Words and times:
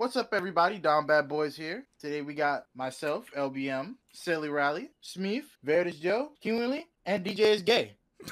What's 0.00 0.16
up, 0.16 0.32
everybody? 0.32 0.78
Down 0.78 1.04
Bad 1.04 1.28
Boys 1.28 1.54
here. 1.54 1.84
Today 2.00 2.22
we 2.22 2.32
got 2.32 2.64
myself, 2.74 3.30
LBM, 3.36 3.96
Sillyrally, 4.16 4.88
Smeef, 5.04 5.42
Veridis 5.62 6.00
Joe, 6.00 6.30
Kiwingly, 6.42 6.84
and 7.04 7.22
DJ 7.22 7.40
is 7.40 7.60
gay. 7.60 7.98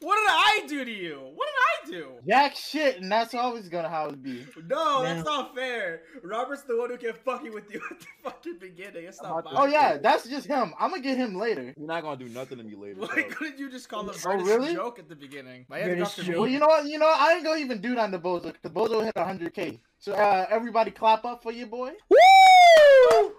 What 0.00 0.16
did 0.16 0.28
I 0.28 0.66
do 0.68 0.84
to 0.84 0.90
you? 0.90 1.32
What 1.34 1.48
did 1.86 1.96
I 1.96 1.98
do? 1.98 2.08
Jack 2.28 2.54
shit, 2.54 3.00
and 3.00 3.10
that's 3.10 3.32
always 3.32 3.70
gonna 3.70 3.88
how 3.88 4.08
it 4.08 4.22
be. 4.22 4.44
No, 4.66 5.02
Man. 5.02 5.16
that's 5.16 5.26
not 5.26 5.54
fair. 5.54 6.02
Robert's 6.22 6.64
the 6.64 6.76
one 6.76 6.90
who 6.90 6.98
can 6.98 7.14
fucking 7.24 7.54
with 7.54 7.72
you 7.72 7.80
at 7.90 7.98
the 8.00 8.06
fucking 8.22 8.58
beginning. 8.60 9.04
It's 9.04 9.22
not 9.22 9.46
Oh 9.46 9.64
yeah, 9.64 9.96
that's 9.96 10.28
just 10.28 10.46
him. 10.46 10.74
I'm 10.78 10.90
gonna 10.90 11.00
get 11.00 11.16
him 11.16 11.36
later. 11.36 11.72
You're 11.74 11.86
not 11.86 12.02
gonna 12.02 12.18
do 12.22 12.28
nothing 12.28 12.58
to 12.58 12.64
me 12.64 12.74
later. 12.74 13.00
Like, 13.00 13.30
so. 13.30 13.36
couldn't 13.36 13.58
you 13.58 13.70
just 13.70 13.88
call 13.88 14.04
the 14.04 14.22
Oh, 14.26 14.34
really? 14.34 14.74
joke 14.74 14.98
at 14.98 15.08
the 15.08 15.16
beginning? 15.16 15.64
My 15.70 15.82
British 15.82 16.16
Dr. 16.16 16.22
joke? 16.24 16.36
Well, 16.40 16.48
you 16.48 16.58
know 16.58 16.66
what? 16.66 16.84
You 16.84 16.98
know, 16.98 17.10
I 17.10 17.32
ain't 17.36 17.44
gonna 17.44 17.60
even 17.60 17.80
do 17.80 17.94
that 17.94 18.02
on 18.02 18.10
the 18.10 18.18
Bozo. 18.18 18.54
The 18.60 18.68
Bozo 18.68 19.02
hit 19.02 19.14
100k. 19.14 19.78
So 20.02 20.12
uh, 20.14 20.46
everybody, 20.50 20.90
clap 20.90 21.24
up 21.24 21.44
for 21.44 21.52
your 21.52 21.68
boy. 21.68 21.92
Woo! 22.10 23.32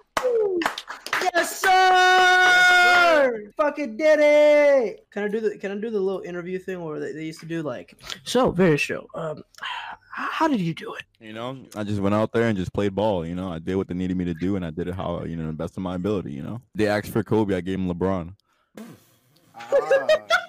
Yes, 1.22 1.60
sir! 1.60 3.52
Fucking 3.58 3.98
did 3.98 4.20
it! 4.22 5.06
Can 5.12 5.24
I 5.24 5.28
do 5.28 5.42
the 5.42 5.58
Can 5.58 5.74
I 5.74 5.76
do 5.76 5.90
the 5.90 6.00
little 6.00 6.22
interview 6.22 6.58
thing 6.58 6.82
where 6.82 7.02
they, 7.02 7.12
they 7.12 7.26
used 7.26 7.42
to 7.42 7.46
do 7.46 7.64
like? 7.64 7.98
So 8.24 8.50
very 8.52 8.78
show. 8.78 9.06
Um, 9.14 9.40
h- 9.62 9.98
how 10.10 10.48
did 10.48 10.62
you 10.62 10.74
do 10.74 10.94
it? 10.94 11.04
You 11.20 11.34
know, 11.34 11.58
I 11.76 11.84
just 11.84 12.00
went 12.00 12.16
out 12.16 12.32
there 12.32 12.44
and 12.44 12.58
just 12.58 12.72
played 12.72 12.96
ball. 12.96 13.26
You 13.26 13.36
know, 13.36 13.52
I 13.52 13.60
did 13.60 13.76
what 13.76 13.90
they 13.90 13.94
needed 13.94 14.16
me 14.16 14.24
to 14.24 14.34
do, 14.34 14.56
and 14.56 14.66
I 14.66 14.70
did 14.70 14.88
it 14.88 14.96
how 14.96 15.22
you 15.26 15.36
know, 15.36 15.48
the 15.48 15.52
best 15.52 15.76
of 15.76 15.84
my 15.84 15.96
ability. 15.96 16.32
You 16.32 16.44
know, 16.44 16.62
they 16.76 16.88
asked 16.88 17.10
for 17.12 17.24
Kobe, 17.24 17.56
I 17.56 17.60
gave 17.60 17.78
him 17.78 17.94
LeBron. 17.94 18.34
Ah. 19.54 20.40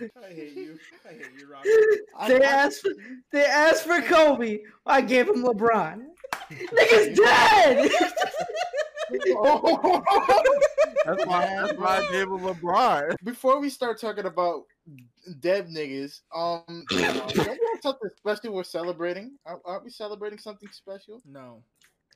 I 0.00 0.32
hate 0.32 0.54
you. 0.56 0.78
I 1.08 1.12
hate 1.12 1.26
you, 1.38 1.50
Robert. 1.50 1.66
They 2.28 2.44
I- 2.44 2.50
asked. 2.50 2.88
They 3.32 3.44
asked 3.44 3.84
for 3.84 4.00
Kobe. 4.02 4.60
I 4.86 5.00
gave 5.00 5.28
him 5.28 5.42
LeBron. 5.44 6.04
Nigga's 6.50 7.18
dead. 7.18 7.90
That's 11.04 11.24
why. 11.26 11.46
That's 11.56 11.72
why 11.78 11.98
I 11.98 12.08
gave 12.12 12.28
him 12.28 12.38
LeBron. 12.40 13.16
Before 13.24 13.60
we 13.60 13.70
start 13.70 14.00
talking 14.00 14.26
about 14.26 14.64
dead 15.40 15.68
niggas, 15.68 16.20
um, 16.34 16.84
don't 16.88 16.90
we 16.90 17.02
have 17.02 17.82
something 17.82 18.10
special 18.16 18.52
we're 18.52 18.64
celebrating? 18.64 19.32
Aren't 19.46 19.62
aren't 19.64 19.84
we 19.84 19.90
celebrating 19.90 20.38
something 20.38 20.68
special? 20.72 21.20
No. 21.24 21.62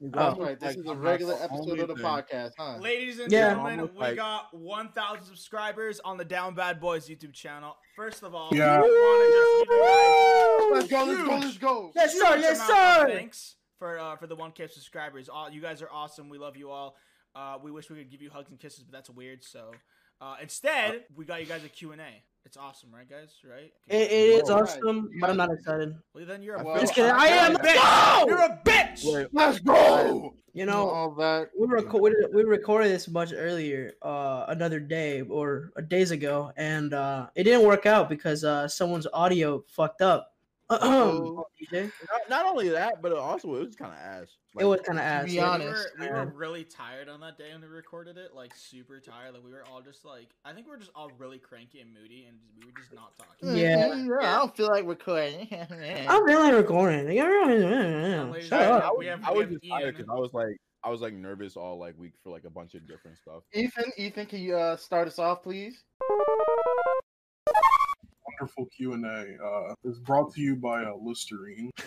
That's 0.05 0.37
Oh. 0.39 0.43
right. 0.43 0.59
This 0.59 0.71
Like, 0.71 0.79
is 0.79 0.87
a 0.87 0.91
I'm 0.91 0.97
not 0.97 1.05
regular 1.05 1.35
episode 1.35 1.79
of 1.79 1.89
the 1.89 1.95
thing. 1.95 2.05
podcast, 2.05 2.53
huh? 2.59 2.77
Ladies 2.79 3.21
and 3.21 3.31
Yeah. 3.31 3.51
gentlemen, 3.51 3.95
we 3.95 4.01
like- 4.01 4.17
got 4.17 4.53
1,000 4.53 5.25
subscribers 5.25 6.01
on 6.01 6.17
the 6.17 6.25
Down 6.25 6.55
Bad 6.57 6.81
Boys 6.81 7.09
YouTube 7.09 7.33
channel. 7.33 7.77
First 7.95 8.25
of 8.25 8.35
all, 8.35 8.51
Yeah. 8.53 8.81
we 8.83 8.89
just 8.89 9.69
give 9.69 9.77
you 9.77 9.83
guys 9.85 10.71
Let's 10.73 10.89
go, 10.89 11.05
let's 11.05 11.23
go, 11.23 11.37
let's 11.37 11.59
go. 11.59 11.93
Yes, 11.95 12.19
sir. 12.19 12.37
Yes, 12.39 12.67
sir. 12.67 13.09
Thanks 13.09 13.57
for 13.79 13.99
uh, 13.99 14.17
for 14.17 14.27
the 14.27 14.35
1K 14.37 14.67
subscribers. 14.67 15.29
All 15.29 15.49
you 15.51 15.61
guys 15.61 15.83
are 15.83 15.91
awesome. 15.91 16.29
We 16.29 16.39
love 16.39 16.57
you 16.57 16.71
all. 16.71 16.97
Uh, 17.35 17.59
we 17.63 17.71
wish 17.71 17.89
we 17.89 17.97
could 17.99 18.11
give 18.11 18.21
you 18.23 18.31
hugs 18.31 18.51
and 18.51 18.59
kisses, 18.59 18.83
but 18.85 18.93
that's 18.93 19.09
weird. 19.11 19.45
So 19.45 19.73
uh, 20.21 20.37
instead, 20.43 21.05
we 21.15 21.25
got 21.25 21.41
you 21.41 21.47
guys 21.47 21.63
a 21.65 21.69
Q 21.69 21.93
and 21.93 22.01
A. 22.01 22.25
It's 22.45 22.57
awesome, 22.57 22.91
right, 22.93 23.09
guys? 23.09 23.35
Right? 23.49 23.73
It, 23.89 24.11
it 24.11 24.13
is 24.43 24.51
Alright. 24.51 24.69
awesome, 24.77 25.09
but 25.21 25.31
I'm 25.31 25.37
not 25.37 25.53
excited. 25.53 25.95
Well, 26.13 26.27
then 26.27 26.43
you're 26.43 26.57
a 26.57 26.65
Well, 26.65 26.77
bitch. 26.77 26.81
Just 26.81 26.95
kidding. 26.95 27.11
I 27.13 27.17
I- 27.17 27.29
am. 27.29 27.53
You're 27.53 27.65
a 27.65 27.71
bitch. 27.73 28.27
You're 28.27 28.41
a 28.41 28.61
bitch. 28.65 29.15
Wait, 29.15 29.27
Let's 29.33 29.61
go. 29.61 30.35
You 30.53 30.67
know, 30.67 30.87
all 30.91 31.13
that. 31.15 31.49
we 31.59 31.67
reco- 31.67 32.01
we, 32.01 32.15
we 32.35 32.43
recorded 32.43 32.91
this 32.91 33.09
much 33.09 33.33
earlier, 33.35 33.93
uh, 34.03 34.45
another 34.49 34.81
day 34.81 35.23
or 35.23 35.73
uh, 35.79 35.81
days 35.81 36.11
ago, 36.11 36.53
and 36.59 36.93
uh, 36.93 37.29
it 37.35 37.45
didn't 37.45 37.67
work 37.67 37.87
out 37.87 38.11
because 38.11 38.45
uh, 38.45 38.69
someone's 38.69 39.07
audio 39.15 39.65
fucked 39.69 40.03
up. 40.03 40.32
Oh. 40.81 41.47
Not, 41.73 41.87
not 42.29 42.47
only 42.47 42.69
that, 42.71 43.01
but 43.03 43.13
also 43.13 43.55
it 43.57 43.67
was 43.67 43.77
kind 43.77 43.93
of 43.93 43.99
ass. 43.99 44.29
It 44.59 44.65
was 44.65 44.81
kind 44.83 44.99
of 44.99 45.05
ass. 45.05 45.25
be 45.27 45.33
We 45.33 45.41
honest, 45.41 45.89
were, 45.99 46.07
we 46.07 46.13
were 46.13 46.27
really 46.27 46.65
tired 46.65 47.09
on 47.09 47.21
that 47.21 47.39
day 47.39 47.53
when 47.53 47.63
we 47.63 47.69
recorded 47.69 48.19
it, 48.19 48.35
like 48.35 48.53
super 48.55 49.01
tired. 49.01 49.35
Like 49.35 49.45
we 49.45 49.51
were 49.51 49.65
all 49.71 49.81
just 49.81 50.05
like, 50.05 50.29
I 50.45 50.53
think 50.53 50.67
we 50.67 50.75
are 50.75 50.79
just 50.79 50.91
all 50.95 51.11
really 51.19 51.39
cranky 51.39 51.81
and 51.81 51.93
moody, 51.95 52.27
and 52.29 52.39
we 52.59 52.67
were 52.67 52.79
just 52.79 52.93
not 52.93 53.13
talking. 53.17 53.57
Yeah. 53.57 53.89
Mm, 53.89 54.19
I 54.23 54.37
don't 54.37 54.57
feel 54.57 54.69
like 54.69 54.87
recording. 54.87 55.49
I'm 56.09 56.25
really 56.25 56.53
recording. 56.53 57.07
ladies 57.07 58.49
Shut 58.49 58.61
and 58.63 58.73
up. 58.73 58.85
I 58.85 58.89
was, 58.91 58.97
We 58.99 59.07
have- 59.07 59.25
I 59.25 59.31
was 59.31 59.49
just 59.49 59.65
tired 59.69 59.97
because 59.97 60.11
I 60.11 60.15
was 60.19 60.35
like, 60.35 60.57
I 60.85 60.91
was 60.91 61.01
like 61.01 61.15
nervous 61.15 61.57
all 61.57 61.79
like 61.79 61.97
week 61.97 62.13
for 62.23 62.31
like 62.31 62.45
a 62.45 62.51
bunch 62.51 62.75
of 62.75 62.87
different 62.89 63.17
stuff. 63.19 63.45
Ethan, 63.55 63.93
Ethan, 63.97 64.27
can 64.27 64.41
you 64.41 64.57
uh, 64.57 64.77
start 64.77 65.07
us 65.07 65.19
off, 65.19 65.43
please? 65.43 65.85
Wonderful 68.41 68.67
Q 68.67 68.95
and 68.95 69.05
A 69.05 69.37
uh, 69.45 69.75
is 69.85 69.99
brought 69.99 70.35
to 70.35 70.41
you 70.41 70.57
by 70.57 70.83
uh, 70.83 70.95
Listerine. 71.01 71.71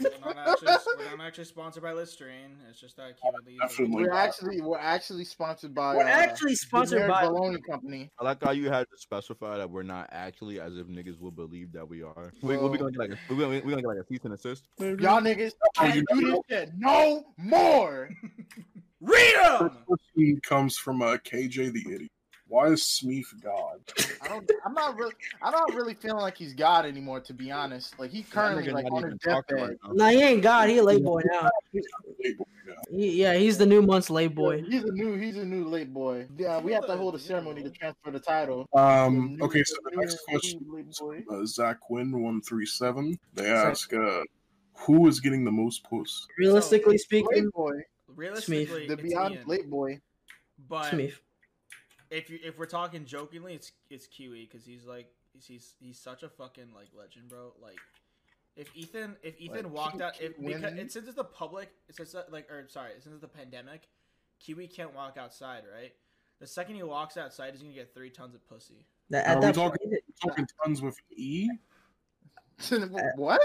We're 0.00 0.34
not, 0.34 0.48
actually, 0.48 0.96
we're 0.98 1.16
not 1.16 1.26
actually 1.26 1.44
sponsored 1.44 1.82
by 1.82 1.92
Listerine. 1.92 2.56
It's 2.68 2.80
just 2.80 2.96
that 2.96 3.14
Q 3.20 3.30
and 3.30 3.58
Definitely. 3.60 4.04
We're 4.04 4.12
actually 4.12 4.60
we're 4.60 4.78
actually 4.78 5.24
sponsored 5.24 5.74
by. 5.74 5.94
We're 5.94 6.02
uh, 6.02 6.08
actually 6.08 6.54
sponsored 6.56 6.98
Generic 6.98 7.12
by. 7.12 7.26
Bologna 7.26 7.58
Company. 7.60 8.10
I 8.18 8.24
like 8.24 8.42
how 8.42 8.50
you 8.50 8.70
had 8.70 8.86
to 8.90 8.96
specify 8.96 9.58
that 9.58 9.70
we're 9.70 9.82
not 9.82 10.08
actually, 10.10 10.60
as 10.60 10.76
if 10.76 10.86
niggas 10.86 11.20
will 11.20 11.30
believe 11.30 11.72
that 11.72 11.88
we 11.88 12.02
are. 12.02 12.32
We, 12.42 12.56
we'll 12.56 12.70
be 12.70 12.78
gonna 12.78 12.90
get 12.90 13.00
like 13.00 13.10
a, 13.10 13.18
we're 13.30 13.38
gonna, 13.38 13.60
we're 13.64 13.70
gonna 13.70 13.82
get 13.82 13.88
like 13.88 13.98
a 13.98 14.06
cease 14.06 14.20
and 14.24 14.34
assist. 14.34 14.64
Y'all 14.78 15.20
niggas 15.20 15.52
Oh, 15.62 15.82
can't 15.82 16.06
do 16.12 16.20
this 16.20 16.38
shit 16.50 16.70
no 16.76 17.24
more. 17.36 18.10
Read 19.00 19.34
First 19.34 19.62
'em! 19.62 19.84
question 19.86 20.40
comes 20.42 20.76
from 20.76 21.02
uh, 21.02 21.18
KJ 21.18 21.72
the 21.72 21.94
idiot. 21.94 22.10
Why 22.54 22.68
is 22.68 22.82
Smeef 22.82 23.24
God? 23.42 23.80
I 24.22 24.28
don't. 24.28 24.48
I'm 24.64 24.74
not 24.74 24.96
really. 24.96 25.12
I'm 25.42 25.50
not 25.50 25.74
really 25.74 25.94
feeling 25.94 26.22
like 26.22 26.36
he's 26.38 26.52
God 26.54 26.86
anymore. 26.86 27.18
To 27.18 27.34
be 27.34 27.50
honest, 27.50 27.98
like 27.98 28.12
he's 28.12 28.26
currently 28.28 28.66
That 28.66 28.74
like 28.74 28.86
on 28.92 28.98
even 28.98 29.10
his 29.10 29.18
deathbed. 29.18 29.60
right 29.60 29.76
now. 29.84 29.90
Nah, 29.92 30.08
he 30.10 30.22
ain't 30.22 30.40
God. 30.40 30.68
He 30.70 30.78
a 30.78 30.84
late 30.84 31.02
boy 31.02 31.22
now. 31.32 31.50
Wait, 31.72 32.38
boy, 32.38 32.44
now. 32.68 32.74
He, 32.92 33.20
yeah, 33.20 33.34
he's 33.34 33.58
the 33.58 33.66
new 33.66 33.82
month's 33.82 34.08
late 34.08 34.36
boy. 34.36 34.62
He's 34.62 34.84
a 34.84 34.92
new. 34.92 35.16
He's 35.16 35.36
a 35.36 35.44
new 35.44 35.64
late 35.64 35.92
boy. 35.92 36.28
Yeah, 36.38 36.60
we 36.60 36.70
have 36.70 36.86
to 36.86 36.96
hold 36.96 37.16
a 37.16 37.18
ceremony 37.18 37.64
to 37.64 37.70
transfer 37.70 38.12
the 38.12 38.20
title. 38.20 38.68
Um. 38.72 39.34
New- 39.34 39.44
Okay, 39.46 39.64
so 39.64 39.74
the 39.82 39.90
new- 39.90 40.02
next 40.02 40.18
question 40.28 40.60
is 40.88 40.96
boy. 41.00 41.24
from, 41.26 41.42
uh, 41.42 41.46
Zach 41.46 41.80
Quinn 41.80 42.22
one 42.22 42.40
three 42.40 42.66
seven. 42.66 43.18
They 43.32 43.50
ask, 43.50 43.92
uh, 43.92 44.20
who 44.74 45.08
is 45.08 45.18
getting 45.18 45.44
the 45.44 45.50
most 45.50 45.82
posts? 45.82 46.24
Realistically 46.38 46.98
speaking, 46.98 47.26
Late 47.46 47.52
boy. 47.52 47.72
Realistically, 48.14 48.86
The 48.86 48.96
beyond 48.96 49.34
Ian. 49.34 49.48
late 49.48 49.68
boy. 49.68 49.98
But 50.68 50.90
Smith. 50.90 51.20
If 52.14 52.30
you 52.30 52.38
if 52.44 52.58
we're 52.58 52.66
talking 52.66 53.04
jokingly, 53.04 53.54
it's 53.54 53.72
it's 53.90 54.06
Kiwi 54.06 54.48
because 54.50 54.64
he's 54.66 54.84
like 54.86 55.06
he's 55.46 55.74
he's 55.80 55.98
such 55.98 56.22
a 56.22 56.28
fucking 56.28 56.68
like 56.74 56.88
legend, 56.96 57.28
bro. 57.28 57.52
Like 57.60 57.78
if 58.56 58.74
Ethan 58.76 59.16
if 59.22 59.38
Ethan 59.40 59.64
Like, 59.64 59.72
walked 59.72 59.92
Kiwi 59.92 60.04
out 60.04 60.20
if 60.20 60.38
winning? 60.38 60.60
because 60.62 60.78
it, 60.78 60.92
since 60.92 61.06
it's 61.06 61.16
the 61.16 61.24
public 61.24 61.70
it's 61.88 61.98
that, 61.98 62.14
uh, 62.16 62.22
like 62.30 62.50
or 62.50 62.66
sorry 62.68 62.92
since 63.00 63.12
it's 63.12 63.20
the 63.20 63.28
pandemic, 63.28 63.88
Kiwi 64.40 64.68
can't 64.68 64.94
walk 64.94 65.16
outside, 65.18 65.64
right? 65.74 65.92
The 66.40 66.46
second 66.46 66.76
he 66.76 66.82
walks 66.82 67.16
outside, 67.16 67.52
he's 67.52 67.62
gonna 67.62 67.74
get 67.74 67.94
three 67.94 68.10
tons 68.10 68.34
of 68.34 68.46
pussy. 68.48 68.86
That, 69.10 69.26
Are 69.26 69.30
at 69.30 69.36
we 69.40 69.46
that 69.46 69.54
talking- 69.54 69.88
point, 69.90 70.00
Talking 70.22 70.46
tons 70.64 70.80
with 70.82 70.96
E. 71.10 71.48
Uh, 72.70 72.78
what? 73.16 73.40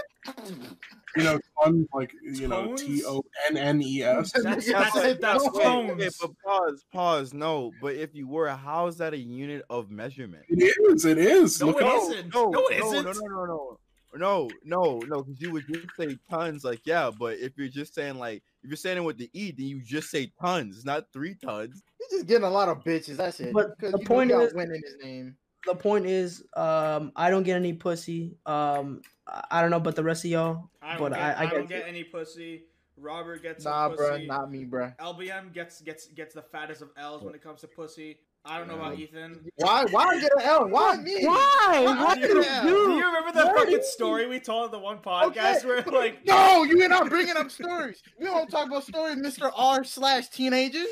You 1.18 1.24
know, 1.24 1.40
tons 1.64 1.88
like 1.94 2.14
you 2.22 2.48
know 2.48 2.68
Tones? 2.68 2.82
T 2.84 3.04
O 3.06 3.24
N 3.50 3.58
N 3.58 3.82
E 3.82 4.04
S. 4.04 4.32
That's 4.44 4.68
Yeah, 4.68 4.80
that's, 4.84 4.96
I 4.96 5.14
that's 5.14 5.44
tones. 5.44 5.92
Okay, 5.92 6.10
but 6.22 6.32
pause, 6.46 6.86
pause. 6.94 7.34
No, 7.34 7.72
but 7.82 7.96
if 7.96 8.14
you 8.14 8.28
were, 8.28 8.48
how 8.50 8.88
is 8.88 8.98
that 8.98 9.14
a 9.14 9.18
unit 9.18 9.64
of 9.70 9.90
measurement? 9.90 10.44
It 10.50 10.62
is. 10.92 11.06
It 11.06 11.18
is. 11.18 11.60
No, 11.60 11.68
Look 11.68 11.78
it 11.82 11.84
up. 11.84 12.02
isn't. 12.04 12.34
No, 12.34 12.50
No, 12.50 12.68
it 12.68 12.80
no, 12.80 12.94
isn't. 12.94 13.06
no, 13.06 13.12
no, 13.12 13.28
no, 13.28 13.46
no. 13.46 13.78
No, 14.16 14.50
no, 14.64 15.00
no, 15.08 15.22
because 15.24 15.40
you 15.40 15.52
would 15.52 15.66
just 15.72 15.86
say 15.96 16.18
tons, 16.32 16.64
like 16.64 16.82
yeah, 16.86 17.12
but 17.18 17.38
if 17.38 17.56
you're 17.58 17.68
just 17.68 17.94
saying 17.94 18.16
like 18.18 18.42
if 18.64 18.70
you're 18.70 18.78
saying 18.78 18.98
it 18.98 19.04
with 19.04 19.18
the 19.18 19.30
E, 19.34 19.52
then 19.52 19.68
you 19.68 19.82
just 19.82 20.10
say 20.10 20.32
tons, 20.42 20.84
not 20.86 21.06
three 21.14 21.36
tons. 21.36 21.84
He's 22.00 22.20
just 22.20 22.28
getting 22.28 22.44
a 22.46 22.50
lot 22.50 22.70
of 22.70 22.84
bitches. 22.84 23.18
That's 23.18 23.40
it. 23.40 23.54
But 23.54 23.78
'Cause 23.80 23.92
the 23.92 24.00
you 24.00 24.06
point 24.06 24.32
is- 24.32 24.54
win 24.54 24.70
in 24.74 24.82
his 24.84 24.96
name. 25.04 25.36
The 25.66 25.76
point 25.76 26.06
is, 26.06 26.44
um, 26.56 27.12
I 27.16 27.30
don't 27.30 27.44
get 27.44 27.56
any 27.56 27.74
pussy. 27.74 28.36
Um, 28.46 29.02
I, 29.28 29.44
I 29.52 29.62
don't 29.62 29.72
know, 29.72 29.80
but 29.80 29.96
the 29.96 30.04
rest 30.04 30.26
of 30.26 30.32
y'all, 30.32 30.70
I 30.82 30.98
don't 30.98 31.00
but 31.00 31.14
get, 31.14 31.22
I, 31.22 31.32
I, 31.32 31.42
I, 31.42 31.50
don't 31.50 31.68
get. 31.68 31.80
get 31.80 31.88
any 31.88 32.04
pussy. 32.04 32.64
Robert 32.98 33.42
gets 33.42 33.64
Nah, 33.64 33.90
some 33.90 33.98
bruh, 33.98 34.28
not 34.28 34.52
me, 34.52 34.66
bruh. 34.66 34.96
LBM 34.98 35.54
gets 35.54 35.82
gets 35.82 36.08
gets 36.08 36.36
the 36.36 36.42
fattest 36.42 36.82
of 36.82 36.90
L's 36.98 37.24
when 37.24 37.34
it 37.34 37.42
comes 37.42 37.62
to 37.62 37.68
pussy. 37.68 38.20
I 38.46 38.58
don't 38.58 38.68
know 38.68 38.76
about 38.76 38.98
Ethan. 38.98 39.46
Why? 39.58 39.86
Why 39.92 40.20
get 40.20 40.32
an 40.38 40.42
L? 40.44 40.68
Why 40.70 40.96
me? 40.98 41.26
Why? 41.26 41.82
Why 41.86 42.04
What 42.04 42.16
do 42.16 42.22
did 42.22 42.30
you 42.32 42.38
you 42.38 42.62
Do 42.62 42.70
do? 42.88 42.94
you 42.96 43.06
remember 43.06 43.32
that 43.34 43.48
Why? 43.48 43.54
fucking 43.66 43.82
story 43.84 44.28
we 44.28 44.40
told 44.40 44.66
in 44.66 44.72
the 44.72 44.80
one 44.80 45.00
podcast 45.00 45.58
Okay. 45.66 45.68
where 45.68 45.82
like 45.84 46.26
No, 46.26 46.64
you're 46.64 46.88
not 46.90 47.10
bringing 47.10 47.36
up 47.36 47.52
stories. 47.52 48.02
We 48.18 48.26
don't 48.26 48.50
talk 48.50 48.68
about 48.68 48.86
stories, 48.86 49.18
Mr. 49.18 49.52
R 49.56 49.84
slash 49.84 50.30
teenagers. 50.30 50.88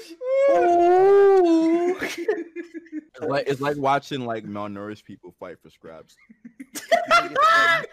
Ooh. 0.51 1.97
It's 1.99 3.25
like 3.27 3.47
it's 3.47 3.61
like 3.61 3.77
watching 3.77 4.21
like 4.25 4.43
malnourished 4.43 5.05
people 5.05 5.33
fight 5.39 5.57
for 5.61 5.69
scraps. 5.69 6.15
oh 7.11 7.83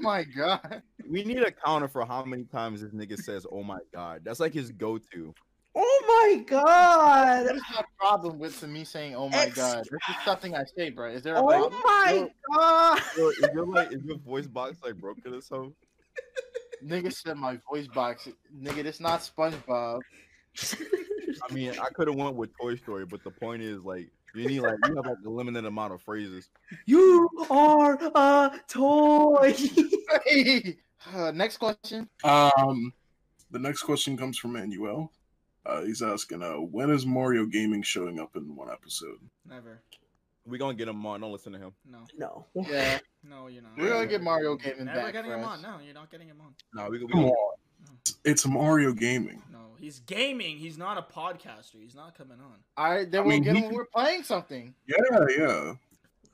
my 0.00 0.24
god. 0.24 0.82
We 1.08 1.24
need 1.24 1.42
a 1.42 1.50
counter 1.52 1.88
for 1.88 2.04
how 2.04 2.24
many 2.24 2.44
times 2.44 2.82
this 2.82 2.92
nigga 2.92 3.16
says 3.16 3.46
"Oh 3.50 3.62
my 3.62 3.78
god." 3.94 4.22
That's 4.24 4.40
like 4.40 4.52
his 4.52 4.72
go-to. 4.72 5.32
Oh 5.76 6.04
my 6.08 6.42
god! 6.44 7.46
What 7.46 7.56
is 7.56 7.62
my 7.74 7.84
problem 7.98 8.38
with 8.38 8.62
me 8.66 8.84
saying 8.84 9.14
"Oh 9.14 9.28
my 9.28 9.44
Ex- 9.44 9.54
god"? 9.56 9.84
This 9.84 10.16
is 10.16 10.24
something 10.24 10.54
I 10.56 10.64
say, 10.76 10.90
bro. 10.90 11.10
Is 11.10 11.22
there 11.22 11.36
a 11.36 11.40
Oh 11.40 11.46
problem? 11.48 11.80
my 11.84 12.30
god! 12.54 13.02
Yo, 13.16 13.28
is 13.28 13.48
your 13.54 13.66
like 13.66 13.92
is 13.92 14.02
your 14.04 14.18
voice 14.18 14.46
box 14.46 14.78
like 14.82 14.96
broken 14.96 15.34
or 15.34 15.40
something? 15.40 15.74
Nigga 16.84 17.12
said 17.12 17.36
my 17.36 17.58
voice 17.70 17.86
box. 17.88 18.28
Nigga, 18.60 18.82
this 18.82 19.00
not 19.00 19.20
SpongeBob. 19.20 20.00
I 21.48 21.52
mean, 21.52 21.70
I 21.78 21.88
could 21.94 22.08
have 22.08 22.16
went 22.16 22.36
with 22.36 22.50
Toy 22.60 22.76
Story, 22.76 23.04
but 23.06 23.22
the 23.24 23.30
point 23.30 23.62
is, 23.62 23.82
like, 23.82 24.10
you 24.34 24.46
need 24.46 24.60
like 24.60 24.76
you 24.86 24.96
have 24.96 25.06
like 25.06 25.16
a 25.24 25.28
limited 25.28 25.64
amount 25.64 25.92
of 25.92 26.02
phrases. 26.02 26.48
you 26.86 27.28
are 27.50 27.94
a 28.14 28.60
toy. 28.68 29.54
Hey. 30.24 30.78
Uh, 31.12 31.30
next 31.32 31.56
question. 31.58 32.08
Um, 32.24 32.92
the 33.50 33.58
next 33.58 33.82
question 33.82 34.16
comes 34.16 34.38
from 34.38 34.52
Manuel. 34.52 35.10
Uh, 35.66 35.82
he's 35.82 36.02
asking, 36.02 36.42
uh, 36.42 36.54
when 36.54 36.90
is 36.90 37.04
Mario 37.06 37.44
Gaming 37.46 37.82
showing 37.82 38.20
up 38.20 38.36
in 38.36 38.54
one 38.54 38.70
episode? 38.70 39.18
Never. 39.48 39.80
We 40.46 40.58
gonna 40.58 40.74
get 40.74 40.86
him 40.86 41.04
on. 41.04 41.20
Don't 41.22 41.32
listen 41.32 41.52
to 41.54 41.58
him. 41.58 41.72
No. 41.90 41.98
no. 42.16 42.46
Yeah, 42.70 42.98
No, 43.28 43.48
you're 43.48 43.62
not. 43.62 43.72
we're 43.76 43.88
gonna 43.88 44.06
get 44.06 44.22
Mario 44.22 44.54
Gaming 44.54 44.84
Never 44.84 45.00
back. 45.00 45.12
getting 45.12 45.30
for 45.32 45.36
him 45.38 45.44
us. 45.44 45.48
on. 45.58 45.62
No, 45.62 45.78
you're 45.84 45.94
not 45.94 46.08
getting 46.10 46.28
him 46.28 46.40
on. 46.40 46.54
No, 46.72 46.88
we, 46.88 46.98
we 47.04 47.10
Come 47.10 47.22
gonna, 47.22 47.32
on. 47.32 47.54
It's 48.24 48.46
Mario 48.46 48.92
Gaming. 48.92 49.42
No, 49.52 49.58
he's 49.80 49.98
gaming. 50.00 50.56
He's 50.56 50.78
not 50.78 50.98
a 50.98 51.02
podcaster. 51.02 51.80
He's 51.80 51.96
not 51.96 52.16
coming 52.16 52.38
on. 52.38 52.54
All 52.76 52.94
right, 52.94 53.10
then 53.10 53.22
I 53.22 53.24
we'll 53.24 53.30
mean, 53.34 53.42
get 53.42 53.54
he 53.56 53.62
him 53.62 53.66
when 53.68 53.74
we're 53.74 53.86
playing 53.86 54.22
something. 54.22 54.72
Yeah, 54.86 55.26
yeah. 55.36 55.72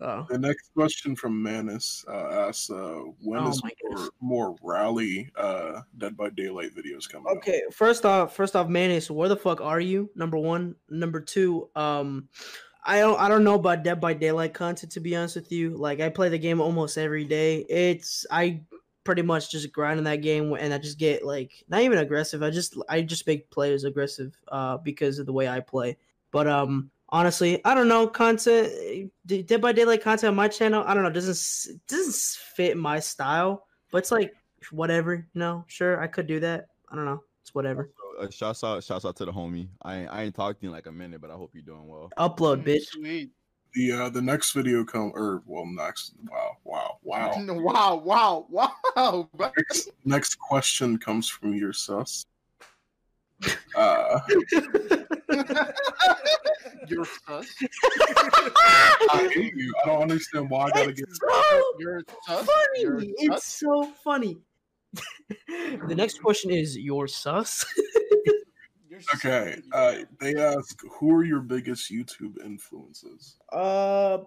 Oh. 0.01 0.27
The 0.29 0.39
next 0.39 0.71
question 0.75 1.15
from 1.15 1.43
Manus 1.43 2.05
uh, 2.09 2.49
asks, 2.49 2.71
uh, 2.71 3.01
when 3.21 3.43
Oh 3.43 3.51
is 3.51 3.63
more, 3.63 4.09
more 4.21 4.57
rally 4.63 5.31
uh, 5.37 5.83
Dead 5.99 6.17
by 6.17 6.31
Daylight 6.31 6.75
videos 6.75 7.09
coming 7.09 7.27
out? 7.31 7.37
Okay, 7.39 7.63
first 7.73 8.05
off, 8.05 8.35
first 8.35 8.57
off, 8.57 8.69
Mayonnaise, 8.69 9.11
where 9.11 9.29
the 9.29 9.37
fuck 9.37 9.61
are 9.61 9.81
you? 9.81 10.11
Number 10.15 10.39
one, 10.39 10.77
number 10.89 11.21
two, 11.21 11.69
um, 11.77 12.29
I 12.85 13.01
don't, 13.01 13.21
I 13.21 13.29
don't 13.29 13.45
know 13.45 13.55
about 13.55 13.83
Dead 13.83 14.01
by 14.01 14.15
Daylight 14.15 14.55
content 14.55 14.93
to 14.93 15.01
be 15.01 15.17
honest 15.17 15.37
with 15.37 15.53
you. 15.53 15.77
Like, 15.77 16.01
I 16.01 16.09
play 16.09 16.29
the 16.29 16.39
game 16.39 16.61
almost 16.61 16.99
every 16.99 17.25
day. 17.25 17.65
It's 17.69 18.25
I 18.31 18.63
pretty 19.05 19.23
much 19.23 19.51
just 19.51 19.73
grind 19.73 19.99
in 19.99 20.05
that 20.05 20.23
game, 20.23 20.53
and 20.55 20.73
I 20.73 20.79
just 20.79 20.99
get 20.99 21.25
like 21.25 21.65
not 21.69 21.83
even 21.83 21.99
aggressive. 21.99 22.43
I 22.43 22.51
just, 22.51 22.77
I 22.89 23.03
just 23.03 23.27
make 23.27 23.51
players 23.51 23.85
aggressive, 23.85 24.37
uh, 24.49 24.77
because 24.79 25.19
of 25.19 25.27
the 25.27 25.33
way 25.33 25.49
I 25.49 25.61
play. 25.61 25.97
But 26.31 26.47
um, 26.47 26.91
honestly, 27.13 27.65
I 27.65 27.75
don't 27.75 27.87
know 27.89 28.09
content. 28.09 29.13
D- 29.27 29.43
Dead 29.45 29.61
by 29.61 29.71
Daylight 29.73 30.03
content 30.03 30.31
on 30.31 30.35
my 30.35 30.49
channel. 30.49 30.83
I 30.87 30.95
don't 30.95 31.05
know, 31.05 31.11
doesn't 31.11 31.79
doesn't 31.87 32.41
fit 32.57 32.77
my 32.77 32.99
style. 32.99 33.67
But 33.93 33.99
it's 33.99 34.11
like 34.11 34.33
whatever, 34.73 35.15
you 35.15 35.39
know. 35.39 35.65
Sure, 35.69 36.01
I 36.03 36.07
could 36.09 36.27
do 36.27 36.41
that. 36.41 36.67
I 36.91 36.97
don't 36.97 37.05
know. 37.05 37.21
It's 37.43 37.55
whatever. 37.55 37.91
uh, 38.21 38.29
shouts 38.31 38.63
out, 38.65 38.83
shouts 38.85 39.05
out 39.05 39.17
to 39.17 39.25
the 39.25 39.33
homie. 39.33 39.69
I 39.83 39.97
ain't- 40.01 40.11
I 40.11 40.23
ain't 40.23 40.35
talked 40.35 40.61
to 40.61 40.65
you 40.67 40.71
in 40.71 40.75
like 40.75 40.87
a 40.87 40.93
minute, 40.93 41.21
but 41.21 41.31
I 41.31 41.35
hope 41.35 41.51
you're 41.55 41.63
doing 41.63 41.87
well. 41.89 42.11
Upload, 42.19 42.63
Mm, 42.63 42.67
bitch. 42.67 42.87
Sweet. 42.87 43.31
The 43.75 43.93
uh, 43.93 44.09
the 44.11 44.21
next 44.21 44.53
video 44.53 44.85
come 44.85 45.13
or 45.15 45.43
well 45.47 45.65
next 45.65 46.13
wow 46.31 46.59
wow 46.63 46.99
wow 47.03 47.33
Wow, 47.49 47.95
wow, 48.05 48.47
wow. 48.95 49.29
next, 49.39 49.89
next 50.05 50.35
question 50.39 50.99
comes 50.99 51.27
from 51.27 51.55
your 51.55 51.73
sus. 51.73 52.27
Uh, 53.75 54.21
You're 56.89 57.05
sus. 57.05 57.47
I 59.11 59.31
hate 59.33 59.55
you. 59.57 59.73
I 59.83 59.87
don't 59.87 60.03
understand 60.03 60.51
why 60.51 60.65
I 60.67 60.71
gotta 60.71 60.93
get. 60.93 61.07
So 61.11 61.63
You're 61.79 62.03
sus. 62.27 62.49
You're 62.77 62.99
funny. 63.01 63.09
sus. 63.09 63.15
It's 63.19 63.45
so 63.47 63.85
funny. 64.05 64.39
the 65.89 65.95
next 65.95 66.21
question 66.23 66.51
is 66.51 66.77
your 66.77 67.07
sus. 67.09 67.65
Okay, 69.17 69.61
uh, 69.73 69.95
they 70.21 70.37
ask 70.37 70.81
who 70.89 71.13
are 71.17 71.25
your 71.25 71.41
biggest 71.41 71.91
YouTube 71.91 72.41
influences. 72.45 73.37
uh, 73.53 74.19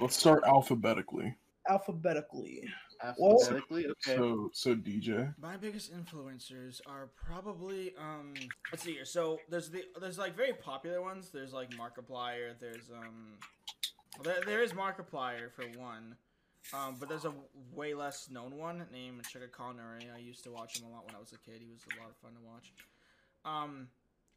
Let's 0.00 0.16
start 0.16 0.42
alphabetically. 0.46 1.36
alphabetically. 1.68 2.64
Alphabetically, 3.02 3.86
okay. 3.86 4.16
So 4.16 4.50
so 4.52 4.74
DJ. 4.74 5.34
My 5.40 5.56
biggest 5.56 5.92
influencers 5.92 6.80
are 6.86 7.08
probably 7.14 7.94
um 7.98 8.34
let's 8.72 8.82
see 8.82 8.94
here. 8.94 9.04
So 9.04 9.38
there's 9.48 9.70
the 9.70 9.84
there's 10.00 10.18
like 10.18 10.36
very 10.36 10.52
popular 10.52 11.00
ones. 11.00 11.30
There's 11.30 11.52
like 11.52 11.70
Markiplier, 11.70 12.58
there's 12.60 12.90
um 12.90 13.38
there, 14.22 14.40
there 14.44 14.62
is 14.62 14.72
Markiplier 14.72 15.52
for 15.52 15.64
one. 15.78 16.16
Um, 16.74 16.96
but 17.00 17.08
there's 17.08 17.24
a 17.24 17.32
way 17.72 17.94
less 17.94 18.28
known 18.30 18.58
one 18.58 18.84
named 18.92 19.24
Sugar 19.26 19.48
Connery. 19.48 20.08
I 20.14 20.18
used 20.18 20.44
to 20.44 20.50
watch 20.50 20.78
him 20.78 20.86
a 20.86 20.90
lot 20.90 21.06
when 21.06 21.14
I 21.14 21.18
was 21.18 21.32
a 21.32 21.38
kid. 21.38 21.62
He 21.62 21.72
was 21.72 21.82
a 21.96 22.00
lot 22.00 22.10
of 22.10 22.16
fun 22.16 22.32
to 22.32 22.46
watch. 22.46 22.72
Um, 23.44 23.88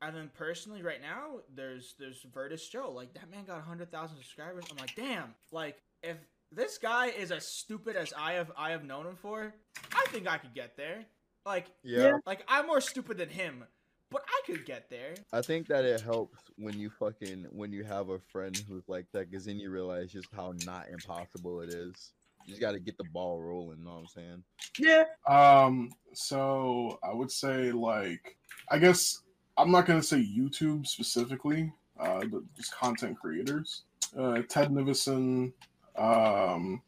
and 0.01 0.15
then 0.15 0.31
personally, 0.33 0.81
right 0.81 1.01
now, 1.01 1.41
there's 1.53 1.95
there's 1.99 2.25
Veridis 2.33 2.69
Joe. 2.69 2.91
Like 2.91 3.13
that 3.13 3.29
man 3.29 3.45
got 3.45 3.61
hundred 3.61 3.91
thousand 3.91 4.17
subscribers. 4.17 4.65
I'm 4.71 4.77
like, 4.77 4.95
damn. 4.95 5.35
Like 5.51 5.81
if 6.01 6.17
this 6.51 6.77
guy 6.77 7.07
is 7.07 7.31
as 7.31 7.45
stupid 7.47 7.95
as 7.95 8.13
I 8.17 8.33
have 8.33 8.51
I 8.57 8.71
have 8.71 8.83
known 8.83 9.05
him 9.05 9.15
for, 9.15 9.53
I 9.93 10.05
think 10.09 10.27
I 10.27 10.37
could 10.37 10.53
get 10.53 10.75
there. 10.77 11.05
Like 11.45 11.67
Yeah, 11.83 12.13
like 12.25 12.43
I'm 12.47 12.67
more 12.67 12.81
stupid 12.81 13.17
than 13.17 13.29
him, 13.29 13.63
but 14.09 14.23
I 14.27 14.41
could 14.45 14.65
get 14.65 14.89
there. 14.89 15.15
I 15.33 15.41
think 15.41 15.67
that 15.67 15.85
it 15.85 16.01
helps 16.01 16.37
when 16.57 16.77
you 16.77 16.89
fucking 16.89 17.47
when 17.51 17.71
you 17.71 17.83
have 17.83 18.09
a 18.09 18.19
friend 18.19 18.55
who's 18.67 18.87
like 18.87 19.05
that, 19.13 19.31
because 19.31 19.45
then 19.45 19.59
you 19.59 19.71
realize 19.71 20.11
just 20.11 20.27
how 20.35 20.53
not 20.65 20.87
impossible 20.89 21.61
it 21.61 21.69
is. 21.69 22.11
You 22.45 22.53
just 22.53 22.61
got 22.61 22.71
to 22.71 22.79
get 22.79 22.97
the 22.97 23.03
ball 23.13 23.39
rolling. 23.39 23.79
You 23.79 23.85
know 23.85 23.91
what 23.91 23.99
I'm 23.99 24.07
saying? 24.07 24.43
Yeah. 24.79 25.03
Um, 25.27 25.91
so 26.13 26.99
I 27.03 27.13
would 27.13 27.31
say 27.31 27.71
like 27.71 28.35
I 28.69 28.77
guess 28.77 29.21
I'm 29.57 29.71
not 29.71 29.85
gonna 29.85 30.03
say 30.03 30.17
YouTube 30.17 30.87
specifically, 30.87 31.71
uh, 31.99 32.25
but 32.25 32.41
just 32.55 32.75
content 32.75 33.19
creators. 33.19 33.83
Uh, 34.17 34.41
Ted 34.49 34.69
Nivison, 34.69 35.53
um, 36.01 36.81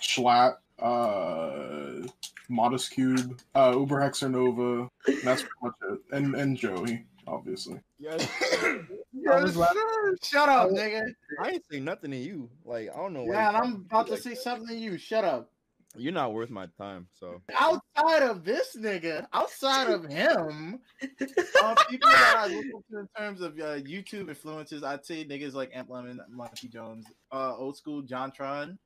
Schlatt, 0.00 0.56
uh, 0.78 2.06
Modest 2.48 2.90
Cube, 2.92 3.40
uh, 3.54 3.74
Uber 3.76 4.00
Haxor 4.00 4.28
Nova. 4.28 4.88
and 5.06 5.20
That's 5.22 5.42
pretty 5.42 5.54
much 5.62 5.74
it, 5.90 6.00
and 6.12 6.34
and 6.34 6.56
Joey, 6.56 7.04
obviously. 7.26 7.80
Yes. 7.98 8.28
Yes, 9.12 9.54
sir. 9.54 10.16
Shut 10.22 10.48
up, 10.48 10.70
nigga. 10.70 11.02
I 11.40 11.50
ain't 11.50 11.64
say 11.70 11.80
nothing 11.80 12.12
to 12.12 12.16
you. 12.16 12.48
Like 12.64 12.88
I 12.94 12.96
don't 12.96 13.12
know. 13.12 13.24
why 13.24 13.34
Yeah, 13.34 13.48
and 13.48 13.56
I'm 13.56 13.74
about 13.86 14.06
to 14.06 14.12
like 14.12 14.22
say 14.22 14.34
something 14.34 14.68
to 14.68 14.74
you. 14.74 14.96
Shut 14.98 15.24
up. 15.24 15.50
You're 15.96 16.12
not 16.12 16.32
worth 16.32 16.50
my 16.50 16.66
time. 16.78 17.08
So 17.18 17.42
Outside 17.58 18.22
of 18.22 18.44
this 18.44 18.76
nigga, 18.76 19.26
outside 19.32 19.88
of 19.90 20.04
him, 20.04 20.80
uh, 21.02 21.74
people 21.90 22.08
that 22.10 22.34
I 22.38 22.46
look 22.46 22.64
up 22.76 22.82
to 22.90 22.98
in 23.00 23.08
terms 23.18 23.40
of 23.40 23.54
uh, 23.58 23.80
YouTube 23.80 24.28
influences, 24.28 24.84
I'd 24.84 25.04
say 25.04 25.24
niggas 25.24 25.54
like 25.54 25.72
EmpLemon, 25.72 26.18
Monkey 26.30 26.68
Jones, 26.68 27.06
uh, 27.32 27.56
old 27.56 27.76
school 27.76 28.02
JonTron, 28.02 28.78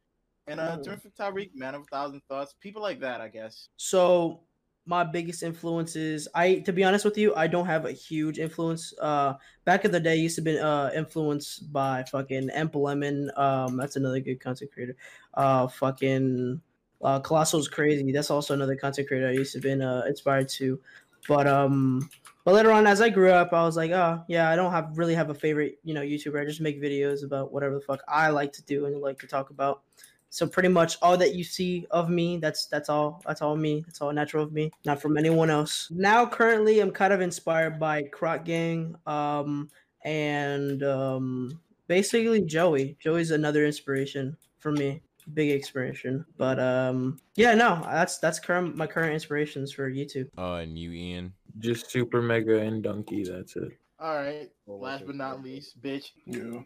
and 0.47 0.61
uh, 0.61 0.79
Oh. 0.79 0.83
Turn 0.83 1.01
Tyreek, 1.19 1.51
Man 1.55 1.75
of 1.75 1.83
a 1.83 1.85
Thousand 1.85 2.23
Thoughts, 2.29 2.55
people 2.61 2.81
like 2.81 3.01
that, 3.01 3.21
I 3.21 3.29
guess. 3.29 3.69
So 3.77 4.41
my 4.87 5.05
biggest 5.05 5.43
influences, 5.43 6.29
I 6.35 6.57
to 6.61 6.73
be 6.73 6.85
honest 6.85 7.05
with 7.05 7.17
you, 7.19 7.35
I 7.35 7.47
don't 7.47 7.67
have 7.67 7.85
a 7.85 7.93
huge 7.93 8.39
influence. 8.39 8.95
Uh, 9.01 9.35
back 9.65 9.85
in 9.85 9.91
the 9.91 10.01
day, 10.01 10.13
I 10.13 10.17
used 10.17 10.37
to 10.37 10.43
be 10.43 10.59
uh 10.59 10.91
influenced 10.93 11.73
by 11.73 12.05
fucking 12.05 12.49
EmpLemon. 12.49 13.37
Um, 13.39 13.77
that's 13.77 13.97
another 13.97 14.21
good 14.21 14.41
content 14.41 14.73
creator. 14.73 14.97
Uh, 15.35 15.69
fucking 15.69 16.61
uh, 17.03 17.21
Colossal's 17.21 17.69
crazy. 17.69 18.13
That's 18.13 18.31
also 18.31 18.55
another 18.55 18.77
content 18.77 19.09
creator 19.09 19.29
I 19.29 19.33
used 19.33 19.53
to 19.55 19.61
been 19.61 19.83
uh 19.83 20.05
inspired 20.07 20.49
to. 20.51 20.81
But 21.29 21.47
um, 21.47 22.09
but 22.45 22.55
later 22.55 22.71
on, 22.71 22.87
as 22.87 23.01
I 23.01 23.09
grew 23.09 23.31
up, 23.31 23.53
I 23.53 23.65
was 23.65 23.77
like, 23.77 23.91
oh 23.91 24.23
yeah, 24.29 24.51
I 24.51 24.57
don't 24.57 24.73
have 24.73 24.97
really 24.99 25.15
have 25.15 25.31
a 25.31 25.35
favorite, 25.35 25.79
you 25.85 25.95
know, 25.95 26.03
YouTuber. 26.03 26.41
I 26.41 26.45
just 26.45 26.61
make 26.61 26.83
videos 26.83 27.25
about 27.25 27.53
whatever 27.53 27.75
the 27.75 27.81
fuck 27.81 28.03
I 28.09 28.29
like 28.29 28.53
to 28.55 28.63
do 28.63 28.87
and 28.87 29.01
like 29.01 29.19
to 29.21 29.27
talk 29.27 29.51
about. 29.51 29.83
So 30.29 30.49
pretty 30.49 30.69
much 30.69 30.97
all 31.01 31.17
that 31.17 31.37
you 31.37 31.45
see 31.45 31.87
of 31.93 32.11
me, 32.11 32.39
that's 32.39 32.67
that's 32.67 32.89
all 32.89 33.23
that's 33.27 33.41
all 33.41 33.57
me. 33.57 33.83
That's 33.87 34.01
all 34.01 34.13
natural 34.13 34.45
of 34.45 34.53
me, 34.53 34.71
not 34.85 35.01
from 35.01 35.17
anyone 35.17 35.49
else. 35.49 35.89
Now 35.91 36.27
currently 36.27 36.81
I'm 36.81 36.91
kind 36.91 37.13
of 37.13 37.21
inspired 37.21 37.79
by 37.79 38.03
Croc 38.03 38.45
Gang 38.45 38.97
um 39.07 39.71
and 40.05 40.83
um 40.83 41.61
basically 41.87 42.43
Joey. 42.43 42.97
Joey's 43.01 43.31
another 43.31 43.65
inspiration 43.65 44.37
for 44.59 44.73
me. 44.73 45.03
Big 45.33 45.51
inspiration. 45.51 46.25
But 46.37 46.59
um 46.61 47.19
yeah, 47.37 47.55
no, 47.55 47.81
that's 47.85 48.19
that's 48.19 48.39
current 48.39 48.77
my 48.77 48.87
current 48.87 49.15
inspirations 49.15 49.73
for 49.73 49.91
YouTube. 49.91 50.29
Uh, 50.37 50.57
and 50.57 50.79
you, 50.79 50.93
Ian. 50.93 51.33
Just 51.59 51.91
super 51.91 52.21
mega 52.21 52.59
and 52.61 52.83
donkey. 52.83 53.25
That's 53.25 53.57
it. 53.57 53.73
All 54.01 54.17
right. 54.17 54.51
Well, 54.67 54.81
Last 54.81 55.07
but 55.07 55.15
not 55.17 55.37
so- 55.37 55.43
least, 55.43 55.81
bitch. 55.81 56.11
Yeah, 56.27 56.61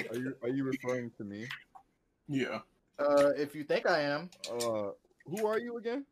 Are 0.10 0.16
you 0.16 0.36
are 0.42 0.48
you 0.48 0.62
referring 0.64 1.10
to 1.16 1.24
me? 1.24 1.46
yeah. 2.28 2.60
Uh, 2.98 3.30
if 3.36 3.54
you 3.54 3.64
think 3.64 3.88
I 3.88 4.02
am, 4.02 4.28
Uh, 4.52 4.90
who 5.26 5.46
are 5.46 5.58
you 5.58 5.78
again? 5.78 6.04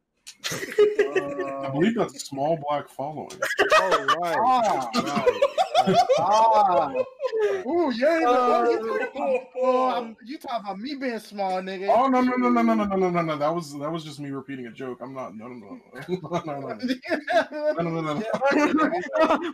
I 0.51 1.65
uh, 1.67 1.71
believe 1.71 1.95
that's 1.97 2.25
small 2.25 2.59
black 2.67 2.89
following. 2.89 3.39
Oh 3.75 4.07
right. 4.21 4.37
Ah. 4.39 4.91
right, 4.95 5.89
right. 5.89 5.99
ah, 6.19 6.93
ooh, 7.67 7.93
you 7.93 8.09
ain't 8.09 8.25
Uh, 8.25 8.35
oh, 8.37 8.71
you 8.71 8.79
talking 8.79 9.09
about, 9.15 9.41
oh, 9.57 9.91
I'm, 9.91 10.17
you 10.25 10.39
talking 10.39 10.61
about 10.61 10.79
me 10.79 10.95
being 10.95 11.19
small, 11.19 11.63
nigga? 11.63 11.89
Oh 11.89 12.09
no 12.09 12.21
no 12.21 12.37
no 12.37 12.49
no 12.49 12.63
no 12.63 12.75
no 12.75 12.85
no 12.85 12.97
no 12.97 13.11
no 13.11 13.23
no! 13.23 13.37
That 13.37 13.55
was 13.55 13.79
that 13.79 13.91
was 13.91 14.05
just 14.05 14.21
me 14.21 14.31
repeating 14.31 14.67
a 14.67 14.73
joke. 14.73 14.99
I'm 15.01 15.15
not. 15.15 15.37
No 15.37 15.49
no 15.49 15.55
no 15.57 15.81
no 16.09 16.19
no 16.19 16.41
no 16.41 16.61
no 16.61 16.71
no 17.79 17.91
no 17.91 18.01
no. 18.01 18.15
no. 18.15 18.23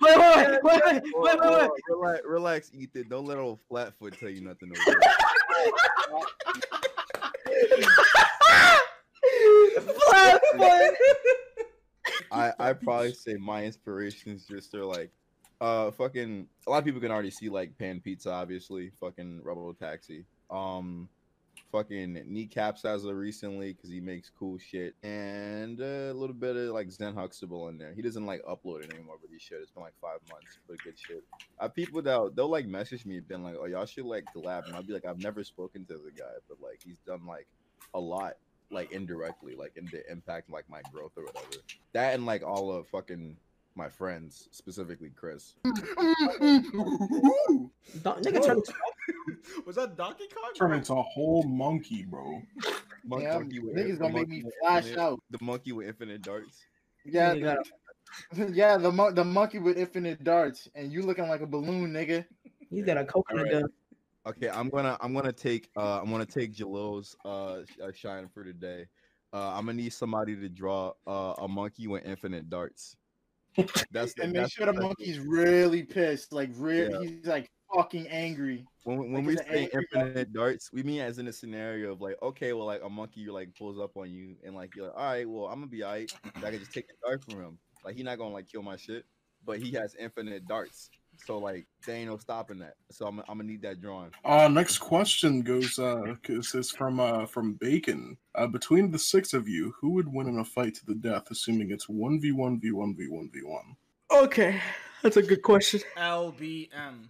wait, 0.01 0.19
wait, 0.19 0.37
wait, 0.39 0.63
wait, 0.63 0.83
wait, 0.85 1.03
Whoa, 1.13 1.25
wait, 1.25 1.33
wait, 1.33 1.39
whoa, 1.41 1.59
wait. 1.61 1.71
Relax, 1.89 2.23
relax, 2.25 2.71
Ethan. 2.75 3.09
Don't 3.09 3.27
let 3.27 3.39
old 3.39 3.61
Flatfoot 3.69 4.19
tell 4.19 4.31
you 4.31 4.41
nothing. 4.41 4.71
over 4.71 4.99
there. 5.01 5.11
I 12.31 12.53
I 12.59 12.73
probably 12.73 13.13
say 13.13 13.35
my 13.35 13.65
inspirations 13.65 14.47
just 14.47 14.75
are 14.75 14.85
like, 14.85 15.11
uh, 15.61 15.91
fucking. 15.93 16.47
A 16.67 16.71
lot 16.71 16.79
of 16.79 16.85
people 16.85 17.01
can 17.01 17.11
already 17.11 17.31
see 17.31 17.49
like 17.49 17.77
Pan 17.79 18.01
Pizza, 18.01 18.31
obviously. 18.31 18.91
Fucking 19.01 19.43
Rebel 19.43 19.75
Taxi. 19.75 20.25
Um, 20.51 21.09
fucking 21.75 22.23
kneecaps 22.27 22.85
as 22.85 23.05
of 23.05 23.17
recently 23.17 23.73
because 23.73 23.91
he 23.91 24.01
makes 24.01 24.31
cool 24.39 24.57
shit 24.59 24.95
and 25.03 25.81
uh, 25.81 26.13
a 26.13 26.15
little 26.15 26.35
bit 26.35 26.55
of 26.55 26.73
like 26.73 26.91
Zen 26.91 27.15
Huxtable 27.15 27.69
in 27.69 27.79
there. 27.79 27.93
He 27.93 28.01
doesn't 28.03 28.27
like 28.27 28.43
upload 28.45 28.85
it 28.85 28.95
anymore, 28.95 29.17
but 29.21 29.31
he 29.33 29.41
should. 29.41 29.61
It's 29.61 29.73
been 29.73 29.83
like 29.83 29.99
five 30.01 30.21
months, 30.31 30.59
but 30.69 30.79
good 30.85 30.95
shit. 30.97 31.25
I 31.59 31.65
have 31.65 31.75
people 31.75 32.01
that 32.03 32.37
they'll 32.37 32.49
like 32.49 32.67
message 32.67 33.05
me, 33.05 33.19
been 33.21 33.43
like, 33.43 33.57
"Oh, 33.59 33.67
y'all 33.67 33.87
should 33.87 34.05
like 34.05 34.25
collab," 34.35 34.67
and 34.67 34.75
I'll 34.77 34.85
be 34.85 34.93
like, 34.93 35.05
"I've 35.05 35.19
never 35.19 35.43
spoken 35.43 35.85
to 35.87 35.95
the 35.95 36.13
guy, 36.17 36.35
but 36.49 36.59
like 36.61 36.81
he's 36.85 37.01
done 37.01 37.27
like 37.27 37.49
a 37.93 38.01
lot." 38.01 38.35
Like 38.71 38.93
indirectly, 38.93 39.55
like 39.55 39.77
in 39.77 39.85
the 39.93 40.11
impact, 40.11 40.51
like 40.51 40.69
my 40.71 40.81
growth 40.91 41.13
or 41.17 41.25
whatever. 41.25 41.63
That 41.93 42.15
and 42.15 42.25
like 42.25 42.43
all 42.43 42.73
of 42.73 42.89
fucking 42.89 43.37
my 43.77 43.89
friends, 43.89 44.49
specifically 44.53 45.11
Chris. 45.15 45.55
Don't, 45.65 45.77
nigga, 48.25 48.45
turn 48.45 48.57
this 48.57 48.73
Was 49.67 49.77
that 49.77 49.97
Donkey 49.97 50.25
Kong? 50.35 50.53
Turn 50.57 50.73
into 50.73 50.95
a 50.95 51.03
whole 51.03 51.43
monkey, 51.45 52.05
bro. 52.05 52.41
Mon- 53.05 53.21
Yeah, 53.21 53.35
monkey 53.39 53.59
with- 53.61 53.77
niggas 53.77 53.93
the 53.93 53.97
gonna 53.99 54.15
make 54.15 54.29
monkey 54.29 54.37
me 54.39 54.45
with 54.45 54.55
flash 54.63 54.85
infinite- 54.85 55.03
out. 55.03 55.21
The 55.31 55.39
monkey 55.43 55.73
with 55.73 55.87
infinite 55.89 56.23
darts. 56.23 56.65
Yeah, 57.05 57.35
the, 57.35 58.51
yeah, 58.53 58.77
the 58.79 58.91
mon- 58.93 59.15
the 59.15 59.25
monkey 59.25 59.59
with 59.59 59.77
infinite 59.77 60.25
darts, 60.25 60.69
and 60.75 60.93
you 60.93 61.03
looking 61.03 61.29
like 61.29 61.41
a 61.43 61.47
balloon, 61.47 61.93
nigga. 61.93 62.25
He's 62.71 62.85
got 62.85 62.97
a 62.97 63.05
coconut 63.05 63.47
Alright. 63.47 63.63
gun. 63.63 63.71
Okay, 64.27 64.49
I'm 64.49 64.71
gonna 64.71 64.97
I'm 65.01 65.13
gonna 65.13 65.33
take 65.33 65.69
uh 65.77 66.01
I'm 66.01 66.11
gonna 66.11 66.25
take 66.25 66.55
Jalil's 66.55 67.15
uh, 67.25 67.59
uh 67.83 67.93
shine 67.95 68.29
for 68.33 68.43
today. 68.43 68.87
Uh, 69.35 69.51
I'm 69.51 69.67
gonna 69.67 69.75
need 69.75 69.93
somebody 69.93 70.35
to 70.37 70.49
draw 70.49 70.93
uh, 71.07 71.35
a 71.39 71.49
monkey 71.49 71.89
with 71.89 72.07
infinite 72.07 72.49
darts. 72.49 72.97
That's 73.93 74.15
the, 74.15 74.25
And 74.25 74.33
make 74.33 74.51
sure 74.51 74.67
the 74.67 74.73
monkey's 74.73 75.19
really 75.19 75.83
pissed, 75.83 76.33
like 76.33 76.51
real. 76.55 76.91
Yeah. 76.91 77.09
He's 77.09 77.27
like 77.27 77.51
fucking 77.75 78.09
angry. 78.09 78.65
when 78.85 79.13
when 79.13 79.13
like 79.13 79.27
we 79.27 79.37
say 79.37 79.69
infinite 79.73 80.33
darts, 80.33 80.73
we 80.73 80.83
mean 80.83 81.01
as 81.01 81.19
in 81.19 81.29
a 81.29 81.33
scenario 81.33 81.93
of 81.93 82.01
like, 82.01 82.17
okay, 82.23 82.53
well, 82.53 82.67
like 82.67 82.83
a 82.83 82.89
monkey 82.89 83.27
like 83.27 83.55
pulls 83.57 83.79
up 83.79 83.97
on 83.97 84.11
you 84.11 84.37
and 84.45 84.55
like 84.55 84.75
you're 84.75 84.87
like, 84.87 84.97
all 84.97 85.05
right, 85.05 85.29
well, 85.29 85.47
I'm 85.47 85.57
gonna 85.57 85.67
be 85.67 85.85
alright. 85.85 86.13
I 86.37 86.51
can 86.51 86.59
just 86.59 86.73
take 86.73 86.87
the 86.89 86.95
dart 87.05 87.23
from 87.25 87.41
him. 87.41 87.59
Like 87.85 87.97
he's 87.97 88.05
not 88.05 88.19
gonna 88.19 88.35
like 88.35 88.49
kill 88.49 88.63
my 88.63 88.77
shit, 88.77 89.05
but 89.45 89.59
he 89.59 89.73
has 89.73 89.95
infinite 89.99 90.47
darts. 90.47 90.91
So 91.27 91.39
like 91.39 91.67
there 91.87 91.97
ain't 91.97 92.09
no 92.11 92.17
stopping 92.19 92.59
that. 92.59 92.75
So 92.91 93.07
I'm 93.07 93.21
I'm 93.21 93.39
gonna 93.39 93.45
need 93.45 93.63
that 93.63 93.81
drawing. 93.81 94.11
Uh, 94.25 94.49
next 94.49 94.79
question 94.79 95.43
goes. 95.43 95.79
Uh, 95.79 96.15
this 96.27 96.55
is 96.55 96.71
from 96.71 97.01
uh 97.01 97.27
from 97.27 97.55
Bacon. 97.55 98.17
Uh, 98.35 98.47
between 98.47 98.91
the 98.91 98.99
six 98.99 99.33
of 99.33 99.49
you, 99.49 99.75
who 99.81 99.91
would 99.91 100.13
win 100.13 100.29
in 100.29 100.39
a 100.39 100.45
fight 100.45 100.75
to 100.75 100.87
the 100.87 100.95
death, 100.95 101.31
assuming 101.31 101.71
it's 101.71 101.89
one 101.89 102.21
v 102.21 102.33
one 102.33 102.59
v 102.61 102.73
one 102.73 102.95
v 102.97 103.07
one 103.09 103.31
v 103.33 103.41
one? 103.43 103.77
Okay, 104.13 104.61
that's 105.03 105.17
a 105.17 105.23
good 105.23 105.43
question. 105.43 105.81
LBM. 105.97 107.09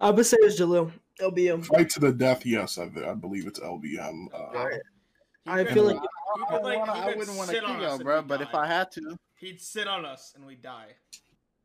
I 0.00 0.10
would 0.10 0.26
say 0.26 0.36
it's 0.40 0.60
Jalil. 0.60 0.92
LBM. 1.20 1.64
Fight 1.64 1.88
to 1.90 2.00
the 2.00 2.12
death. 2.12 2.44
Yes, 2.44 2.78
I, 2.78 2.90
I 3.08 3.14
believe 3.14 3.46
it's 3.46 3.60
LBM. 3.60 4.26
Uh, 4.34 4.68
He 4.68 5.50
I 5.50 5.64
feel 5.64 5.84
like 5.84 5.96
he 5.96 6.42
I, 6.42 6.50
could, 6.56 6.62
like, 6.62 6.78
wanna, 6.78 6.94
he 6.94 7.00
I 7.00 7.16
wouldn't 7.16 7.36
want 7.36 7.50
to 7.50 7.60
kill 7.60 7.70
us 7.84 7.98
you, 7.98 8.04
bro. 8.04 8.20
we 8.20 8.26
But 8.26 8.40
if. 8.42 8.54
I 8.54 8.66
had 8.66 8.90
to, 8.92 9.16
He'd 9.36 9.60
sit 9.60 9.86
on 9.86 10.04
us 10.04 10.32
and 10.34 10.44
we 10.46 10.56
die. 10.56 10.88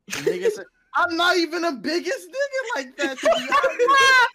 the 0.06 0.12
nigga 0.18 0.50
said, 0.50 0.66
I'm 0.94 1.16
not 1.16 1.36
even 1.36 1.62
the 1.62 1.72
biggest 1.72 2.28
nigga 2.28 2.76
like 2.76 2.96
that. 2.96 3.18
To 3.18 3.26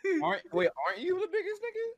be. 0.04 0.20
Aren't 0.24 0.42
wait, 0.54 0.70
aren't 0.88 1.02
you 1.02 1.20
the 1.20 1.28
biggest 1.32 1.62
nigga? 1.62 1.92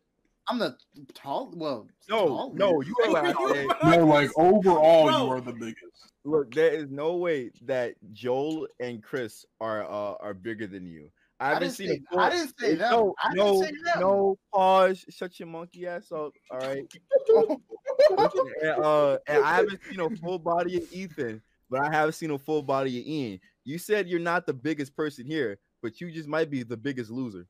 I'm 0.49 0.59
the 0.59 0.77
tall. 1.13 1.51
Well, 1.55 1.87
No, 2.09 2.27
tall 2.27 2.53
no, 2.53 2.81
you 2.81 2.95
are 3.03 3.11
like 3.11 3.35
no, 3.83 4.05
like 4.05 4.29
overall, 4.37 5.07
Bro. 5.07 5.25
you 5.25 5.31
are 5.31 5.41
the 5.41 5.53
biggest. 5.53 6.11
Look, 6.23 6.53
there 6.53 6.71
is 6.71 6.89
no 6.89 7.15
way 7.17 7.51
that 7.65 7.95
Joel 8.13 8.67
and 8.79 9.03
Chris 9.03 9.45
are 9.59 9.83
uh, 9.83 10.15
are 10.19 10.33
bigger 10.33 10.67
than 10.67 10.85
you. 10.87 11.09
I 11.39 11.45
I 11.45 11.53
haven't 11.53 11.63
didn't 11.63 11.75
seen 11.75 11.87
say, 11.89 12.01
a 12.13 12.17
I 12.19 12.29
didn't 12.31 12.59
say 12.59 12.75
that. 12.75 12.91
No, 12.91 13.13
I 13.21 13.33
no, 13.33 13.59
that. 13.61 13.99
no. 13.99 14.37
Pause. 14.53 15.05
Shut 15.09 15.39
your 15.39 15.47
monkey 15.47 15.85
ass 15.85 16.11
up. 16.11 16.31
All 16.49 16.59
right. 16.59 16.83
and, 18.61 18.83
uh, 18.83 19.17
and 19.27 19.43
I 19.43 19.55
haven't 19.55 19.81
seen 19.89 19.99
a 19.99 20.09
full 20.17 20.39
body 20.39 20.77
of 20.77 20.91
Ethan, 20.91 21.41
but 21.69 21.81
I 21.81 21.91
have 21.91 22.15
seen 22.15 22.31
a 22.31 22.37
full 22.39 22.63
body 22.63 22.99
of 22.99 23.05
Ian. 23.05 23.39
You 23.67 23.77
said 23.77 24.07
you're 24.07 24.21
not 24.21 24.45
the 24.45 24.53
biggest 24.53 24.95
person 24.95 25.25
here, 25.25 25.59
but 25.83 25.99
you 25.99 26.09
just 26.09 26.29
might 26.29 26.49
be 26.49 26.63
the 26.63 26.77
biggest 26.77 27.11
loser. 27.11 27.47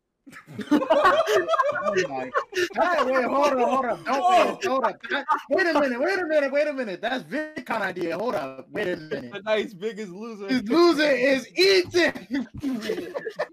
Oh 0.71 1.95
my 2.09 2.31
God, 2.75 3.05
wait, 3.12 3.24
hold 3.25 3.53
on, 3.53 3.59
hold 3.59 3.86
on. 3.86 4.03
Don't 4.03 4.29
wait, 4.50 4.65
hold 4.65 4.83
up. 4.83 4.95
Wait 5.51 5.67
a 5.67 5.79
minute, 5.79 6.00
wait 6.00 6.17
a 6.19 6.25
minute, 6.25 6.51
wait 6.51 6.67
a 6.67 6.74
minute. 6.74 7.01
That's 7.01 7.24
VidCon 7.25 7.81
idea. 7.81 8.17
Hold 8.17 8.33
up, 8.33 8.67
wait 8.71 8.88
a 8.88 8.95
minute. 8.97 9.09
The 9.12 9.21
minute. 9.21 9.45
nice 9.45 9.74
biggest 9.75 10.12
loser. 10.12 10.47
This 10.47 10.63
loser 10.67 11.03
is 11.12 11.47
Ethan. 11.55 12.47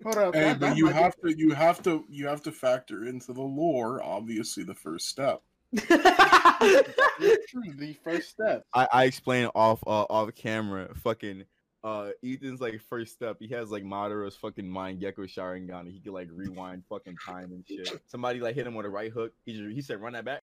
hold 0.02 0.16
up. 0.16 0.35
Hey, 0.35 0.40
that- 0.44 0.61
but 0.61 0.68
that 0.68 0.76
you 0.78 0.87
might 0.87 0.94
have 0.94 1.14
to, 1.23 1.37
you 1.37 1.50
have 1.52 1.83
to, 1.83 2.06
you 2.09 2.26
have 2.26 2.42
to 2.44 2.50
factor 2.50 3.04
into 3.04 3.35
the 3.35 3.42
lore. 3.42 4.02
Obviously, 4.02 4.64
the 4.64 4.75
first 4.75 5.09
step. 5.09 5.42
be 5.73 5.80
true, 5.87 7.75
the 7.76 7.94
first 8.02 8.30
step. 8.30 8.64
I, 8.73 8.88
I 8.90 9.04
explained 9.04 9.50
off 9.54 9.83
uh, 9.87 10.06
off 10.09 10.35
camera. 10.35 10.88
Fucking 10.94 11.44
uh, 11.85 12.09
Ethan's 12.25 12.61
like 12.62 12.81
first 12.88 13.12
step. 13.12 13.37
He 13.38 13.49
has 13.49 13.71
like 13.71 13.85
Madara's 13.85 14.37
fucking 14.37 14.64
Mangekyo 14.64 15.29
Sharingan. 15.29 15.81
And 15.81 15.93
he 15.93 16.00
could 16.00 16.14
like 16.14 16.29
rewind 16.33 16.83
fucking 16.88 17.17
time 17.25 17.53
and 17.53 17.62
shit. 17.69 18.00
Somebody 18.07 18.41
like 18.41 18.55
hit 18.55 18.67
him 18.67 18.75
with 18.75 18.87
a 18.87 18.91
right 18.91 19.12
hook. 19.12 19.33
He 19.45 19.53
just, 19.53 19.75
he 19.75 19.83
said 19.83 20.00
run 20.00 20.14
that 20.14 20.25
back. 20.25 20.43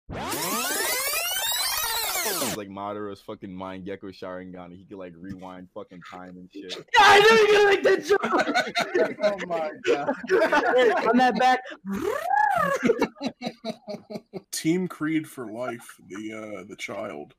It's 2.31 2.58
like 2.58 2.67
Madara's 2.67 3.22
fucking 3.22 3.50
Mangekyo 3.50 4.13
Sharingan. 4.13 4.65
And 4.65 4.74
he 4.74 4.84
could 4.84 4.98
like 4.98 5.13
rewind 5.15 5.69
fucking 5.74 6.01
time 6.12 6.36
and 6.36 6.50
shit. 6.51 6.75
I 7.00 7.19
knew 7.19 7.38
you 7.38 7.48
were 7.48 7.53
gonna 7.53 7.69
make 7.69 7.84
that 7.84 8.05
joke. 8.05 8.19
Oh 9.24 9.38
my 9.48 9.72
god. 9.86 10.10
On 11.08 11.17
that 11.17 11.39
back. 11.39 11.62
Team 14.51 14.88
Creed 14.88 15.27
for 15.27 15.48
life. 15.51 15.96
The 16.10 16.34
uh, 16.34 16.63
the 16.67 16.75
child 16.75 17.34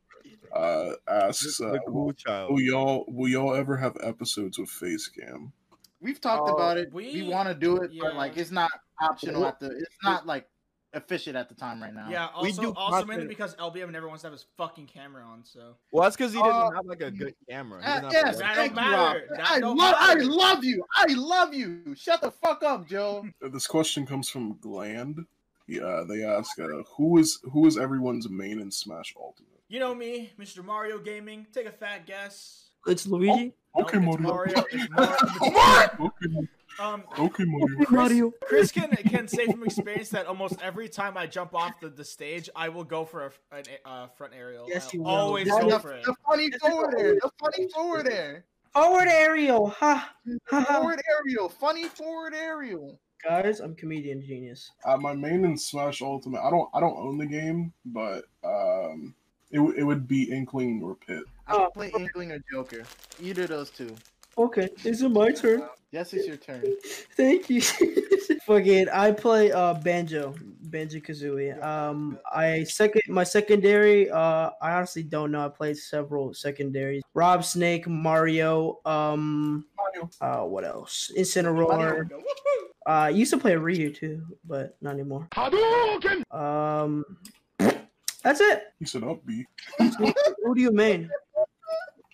uh, 0.55 0.93
asks, 1.09 1.61
uh, 1.61 1.73
the 1.73 1.81
cool 1.87 2.13
child. 2.13 2.53
will 2.53 2.61
y'all 2.61 3.05
will 3.09 3.29
y'all 3.29 3.55
ever 3.55 3.77
have 3.77 3.97
episodes 4.03 4.59
with 4.59 4.69
face 4.69 5.09
cam? 5.09 5.53
We've 6.01 6.21
talked 6.21 6.49
Uh, 6.49 6.55
about 6.55 6.79
it. 6.79 6.93
We, 6.93 7.23
we- 7.23 7.29
want 7.29 7.49
to 7.49 7.55
do 7.55 7.77
it, 7.79 7.91
but 8.01 8.15
like 8.17 8.37
it's 8.37 8.51
not 8.51 8.71
optional 9.01 9.45
at 9.47 9.61
the. 9.61 9.67
It's 9.71 9.97
not 10.03 10.27
like 10.27 10.47
efficient 10.93 11.37
at 11.37 11.49
the 11.49 11.55
time 11.55 11.81
right 11.81 11.95
now. 11.95 12.09
Yeah, 12.11 12.29
We 12.43 12.49
also, 12.49 12.63
do 12.63 12.73
also 12.75 13.05
mainly 13.07 13.27
content- 13.27 13.29
because 13.29 13.55
LBM 13.57 13.93
never 13.93 14.09
wants 14.09 14.23
to 14.23 14.27
have 14.27 14.33
his 14.33 14.47
fucking 14.57 14.87
camera 14.89 15.23
on, 15.25 15.45
so. 15.45 15.77
Well, 15.93 16.03
that's 16.03 16.17
because 16.17 16.33
he 16.33 16.41
doesn't 16.41 16.53
Uh, 16.53 16.71
have 16.75 16.85
like 16.87 17.01
a 17.03 17.13
good 17.13 17.35
camera. 17.49 17.81
He 17.81 17.89
Uh, 18.07 18.11
yes, 18.11 18.37
a 18.37 18.39
That 18.41 18.57
don't 18.57 18.75
matter. 18.75 19.29
That 19.37 19.51
I 19.53 19.61
don't 19.61 19.77
love, 19.77 19.95
I 19.97 20.15
love 20.15 20.65
you. 20.65 20.85
I 20.97 21.07
love 21.15 21.55
you. 21.55 21.95
Shut 21.95 22.21
the 22.23 22.33
fuck 22.33 22.65
up, 22.65 22.89
Joe. 22.89 23.25
Uh, 23.45 23.49
This 23.51 23.69
question 23.69 24.05
comes 24.05 24.29
from 24.29 24.59
Gland. 24.59 25.27
Yeah, 25.69 26.03
they 26.09 26.25
ask, 26.25 26.59
uh, 26.59 26.83
who 26.97 27.19
is 27.19 27.39
who 27.53 27.69
is 27.69 27.79
everyone's 27.79 28.29
main 28.29 28.59
in 28.59 28.73
Smash 28.73 29.15
Ultimate? 29.17 29.60
You 29.71 29.79
know 29.79 29.95
me, 29.95 30.33
Mr. 30.37 30.65
Mario 30.65 30.99
Gaming. 30.99 31.47
Take 31.53 31.67
a 31.67 31.71
fat 31.71 32.05
guess. 32.05 32.71
It's 32.89 33.07
Luigi. 33.07 33.55
No, 33.77 33.85
Okay, 33.85 33.99
it's 33.99 34.05
Mario. 34.07 34.21
Mario. 34.29 34.65
It's 34.73 34.91
Mario. 34.91 35.89
Okay, 36.01 36.49
Um, 36.81 37.05
okay, 37.17 37.45
Mario. 37.45 37.87
Mario. 37.89 38.33
Chris 38.43 38.73
can 38.73 38.91
can 39.09 39.29
say 39.29 39.47
from 39.47 39.63
experience 39.63 40.09
that 40.09 40.27
almost 40.27 40.61
every 40.61 40.89
time 40.89 41.17
I 41.17 41.29
jump 41.29 41.55
off 41.55 41.79
the, 41.79 41.89
the 41.89 42.05
stage, 42.05 42.51
I 42.57 42.69
will 42.69 42.83
go 42.83 43.05
for 43.05 43.27
a 43.27 43.57
an, 43.57 43.63
uh, 43.85 44.07
front 44.09 44.33
aerial. 44.37 44.67
Yes, 44.69 44.93
you 44.93 45.03
will. 45.03 45.11
always 45.11 45.47
Yeah, 45.47 45.61
go 45.61 45.71
the, 45.71 45.79
for 45.79 45.93
it. 45.93 46.05
the 46.05 46.17
funny 46.29 46.51
forward 46.51 46.95
air. 46.99 47.15
The 47.15 47.31
funny 47.39 47.69
forward 47.73 48.09
air. 48.09 48.45
Forward 48.73 49.07
aerial. 49.07 49.69
Ha. 49.69 50.13
Ha 50.49 50.61
ha. 50.61 50.65
Forward 50.81 51.01
aerial. 51.09 51.49
Funny 51.49 51.85
forward 51.85 52.35
aerial. 52.35 52.99
Guys, 53.23 53.61
I'm 53.61 53.77
comedian 53.77 54.21
genius. 54.21 54.69
Uh, 54.85 54.97
my 54.97 55.13
main 55.13 55.45
in 55.45 55.57
Smash 55.57 56.03
Ultimate. 56.03 56.41
I 56.41 56.51
don't 56.51 56.69
I 56.75 56.81
don't 56.81 56.97
own 56.97 57.19
the 57.19 57.27
game, 57.27 57.73
but 57.85 58.25
um, 58.43 59.15
it 59.51 59.61
it 59.77 59.83
would 59.85 60.07
be 60.09 60.31
Inkling 60.31 60.83
or 60.83 60.95
Pit. 60.97 61.23
I 61.47 61.55
Oh. 61.55 61.71
play 61.75 61.91
Inkling 61.99 62.33
or 62.33 62.41
Joker. 62.51 62.83
Either 63.21 63.43
of 63.43 63.49
those 63.49 63.71
two. 63.71 63.95
Okay, 64.39 64.69
is 64.85 65.03
it 65.03 65.09
my 65.11 65.33
turn? 65.33 65.69
Yes, 65.91 66.15
it's 66.15 66.27
your 66.27 66.37
turn. 66.37 66.63
Thank 67.17 67.51
you. 67.51 67.61
Fucking, 68.47 68.89
I 68.89 69.11
play 69.11 69.51
uh 69.53 69.75
banjo, 69.75 70.35
banjo 70.63 70.99
kazooie. 71.01 71.61
Um, 71.63 72.19
I 72.33 72.63
second 72.65 73.03
my 73.09 73.25
secondary. 73.25 74.09
Uh, 74.09 74.51
I 74.63 74.73
honestly 74.73 75.03
don't 75.03 75.33
know. 75.33 75.45
I 75.45 75.49
played 75.49 75.77
several 75.77 76.33
secondaries. 76.33 77.03
Rob 77.13 77.45
Snake, 77.45 77.89
Mario. 77.89 78.79
Um, 78.87 79.67
Mario. 79.77 80.09
uh, 80.21 80.47
what 80.47 80.65
else? 80.65 81.11
Incineroar. 81.19 82.09
Uh, 82.87 82.91
I 82.91 83.09
used 83.11 83.33
to 83.33 83.39
play 83.39 83.57
Ryu 83.57 83.93
too, 83.93 84.23
but 84.47 84.77
not 84.81 84.95
anymore. 84.95 85.29
Um, 86.31 87.05
that's 88.23 88.41
it. 88.41 88.65
He 88.79 88.85
said 88.85 89.05
up 89.05 89.25
B. 89.25 89.47
Who 89.79 90.55
do 90.55 90.61
you 90.61 90.73
main? 90.73 91.11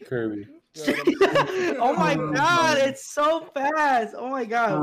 Kirby. 0.04 0.46
oh 1.78 1.94
my 1.96 2.14
god, 2.14 2.78
it's 2.78 3.12
so 3.12 3.48
fast. 3.54 4.14
Oh 4.16 4.28
my 4.28 4.44
god. 4.44 4.82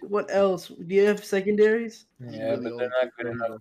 What 0.00 0.26
else? 0.30 0.68
Do 0.68 0.94
you 0.94 1.06
have 1.06 1.24
secondaries? 1.24 2.06
Yeah, 2.18 2.56
but 2.56 2.76
they're 2.76 2.90
not 3.02 3.10
good 3.16 3.26
enough 3.28 3.60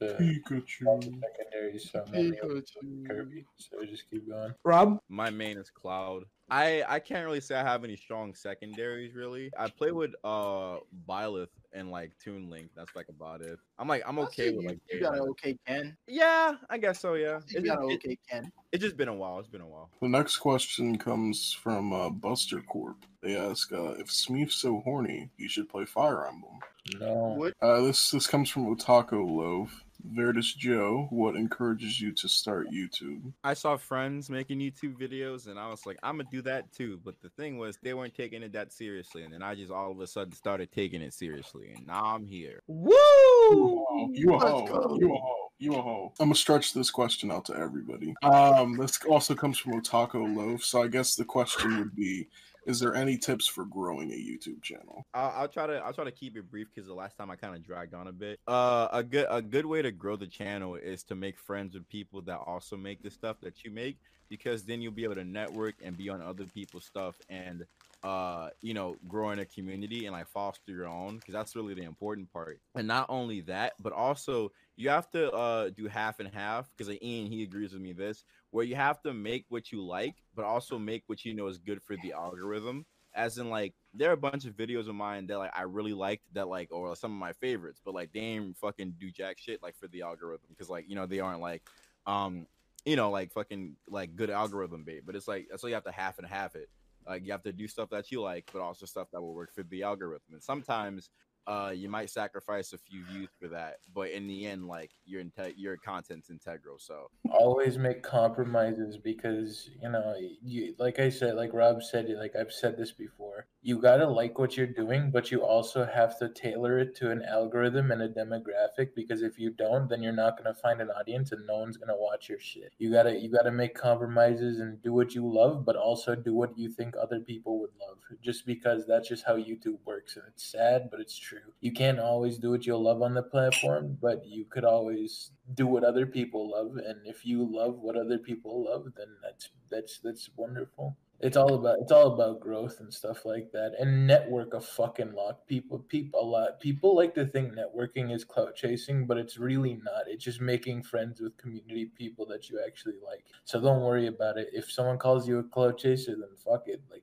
to, 0.00 0.06
to 0.06 0.22
Pikachu. 0.22 1.20
secondaries, 1.20 1.90
so 1.90 2.04
I'm 2.06 2.14
only 2.16 2.40
up 2.40 2.64
Kirby. 3.06 3.44
So 3.56 3.78
we 3.80 3.86
just 3.86 4.08
keep 4.10 4.28
going. 4.28 4.54
Rob, 4.64 4.98
My 5.08 5.30
main 5.30 5.58
is 5.58 5.70
Cloud. 5.70 6.24
I 6.50 6.82
I 6.86 6.98
can't 6.98 7.24
really 7.24 7.40
say 7.40 7.54
I 7.56 7.62
have 7.62 7.84
any 7.84 7.96
strong 7.96 8.34
secondaries 8.34 9.14
really. 9.14 9.50
I 9.58 9.68
play 9.68 9.92
with 9.92 10.12
uh 10.24 10.78
Byleth 11.08 11.48
and 11.72 11.90
like 11.90 12.12
Toon 12.18 12.50
Link. 12.50 12.70
That's 12.76 12.94
like 12.94 13.08
about 13.08 13.40
it. 13.40 13.58
I'm 13.78 13.88
like 13.88 14.02
I'm 14.06 14.18
I'll 14.18 14.26
okay 14.26 14.50
with 14.52 14.62
you, 14.62 14.68
like 14.68 14.78
you 14.90 15.00
got 15.00 15.14
an 15.14 15.20
okay 15.30 15.56
Ken. 15.66 15.96
Yeah, 16.06 16.56
I 16.70 16.78
guess 16.78 17.00
so. 17.00 17.14
Yeah, 17.14 17.40
You 17.48 17.58
it's 17.60 17.68
got 17.68 17.78
an 17.78 17.92
okay 17.92 18.18
Ken. 18.30 18.52
it's 18.72 18.82
just 18.82 18.96
been 18.96 19.08
a 19.08 19.14
while. 19.14 19.38
It's 19.38 19.48
been 19.48 19.60
a 19.62 19.66
while. 19.66 19.90
The 20.02 20.08
next 20.08 20.36
question 20.38 20.98
comes 20.98 21.52
from 21.52 21.92
uh, 21.92 22.10
Buster 22.10 22.60
Corp. 22.60 23.04
They 23.22 23.36
ask 23.36 23.72
uh, 23.72 23.92
if 23.98 24.10
Smeef's 24.10 24.56
so 24.56 24.80
horny, 24.84 25.30
you 25.38 25.48
should 25.48 25.68
play 25.68 25.84
Fire 25.86 26.26
Emblem. 26.26 26.58
No. 27.00 27.34
What? 27.38 27.54
Uh, 27.62 27.80
this 27.80 28.10
this 28.10 28.26
comes 28.26 28.50
from 28.50 28.74
Otaku 28.74 29.26
Loaf. 29.26 29.83
Veridis 30.12 30.56
Joe, 30.56 31.06
what 31.10 31.36
encourages 31.36 32.00
you 32.00 32.12
to 32.12 32.28
start 32.28 32.68
YouTube? 32.70 33.32
I 33.42 33.54
saw 33.54 33.76
friends 33.76 34.28
making 34.28 34.58
YouTube 34.58 34.98
videos, 34.98 35.46
and 35.46 35.58
I 35.58 35.68
was 35.68 35.86
like, 35.86 35.98
I'm 36.02 36.18
gonna 36.18 36.28
do 36.30 36.42
that 36.42 36.72
too. 36.72 37.00
But 37.04 37.20
the 37.22 37.30
thing 37.30 37.58
was, 37.58 37.78
they 37.82 37.94
weren't 37.94 38.14
taking 38.14 38.42
it 38.42 38.52
that 38.52 38.72
seriously, 38.72 39.22
and 39.24 39.32
then 39.32 39.42
I 39.42 39.54
just 39.54 39.72
all 39.72 39.90
of 39.90 40.00
a 40.00 40.06
sudden 40.06 40.32
started 40.32 40.70
taking 40.72 41.00
it 41.00 41.14
seriously, 41.14 41.72
and 41.74 41.86
now 41.86 42.04
I'm 42.04 42.26
here. 42.26 42.62
woo! 42.66 44.10
You 44.12 44.30
a 44.30 44.36
Let's 44.36 44.44
hoe. 44.44 44.96
You 44.98 45.14
a 45.14 45.18
hoe. 45.18 45.50
You 45.58 45.74
a 45.74 45.82
hoe. 45.82 46.12
I'm 46.20 46.26
gonna 46.26 46.34
stretch 46.34 46.74
this 46.74 46.90
question 46.90 47.30
out 47.30 47.44
to 47.46 47.56
everybody. 47.56 48.14
Um, 48.22 48.76
this 48.76 48.98
also 49.08 49.34
comes 49.34 49.58
from 49.58 49.80
Otaku 49.80 50.36
Loaf. 50.36 50.64
So 50.64 50.82
I 50.82 50.88
guess 50.88 51.14
the 51.14 51.24
question 51.24 51.78
would 51.78 51.94
be: 51.94 52.28
Is 52.66 52.80
there 52.80 52.94
any 52.94 53.16
tips 53.16 53.46
for 53.46 53.64
growing 53.64 54.10
a 54.10 54.14
YouTube 54.14 54.62
channel? 54.62 55.04
I'll, 55.12 55.32
I'll 55.36 55.48
try 55.48 55.66
to 55.66 55.74
I'll 55.78 55.92
try 55.92 56.04
to 56.04 56.10
keep 56.10 56.36
it 56.36 56.50
brief 56.50 56.68
because 56.74 56.88
the 56.88 56.94
last 56.94 57.16
time 57.16 57.30
I 57.30 57.36
kind 57.36 57.54
of 57.54 57.62
dragged 57.62 57.94
on 57.94 58.08
a 58.08 58.12
bit. 58.12 58.40
Uh, 58.46 58.88
a 58.92 59.02
good 59.02 59.26
a 59.28 59.42
good 59.42 59.66
way 59.66 59.82
to 59.82 59.92
grow 59.92 60.16
the 60.16 60.26
channel 60.26 60.74
is 60.76 61.02
to 61.04 61.14
make 61.14 61.38
friends 61.38 61.74
with 61.74 61.88
people 61.88 62.22
that 62.22 62.38
also 62.46 62.76
make 62.76 63.02
the 63.02 63.10
stuff 63.10 63.36
that 63.42 63.64
you 63.64 63.70
make 63.70 63.98
because 64.28 64.64
then 64.64 64.80
you'll 64.80 64.92
be 64.92 65.04
able 65.04 65.14
to 65.14 65.24
network 65.24 65.74
and 65.82 65.96
be 65.96 66.08
on 66.08 66.20
other 66.20 66.44
people's 66.44 66.84
stuff 66.84 67.14
and 67.28 67.64
uh 68.02 68.48
you 68.60 68.74
know 68.74 68.96
grow 69.08 69.30
in 69.30 69.38
a 69.38 69.44
community 69.44 70.06
and 70.06 70.14
like 70.14 70.28
foster 70.28 70.72
your 70.72 70.88
own 70.88 71.16
because 71.16 71.32
that's 71.32 71.56
really 71.56 71.74
the 71.74 71.82
important 71.82 72.30
part 72.32 72.60
and 72.74 72.86
not 72.86 73.06
only 73.08 73.40
that 73.40 73.72
but 73.80 73.92
also 73.92 74.50
you 74.76 74.88
have 74.88 75.10
to 75.10 75.30
uh 75.32 75.70
do 75.70 75.86
half 75.88 76.20
and 76.20 76.28
half 76.34 76.68
because 76.70 76.88
like 76.88 77.02
ian 77.02 77.26
he 77.26 77.42
agrees 77.42 77.72
with 77.72 77.80
me 77.80 77.92
this 77.92 78.24
where 78.54 78.64
you 78.64 78.76
have 78.76 79.02
to 79.02 79.12
make 79.12 79.44
what 79.48 79.72
you 79.72 79.84
like 79.84 80.14
but 80.34 80.44
also 80.44 80.78
make 80.78 81.02
what 81.06 81.24
you 81.24 81.34
know 81.34 81.46
is 81.48 81.58
good 81.58 81.82
for 81.82 81.96
the 81.96 82.12
algorithm 82.12 82.84
as 83.14 83.38
in 83.38 83.48
like 83.48 83.74
there 83.92 84.10
are 84.10 84.14
a 84.14 84.16
bunch 84.16 84.44
of 84.44 84.54
videos 84.54 84.88
of 84.88 84.94
mine 84.94 85.26
that 85.26 85.38
like 85.38 85.52
I 85.54 85.62
really 85.62 85.92
liked 85.92 86.24
that 86.34 86.48
like 86.48 86.72
or 86.72 86.96
some 86.96 87.12
of 87.12 87.18
my 87.18 87.32
favorites, 87.32 87.80
but 87.84 87.94
like 87.94 88.12
they 88.12 88.20
ain't 88.20 88.56
fucking 88.58 88.94
do 88.98 89.10
jack 89.10 89.38
shit 89.38 89.62
like 89.62 89.76
for 89.76 89.86
the 89.88 90.02
algorithm 90.02 90.48
because 90.50 90.68
like 90.68 90.86
you 90.88 90.96
know 90.96 91.06
they 91.06 91.20
aren't 91.20 91.40
like 91.40 91.62
um 92.06 92.46
you 92.84 92.96
know 92.96 93.10
like 93.10 93.32
fucking 93.32 93.76
like 93.88 94.16
good 94.16 94.30
algorithm 94.30 94.84
bait. 94.84 95.02
But 95.06 95.14
it's 95.14 95.28
like 95.28 95.46
that's 95.48 95.62
why 95.62 95.68
you 95.68 95.74
have 95.76 95.84
to 95.84 95.92
half 95.92 96.18
and 96.18 96.26
half 96.26 96.56
it. 96.56 96.68
Like 97.06 97.24
you 97.24 97.32
have 97.32 97.42
to 97.44 97.52
do 97.52 97.68
stuff 97.68 97.90
that 97.90 98.10
you 98.10 98.20
like, 98.20 98.50
but 98.52 98.62
also 98.62 98.86
stuff 98.86 99.08
that 99.12 99.20
will 99.20 99.34
work 99.34 99.54
for 99.54 99.62
the 99.62 99.84
algorithm. 99.84 100.32
And 100.32 100.42
sometimes 100.42 101.10
uh 101.46 101.72
you 101.74 101.88
might 101.88 102.10
sacrifice 102.10 102.72
a 102.72 102.78
few 102.78 103.04
views 103.04 103.28
for 103.40 103.48
that, 103.48 103.78
but 103.94 104.10
in 104.10 104.26
the 104.26 104.46
end, 104.46 104.66
like 104.66 104.90
your 105.04 105.22
inte- 105.22 105.54
your 105.56 105.76
content's 105.76 106.30
integral. 106.30 106.78
So 106.78 107.10
always 107.30 107.78
make 107.78 108.02
compromises 108.02 108.96
because 108.96 109.70
you 109.82 109.88
know 109.88 110.14
you 110.42 110.74
like 110.78 110.98
i 110.98 111.08
said 111.08 111.34
like 111.34 111.52
rob 111.52 111.82
said 111.82 112.08
like 112.18 112.34
i've 112.36 112.52
said 112.52 112.76
this 112.76 112.92
before 112.92 113.46
you 113.62 113.80
gotta 113.80 114.06
like 114.06 114.38
what 114.38 114.56
you're 114.56 114.66
doing 114.66 115.10
but 115.10 115.30
you 115.30 115.42
also 115.42 115.84
have 115.84 116.18
to 116.18 116.28
tailor 116.28 116.78
it 116.78 116.94
to 116.94 117.10
an 117.10 117.22
algorithm 117.22 117.90
and 117.90 118.02
a 118.02 118.08
demographic 118.08 118.94
because 118.94 119.22
if 119.22 119.38
you 119.38 119.50
don't 119.50 119.88
then 119.88 120.02
you're 120.02 120.12
not 120.12 120.36
gonna 120.36 120.54
find 120.54 120.80
an 120.80 120.90
audience 120.90 121.32
and 121.32 121.46
no 121.46 121.58
one's 121.58 121.76
gonna 121.76 121.96
watch 121.96 122.28
your 122.28 122.38
shit 122.38 122.72
you 122.78 122.90
gotta 122.90 123.18
you 123.18 123.30
gotta 123.30 123.50
make 123.50 123.74
compromises 123.74 124.60
and 124.60 124.80
do 124.82 124.92
what 124.92 125.14
you 125.14 125.26
love 125.26 125.64
but 125.64 125.76
also 125.76 126.14
do 126.14 126.34
what 126.34 126.56
you 126.56 126.70
think 126.70 126.94
other 127.00 127.20
people 127.20 127.58
would 127.58 127.70
love 127.80 127.98
just 128.22 128.46
because 128.46 128.86
that's 128.86 129.08
just 129.08 129.24
how 129.24 129.36
youtube 129.36 129.78
works 129.84 130.16
and 130.16 130.24
it's 130.28 130.44
sad 130.44 130.88
but 130.90 131.00
it's 131.00 131.18
true 131.18 131.33
you 131.60 131.72
can't 131.72 131.98
always 131.98 132.38
do 132.38 132.50
what 132.50 132.66
you'll 132.66 132.82
love 132.82 133.02
on 133.02 133.14
the 133.14 133.22
platform 133.22 133.96
but 134.00 134.24
you 134.26 134.44
could 134.44 134.64
always 134.64 135.30
do 135.54 135.66
what 135.66 135.84
other 135.84 136.06
people 136.06 136.50
love 136.50 136.76
and 136.76 137.06
if 137.06 137.24
you 137.24 137.44
love 137.44 137.78
what 137.78 137.96
other 137.96 138.18
people 138.18 138.64
love 138.64 138.86
then 138.96 139.08
that's 139.22 139.50
that's 139.74 139.98
that's 139.98 140.30
wonderful. 140.36 140.96
It's 141.20 141.36
all 141.36 141.54
about 141.54 141.78
it's 141.80 141.92
all 141.92 142.12
about 142.12 142.40
growth 142.40 142.80
and 142.80 142.92
stuff 142.92 143.24
like 143.24 143.50
that 143.52 143.72
and 143.78 144.06
network 144.06 144.52
a 144.52 144.60
fucking 144.60 145.12
lot. 145.12 145.46
People 145.46 145.78
people 145.78 146.20
a 146.20 146.24
lot 146.24 146.60
people 146.60 146.94
like 146.94 147.14
to 147.14 147.26
think 147.26 147.54
networking 147.54 148.12
is 148.12 148.24
clout 148.24 148.54
chasing 148.54 149.06
but 149.06 149.16
it's 149.16 149.38
really 149.38 149.74
not. 149.82 150.04
It's 150.06 150.24
just 150.24 150.40
making 150.40 150.82
friends 150.82 151.20
with 151.20 151.36
community 151.38 151.86
people 151.96 152.26
that 152.26 152.50
you 152.50 152.60
actually 152.64 152.96
like. 153.04 153.24
So 153.44 153.60
don't 153.60 153.82
worry 153.82 154.06
about 154.06 154.38
it. 154.38 154.50
If 154.52 154.70
someone 154.70 154.98
calls 154.98 155.26
you 155.26 155.38
a 155.38 155.44
clout 155.44 155.78
chaser 155.78 156.12
then 156.12 156.36
fuck 156.44 156.64
it. 156.66 156.82
Like 156.90 157.02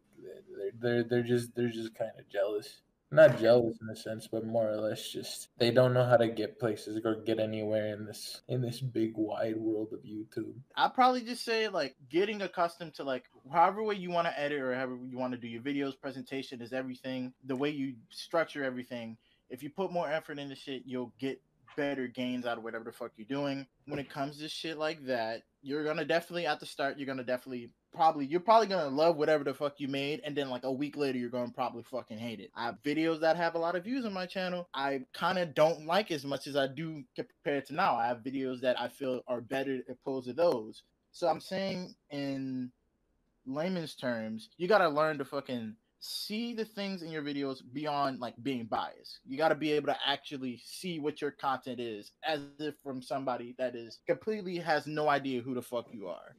they're 0.52 0.72
they're, 0.80 1.04
they're 1.04 1.24
just 1.24 1.56
they're 1.56 1.70
just 1.70 1.96
kind 1.96 2.12
of 2.20 2.30
jealous 2.30 2.82
not 3.12 3.38
jealous 3.40 3.78
in 3.82 3.90
a 3.90 3.96
sense, 3.96 4.28
but 4.32 4.46
more 4.46 4.70
or 4.70 4.78
less 4.78 5.12
just 5.12 5.50
they 5.58 5.70
don't 5.72 5.94
know 5.94 6.06
how 6.06 6.18
to 6.18 6.28
get 6.28 6.60
places 6.60 7.00
or 7.04 7.16
get 7.16 7.40
anywhere 7.40 7.94
in 7.94 8.06
this 8.06 8.42
in 8.48 8.62
this 8.62 8.80
big 8.80 9.14
wide 9.16 9.58
world 9.58 9.90
of 9.92 10.00
YouTube. 10.00 10.54
I'd 10.76 10.94
probably 10.94 11.22
just 11.22 11.44
say 11.44 11.68
like 11.68 11.96
getting 12.10 12.42
accustomed 12.42 12.94
to 12.96 13.04
like 13.04 13.26
however 13.52 13.84
way 13.84 13.96
you 13.96 14.12
want 14.12 14.28
to 14.28 14.40
edit 14.40 14.62
or 14.62 14.74
however 14.74 14.98
you 15.06 15.18
want 15.18 15.34
to 15.34 15.40
do 15.40 15.48
your 15.48 15.62
videos, 15.62 16.00
presentation 16.00 16.62
is 16.62 16.72
everything. 16.72 17.34
The 17.46 17.56
way 17.56 17.70
you 17.70 17.96
structure 18.10 18.64
everything. 18.64 19.18
If 19.50 19.62
you 19.62 19.70
put 19.70 19.92
more 19.92 20.10
effort 20.10 20.40
into 20.40 20.56
shit, 20.56 20.84
you'll 20.86 21.14
get 21.20 21.42
better 21.76 22.08
gains 22.08 22.46
out 22.46 22.58
of 22.58 22.64
whatever 22.64 22.86
the 22.86 22.92
fuck 22.92 23.12
you're 23.18 23.28
doing. 23.28 23.68
When 23.86 24.00
it 24.00 24.10
comes 24.10 24.38
to 24.38 24.48
shit 24.48 24.78
like 24.78 25.06
that, 25.06 25.44
you're 25.62 25.84
gonna 25.84 26.06
definitely 26.06 26.46
at 26.46 26.60
the 26.60 26.66
start, 26.66 26.98
you're 26.98 27.08
gonna 27.08 27.24
definitely 27.24 27.72
probably 27.94 28.26
you're 28.26 28.40
probably 28.40 28.68
gonna 28.68 28.90
love 28.90 29.18
whatever 29.18 29.44
the 29.44 29.54
fuck 29.54 29.80
you 29.80 29.88
made, 29.88 30.22
and 30.24 30.36
then 30.36 30.50
like 30.50 30.64
a 30.64 30.72
week 30.72 30.98
later 30.98 31.18
you're 31.18 31.30
gonna 31.30 31.52
probably 31.52 31.84
fucking 31.84 32.18
hate 32.18 32.40
it. 32.40 32.52
I 32.56 32.66
have 32.66 32.82
videos 32.84 33.20
that 33.22 33.38
have 33.38 33.56
a 33.56 33.60
lot 33.60 33.76
of 33.76 33.84
views 33.84 34.06
on 34.06 34.14
my 34.14 34.26
channel. 34.26 34.68
I 34.74 35.02
kind 35.14 35.38
of 35.38 35.54
don't 35.54 35.86
like 35.86 36.12
as 36.12 36.26
much 36.26 36.48
as 36.48 36.56
I 36.56 36.68
do 36.68 37.04
compared 37.16 37.66
to 37.68 37.74
now. 37.74 37.96
I 37.96 38.08
have 38.08 38.20
videos 38.20 38.62
that 38.62 38.80
I 38.80 38.88
feel 38.88 39.22
are 39.28 39.42
better 39.42 39.80
opposed 39.90 40.28
to 40.28 40.34
those. 40.34 40.84
So 41.12 41.28
I'm 41.28 41.42
saying 41.42 41.96
in 42.10 42.72
layman's 43.46 43.96
terms, 43.96 44.50
you 44.58 44.68
gotta 44.68 44.90
learn 44.90 45.18
to 45.18 45.26
fucking 45.26 45.76
see 46.02 46.54
the 46.56 46.66
things 46.66 47.04
in 47.04 47.12
your 47.12 47.22
videos 47.22 47.62
beyond 47.74 48.20
like 48.20 48.34
being 48.42 48.66
biased. 48.66 49.20
You 49.24 49.38
got 49.38 49.50
to 49.50 49.56
be 49.56 49.72
able 49.74 49.88
to 49.88 49.98
actually 50.04 50.60
see 50.66 51.00
what 51.00 51.22
your 51.22 51.30
content 51.30 51.80
is 51.80 52.12
as 52.24 52.42
if 52.58 52.74
from 52.84 53.04
somebody 53.04 53.54
that 53.60 53.76
is 53.76 54.00
completely 54.08 54.58
has 54.58 54.88
no 54.88 55.10
idea 55.10 55.42
who 55.42 55.54
the 55.54 55.62
fuck 55.62 55.86
you 55.94 56.08
are. 56.08 56.36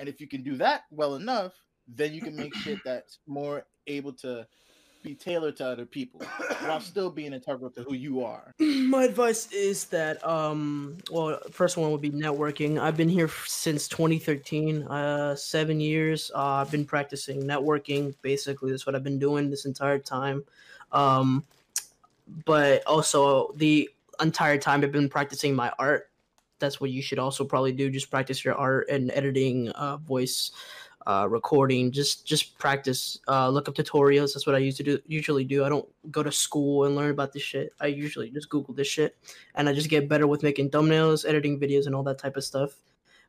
And 0.00 0.08
if 0.08 0.18
you 0.18 0.26
can 0.26 0.42
do 0.42 0.56
that 0.56 0.84
well 0.90 1.14
enough, 1.16 1.52
then 1.86 2.14
you 2.14 2.22
can 2.22 2.34
make 2.34 2.54
shit 2.56 2.78
that's 2.84 3.18
more 3.26 3.66
able 3.86 4.14
to 4.14 4.46
be 5.02 5.14
tailored 5.14 5.56
to 5.56 5.66
other 5.66 5.86
people 5.86 6.22
while 6.62 6.80
still 6.92 7.10
being 7.10 7.32
integral 7.32 7.70
to 7.70 7.82
who 7.82 7.94
you 7.94 8.24
are. 8.24 8.54
My 8.58 9.04
advice 9.04 9.50
is 9.52 9.86
that 9.86 10.26
um 10.26 10.98
well 11.10 11.38
first 11.50 11.76
one 11.76 11.90
would 11.90 12.02
be 12.02 12.10
networking. 12.10 12.78
I've 12.78 12.96
been 12.96 13.08
here 13.08 13.30
since 13.46 13.88
2013, 13.88 14.82
uh 14.84 15.34
7 15.36 15.80
years. 15.80 16.30
Uh, 16.34 16.60
I've 16.60 16.70
been 16.70 16.84
practicing 16.84 17.42
networking 17.42 18.14
basically 18.20 18.70
that's 18.70 18.84
what 18.84 18.94
I've 18.94 19.04
been 19.04 19.18
doing 19.18 19.48
this 19.48 19.64
entire 19.64 19.98
time. 19.98 20.44
Um 20.92 21.44
but 22.44 22.86
also 22.86 23.52
the 23.56 23.88
entire 24.20 24.58
time 24.58 24.82
I've 24.82 24.92
been 24.92 25.08
practicing 25.08 25.54
my 25.54 25.72
art. 25.78 26.09
That's 26.60 26.80
what 26.80 26.90
you 26.90 27.02
should 27.02 27.18
also 27.18 27.44
probably 27.44 27.72
do 27.72 27.90
just 27.90 28.10
practice 28.10 28.44
your 28.44 28.54
art 28.54 28.88
and 28.88 29.10
editing 29.12 29.70
uh 29.70 29.96
voice 29.96 30.52
uh, 31.06 31.26
recording. 31.28 31.90
Just 31.90 32.26
just 32.26 32.58
practice. 32.58 33.18
Uh, 33.28 33.48
look 33.48 33.68
up 33.68 33.74
tutorials. 33.74 34.34
That's 34.34 34.46
what 34.46 34.54
I 34.54 34.58
used 34.58 34.76
to 34.78 34.82
do. 34.82 34.98
Usually 35.06 35.44
do. 35.44 35.64
I 35.64 35.68
don't 35.68 35.88
go 36.10 36.22
to 36.22 36.32
school 36.32 36.84
and 36.84 36.94
learn 36.94 37.10
about 37.10 37.32
this 37.32 37.42
shit. 37.42 37.72
I 37.80 37.86
usually 37.86 38.30
just 38.30 38.48
Google 38.48 38.74
this 38.74 38.88
shit, 38.88 39.16
and 39.54 39.68
I 39.68 39.72
just 39.72 39.88
get 39.88 40.08
better 40.08 40.26
with 40.26 40.42
making 40.42 40.70
thumbnails, 40.70 41.26
editing 41.26 41.58
videos, 41.58 41.86
and 41.86 41.94
all 41.94 42.02
that 42.04 42.18
type 42.18 42.36
of 42.36 42.44
stuff. 42.44 42.72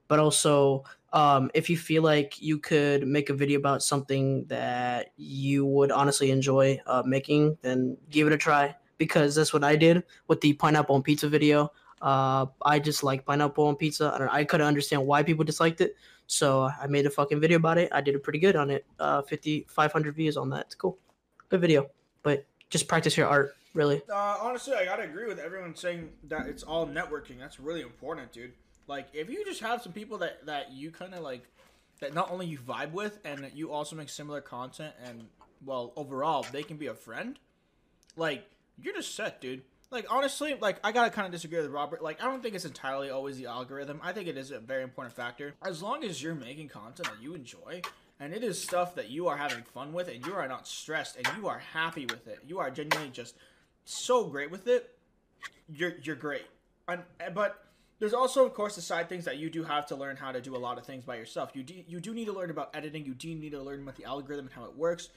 But 0.07 0.19
also, 0.19 0.83
um, 1.13 1.49
if 1.53 1.69
you 1.69 1.77
feel 1.77 2.03
like 2.03 2.41
you 2.41 2.57
could 2.57 3.07
make 3.07 3.29
a 3.29 3.33
video 3.33 3.59
about 3.59 3.81
something 3.81 4.45
that 4.45 5.13
you 5.15 5.65
would 5.65 5.91
honestly 5.91 6.31
enjoy 6.31 6.81
uh, 6.85 7.03
making, 7.05 7.57
then 7.61 7.97
give 8.09 8.27
it 8.27 8.33
a 8.33 8.37
try 8.37 8.75
because 8.97 9.33
that's 9.33 9.53
what 9.53 9.63
I 9.63 9.75
did 9.75 10.03
with 10.27 10.41
the 10.41 10.53
pineapple 10.53 11.01
pizza 11.01 11.29
video. 11.29 11.71
Uh, 12.01 12.47
I 12.65 12.79
just 12.79 13.03
like 13.03 13.25
pineapple 13.25 13.65
on 13.65 13.75
pizza. 13.75 14.11
I 14.13 14.17
don't. 14.17 14.29
I 14.29 14.43
couldn't 14.43 14.67
understand 14.67 15.05
why 15.05 15.23
people 15.23 15.43
disliked 15.43 15.81
it. 15.81 15.95
So 16.27 16.63
I 16.81 16.87
made 16.87 17.05
a 17.05 17.09
fucking 17.09 17.39
video 17.39 17.57
about 17.57 17.77
it. 17.77 17.89
I 17.91 18.01
did 18.01 18.15
it 18.15 18.23
pretty 18.23 18.39
good 18.39 18.55
on 18.55 18.71
it. 18.71 18.85
Uh, 18.99 19.21
50, 19.21 19.65
500 19.69 20.15
views 20.15 20.37
on 20.37 20.49
that. 20.51 20.67
It's 20.67 20.75
cool. 20.75 20.97
Good 21.49 21.61
video. 21.61 21.89
But 22.23 22.45
just 22.69 22.87
practice 22.87 23.17
your 23.17 23.27
art, 23.27 23.55
really. 23.73 24.01
Uh, 24.09 24.37
honestly, 24.41 24.73
I 24.73 24.85
gotta 24.85 25.03
agree 25.03 25.27
with 25.27 25.39
everyone 25.39 25.75
saying 25.75 26.09
that 26.29 26.47
it's 26.47 26.63
all 26.63 26.87
networking. 26.87 27.37
That's 27.37 27.59
really 27.59 27.81
important, 27.81 28.31
dude. 28.31 28.53
Like, 28.87 29.07
if 29.13 29.29
you 29.29 29.45
just 29.45 29.61
have 29.61 29.81
some 29.81 29.91
people 29.91 30.17
that 30.19 30.45
that 30.45 30.71
you 30.71 30.89
kind 30.89 31.13
of 31.13 31.21
like, 31.21 31.43
that 31.99 32.13
not 32.13 32.31
only 32.31 32.47
you 32.47 32.57
vibe 32.57 32.93
with, 32.93 33.19
and 33.25 33.43
that 33.43 33.55
you 33.55 33.71
also 33.71 33.95
make 33.95 34.09
similar 34.09 34.41
content, 34.41 34.93
and 35.05 35.27
well, 35.65 35.93
overall, 35.95 36.45
they 36.51 36.63
can 36.63 36.77
be 36.77 36.87
a 36.87 36.95
friend. 36.95 37.37
Like, 38.15 38.45
you're 38.81 38.93
just 38.93 39.15
set, 39.15 39.41
dude. 39.41 39.61
Like 39.91 40.05
honestly, 40.09 40.55
like 40.59 40.79
I 40.83 40.91
gotta 40.91 41.11
kind 41.11 41.25
of 41.25 41.31
disagree 41.31 41.61
with 41.61 41.69
Robert. 41.69 42.01
Like 42.01 42.23
I 42.23 42.25
don't 42.25 42.41
think 42.41 42.55
it's 42.55 42.65
entirely 42.65 43.09
always 43.09 43.37
the 43.37 43.47
algorithm. 43.47 43.99
I 44.01 44.13
think 44.13 44.27
it 44.27 44.37
is 44.37 44.51
a 44.51 44.59
very 44.59 44.83
important 44.83 45.15
factor. 45.15 45.53
As 45.61 45.83
long 45.83 46.03
as 46.03 46.23
you're 46.23 46.33
making 46.33 46.69
content 46.69 47.09
that 47.09 47.21
you 47.21 47.33
enjoy, 47.35 47.81
and 48.19 48.33
it 48.33 48.43
is 48.43 48.61
stuff 48.61 48.95
that 48.95 49.09
you 49.09 49.27
are 49.27 49.37
having 49.37 49.63
fun 49.63 49.91
with, 49.91 50.07
and 50.07 50.25
you 50.25 50.33
are 50.33 50.47
not 50.47 50.67
stressed, 50.67 51.17
and 51.17 51.27
you 51.37 51.47
are 51.47 51.59
happy 51.59 52.05
with 52.05 52.27
it, 52.27 52.39
you 52.47 52.59
are 52.59 52.71
genuinely 52.71 53.11
just 53.11 53.35
so 53.83 54.23
great 54.23 54.49
with 54.49 54.67
it. 54.67 54.95
You're 55.69 55.95
you're 56.01 56.15
great. 56.15 56.45
And, 56.87 57.01
but 57.33 57.65
there's 57.99 58.13
also, 58.13 58.45
of 58.45 58.53
course, 58.53 58.75
the 58.75 58.81
side 58.81 59.09
things 59.09 59.25
that 59.25 59.37
you 59.37 59.49
do 59.49 59.63
have 59.63 59.85
to 59.87 59.95
learn 59.95 60.15
how 60.15 60.31
to 60.31 60.41
do 60.41 60.55
a 60.55 60.57
lot 60.57 60.77
of 60.77 60.85
things 60.85 61.03
by 61.03 61.17
yourself. 61.17 61.51
You 61.53 61.63
do 61.63 61.83
you 61.85 61.99
do 61.99 62.13
need 62.13 62.25
to 62.25 62.33
learn 62.33 62.49
about 62.49 62.73
editing. 62.73 63.05
You 63.05 63.13
do 63.13 63.35
need 63.35 63.51
to 63.51 63.61
learn 63.61 63.81
about 63.81 63.97
the 63.97 64.05
algorithm 64.05 64.45
and 64.45 64.55
how 64.55 64.63
it 64.63 64.75
works, 64.75 65.09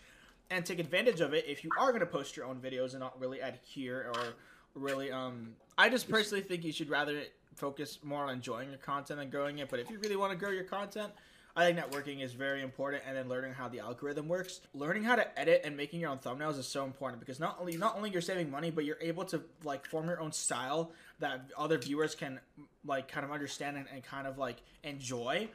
and 0.50 0.66
take 0.66 0.80
advantage 0.80 1.20
of 1.20 1.32
it 1.32 1.44
if 1.46 1.62
you 1.62 1.70
are 1.78 1.88
going 1.92 2.00
to 2.00 2.06
post 2.06 2.37
your 2.37 2.46
own 2.46 2.56
videos 2.56 2.90
and 2.90 3.00
not 3.00 3.18
really 3.20 3.38
adhere 3.38 4.10
or 4.14 4.34
really. 4.74 5.10
Um, 5.10 5.56
I 5.76 5.88
just 5.88 6.08
personally 6.08 6.42
think 6.42 6.64
you 6.64 6.72
should 6.72 6.90
rather 6.90 7.22
focus 7.56 7.98
more 8.02 8.24
on 8.24 8.30
enjoying 8.30 8.70
your 8.70 8.78
content 8.78 9.20
and 9.20 9.30
growing 9.30 9.58
it. 9.58 9.68
But 9.70 9.80
if 9.80 9.90
you 9.90 9.98
really 9.98 10.16
want 10.16 10.32
to 10.32 10.38
grow 10.38 10.50
your 10.50 10.64
content, 10.64 11.12
I 11.56 11.64
think 11.64 11.78
networking 11.78 12.20
is 12.20 12.32
very 12.32 12.62
important, 12.62 13.04
and 13.06 13.16
then 13.16 13.28
learning 13.28 13.52
how 13.52 13.68
the 13.68 13.78
algorithm 13.78 14.26
works. 14.26 14.60
Learning 14.74 15.04
how 15.04 15.14
to 15.14 15.38
edit 15.38 15.62
and 15.64 15.76
making 15.76 16.00
your 16.00 16.10
own 16.10 16.18
thumbnails 16.18 16.58
is 16.58 16.66
so 16.66 16.84
important 16.84 17.20
because 17.20 17.38
not 17.38 17.58
only 17.60 17.76
not 17.76 17.96
only 17.96 18.10
you're 18.10 18.20
saving 18.20 18.50
money, 18.50 18.70
but 18.70 18.84
you're 18.84 18.98
able 19.00 19.24
to 19.26 19.40
like 19.62 19.87
form 19.87 20.08
your 20.08 20.20
own 20.20 20.32
style 20.32 20.90
that 21.20 21.42
other 21.56 21.78
viewers 21.78 22.16
can 22.16 22.40
like 22.84 23.06
kind 23.06 23.24
of 23.24 23.30
understand 23.30 23.76
and, 23.76 23.87
and 23.92 24.02
kind 24.02 24.26
of 24.26 24.37
like 24.37 24.56
enjoy. 24.82 25.48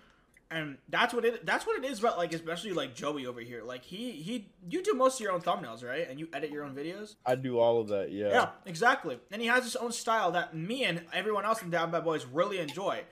And 0.52 0.78
that's 0.88 1.14
what 1.14 1.26
it 1.26 1.46
that's 1.46 1.68
what 1.68 1.78
it 1.78 1.86
is 1.86 2.00
about 2.00 2.18
like 2.18 2.34
especially 2.34 2.72
like 2.72 2.96
Joey 2.96 3.28
over 3.28 3.40
here. 3.40 3.64
Like 3.64 3.84
he 3.84 4.12
he 4.14 4.50
you 4.68 4.82
do 4.82 4.94
most 4.94 5.20
of 5.20 5.22
your 5.22 5.32
own 5.32 5.42
thumbnails, 5.42 5.84
right? 5.84 6.10
And 6.10 6.20
you 6.20 6.28
edit 6.34 6.50
your 6.50 6.64
own 6.64 6.76
videos. 6.76 7.16
I 7.24 7.36
do 7.36 7.60
all 7.60 7.80
of 7.80 7.90
that. 7.90 8.12
Yeah. 8.12 8.30
Yeah, 8.30 8.50
exactly. 8.66 9.20
And 9.32 9.42
he 9.42 9.48
has 9.48 9.64
his 9.64 9.76
own 9.76 9.92
style 9.92 10.32
that 10.32 10.56
me 10.56 10.86
and 10.86 11.04
everyone 11.14 11.46
else 11.46 11.62
in 11.62 11.70
Down 11.70 11.92
Bad 11.92 12.04
Boys 12.04 12.26
really 12.26 12.58
enjoy. 12.58 13.04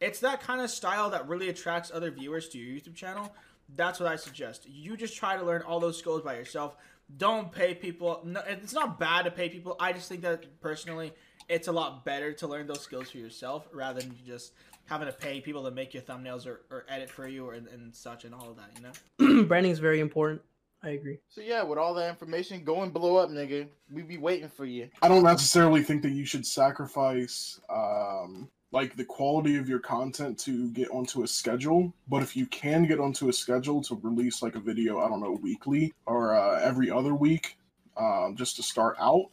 It's 0.00 0.20
that 0.20 0.40
kind 0.42 0.60
of 0.60 0.70
style 0.70 1.10
that 1.10 1.28
really 1.28 1.48
attracts 1.50 1.90
other 1.92 2.10
viewers 2.10 2.48
to 2.50 2.58
your 2.58 2.80
YouTube 2.80 2.94
channel. 2.94 3.34
That's 3.74 4.00
what 4.00 4.10
I 4.10 4.16
suggest. 4.16 4.66
You 4.68 4.96
just 4.96 5.16
try 5.16 5.36
to 5.36 5.42
learn 5.42 5.62
all 5.62 5.80
those 5.80 5.98
skills 5.98 6.22
by 6.22 6.36
yourself. 6.36 6.76
Don't 7.14 7.52
pay 7.52 7.74
people. 7.74 8.20
No, 8.24 8.42
it's 8.46 8.72
not 8.72 8.98
bad 8.98 9.24
to 9.24 9.30
pay 9.30 9.48
people. 9.48 9.76
I 9.78 9.92
just 9.92 10.08
think 10.08 10.22
that 10.22 10.60
personally, 10.60 11.12
it's 11.48 11.68
a 11.68 11.72
lot 11.72 12.04
better 12.04 12.32
to 12.34 12.46
learn 12.46 12.66
those 12.66 12.80
skills 12.80 13.10
for 13.10 13.18
yourself 13.18 13.68
rather 13.72 14.00
than 14.00 14.16
just 14.26 14.52
having 14.86 15.06
to 15.08 15.12
pay 15.12 15.40
people 15.40 15.64
to 15.64 15.70
make 15.70 15.92
your 15.92 16.02
thumbnails 16.02 16.46
or, 16.46 16.62
or 16.70 16.86
edit 16.88 17.10
for 17.10 17.28
you 17.28 17.46
or 17.46 17.54
and 17.54 17.94
such 17.94 18.24
and 18.24 18.34
all 18.34 18.50
of 18.50 18.56
that. 18.56 18.70
You 18.76 18.82
know. 18.82 19.42
Branding 19.48 19.72
is 19.72 19.78
very 19.78 20.00
important. 20.00 20.42
I 20.82 20.90
agree. 20.90 21.18
So 21.28 21.40
yeah, 21.40 21.62
with 21.62 21.78
all 21.78 21.94
that 21.94 22.08
information, 22.08 22.62
go 22.62 22.82
and 22.82 22.92
blow 22.92 23.16
up, 23.16 23.30
nigga. 23.30 23.66
We 23.90 24.02
be 24.02 24.18
waiting 24.18 24.48
for 24.48 24.64
you. 24.64 24.88
I 25.02 25.08
don't 25.08 25.24
necessarily 25.24 25.82
think 25.82 26.02
that 26.02 26.12
you 26.12 26.24
should 26.24 26.46
sacrifice 26.46 27.60
um, 27.68 28.48
like 28.72 28.96
the 28.96 29.04
quality 29.04 29.56
of 29.56 29.68
your 29.68 29.78
content 29.78 30.38
to 30.40 30.70
get 30.70 30.90
onto 30.90 31.22
a 31.22 31.26
schedule. 31.26 31.92
But 32.08 32.22
if 32.22 32.36
you 32.36 32.46
can 32.46 32.86
get 32.86 33.00
onto 33.00 33.28
a 33.28 33.32
schedule 33.32 33.82
to 33.82 33.98
release 34.02 34.42
like 34.42 34.54
a 34.54 34.60
video, 34.60 35.00
I 35.00 35.08
don't 35.08 35.20
know, 35.20 35.38
weekly 35.42 35.92
or 36.06 36.36
uh, 36.36 36.60
every 36.60 36.90
other 36.90 37.14
week, 37.14 37.56
um, 37.96 38.36
just 38.36 38.56
to 38.56 38.62
start 38.62 38.96
out, 39.00 39.30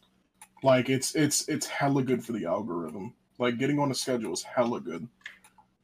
like 0.64 0.90
it's 0.90 1.14
it's 1.14 1.48
it's 1.50 1.68
hella 1.68 2.04
good 2.04 2.24
for 2.24 2.32
the 2.32 2.46
algorithm. 2.46 3.14
Like 3.38 3.58
getting 3.58 3.80
on 3.80 3.92
a 3.92 3.96
schedule 3.96 4.34
is 4.34 4.44
hella 4.44 4.80
good. 4.80 5.08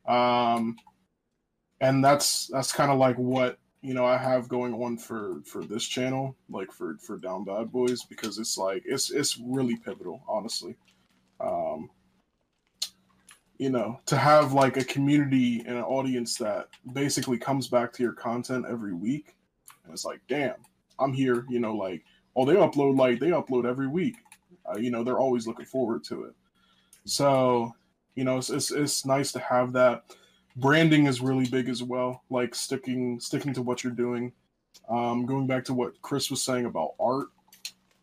Um, 0.10 0.76
and 1.82 2.04
that's 2.04 2.48
that's 2.48 2.74
kind 2.74 2.92
of 2.92 2.98
like 2.98 3.16
what 3.18 3.58
you 3.82 3.94
know 3.94 4.06
I 4.06 4.18
have 4.18 4.50
going 4.50 4.74
on 4.74 4.98
for 4.98 5.42
for 5.46 5.64
this 5.64 5.86
channel, 5.86 6.36
like 6.50 6.72
for 6.72 6.98
for 6.98 7.18
Down 7.18 7.46
Bad 7.46 7.72
Boys, 7.72 8.04
because 8.04 8.40
it's 8.40 8.58
like 8.58 8.84
it's 8.86 9.12
it's 9.12 9.38
really 9.38 9.78
pivotal, 9.78 10.22
honestly. 10.28 10.76
Um, 11.40 11.90
you 13.60 13.70
know, 13.70 14.00
to 14.08 14.18
have 14.18 14.54
like 14.54 14.78
a 14.78 14.84
community 14.84 15.60
and 15.68 15.78
an 15.78 15.84
audience 15.84 16.36
that 16.38 16.70
basically 16.94 17.38
comes 17.38 17.68
back 17.68 17.94
to 17.94 18.04
your 18.04 18.14
content 18.14 18.66
every 18.68 18.94
week, 18.94 19.36
and 19.84 19.94
it's 19.94 20.06
like, 20.06 20.22
damn, 20.28 20.56
I'm 20.98 21.14
here. 21.14 21.46
You 21.50 21.60
know, 21.60 21.76
like, 21.76 22.04
oh, 22.36 22.46
they 22.46 22.56
upload 22.56 22.98
like 22.98 23.20
they 23.20 23.30
upload 23.30 23.66
every 23.66 23.88
week. 23.88 24.16
Uh, 24.66 24.78
you 24.78 24.92
know, 24.92 25.04
they're 25.04 25.20
always 25.20 25.46
looking 25.46 25.66
forward 25.66 26.04
to 26.06 26.24
it. 26.24 26.34
So, 27.06 27.74
you 28.20 28.26
know, 28.26 28.38
it's, 28.38 28.50
it's 28.50 28.70
it's 28.70 29.06
nice 29.06 29.32
to 29.32 29.40
have 29.40 29.72
that. 29.72 30.04
Branding 30.58 31.06
is 31.08 31.22
really 31.22 31.48
big 31.48 31.70
as 31.70 31.82
well. 31.82 32.22
Like 32.30 32.54
sticking 32.54 33.18
sticking 33.22 33.54
to 33.54 33.62
what 33.62 33.82
you're 33.82 33.94
doing. 33.94 34.34
Um, 34.90 35.26
going 35.26 35.48
back 35.48 35.64
to 35.66 35.74
what 35.74 36.02
Chris 36.02 36.30
was 36.30 36.44
saying 36.44 36.66
about 36.66 36.96
art, 37.00 37.28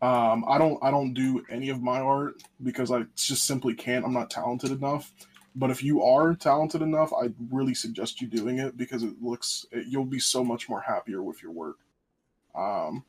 um, 0.00 0.46
I 0.48 0.56
don't 0.56 0.82
I 0.82 0.90
don't 0.90 1.12
do 1.12 1.44
any 1.50 1.68
of 1.68 1.82
my 1.82 2.00
art 2.00 2.42
because 2.62 2.90
I 2.90 3.02
just 3.14 3.46
simply 3.46 3.74
can't. 3.74 4.06
I'm 4.06 4.14
not 4.14 4.30
talented 4.30 4.70
enough. 4.70 5.12
But 5.54 5.70
if 5.70 5.84
you 5.84 6.02
are 6.02 6.34
talented 6.34 6.80
enough, 6.80 7.12
I 7.12 7.30
really 7.50 7.74
suggest 7.74 8.22
you 8.22 8.26
doing 8.26 8.58
it 8.58 8.78
because 8.78 9.02
it 9.02 9.20
looks 9.20 9.66
it, 9.70 9.86
you'll 9.86 10.06
be 10.06 10.18
so 10.18 10.42
much 10.42 10.66
more 10.66 10.80
happier 10.80 11.22
with 11.22 11.42
your 11.42 11.52
work. 11.52 11.76
Um, 12.54 13.04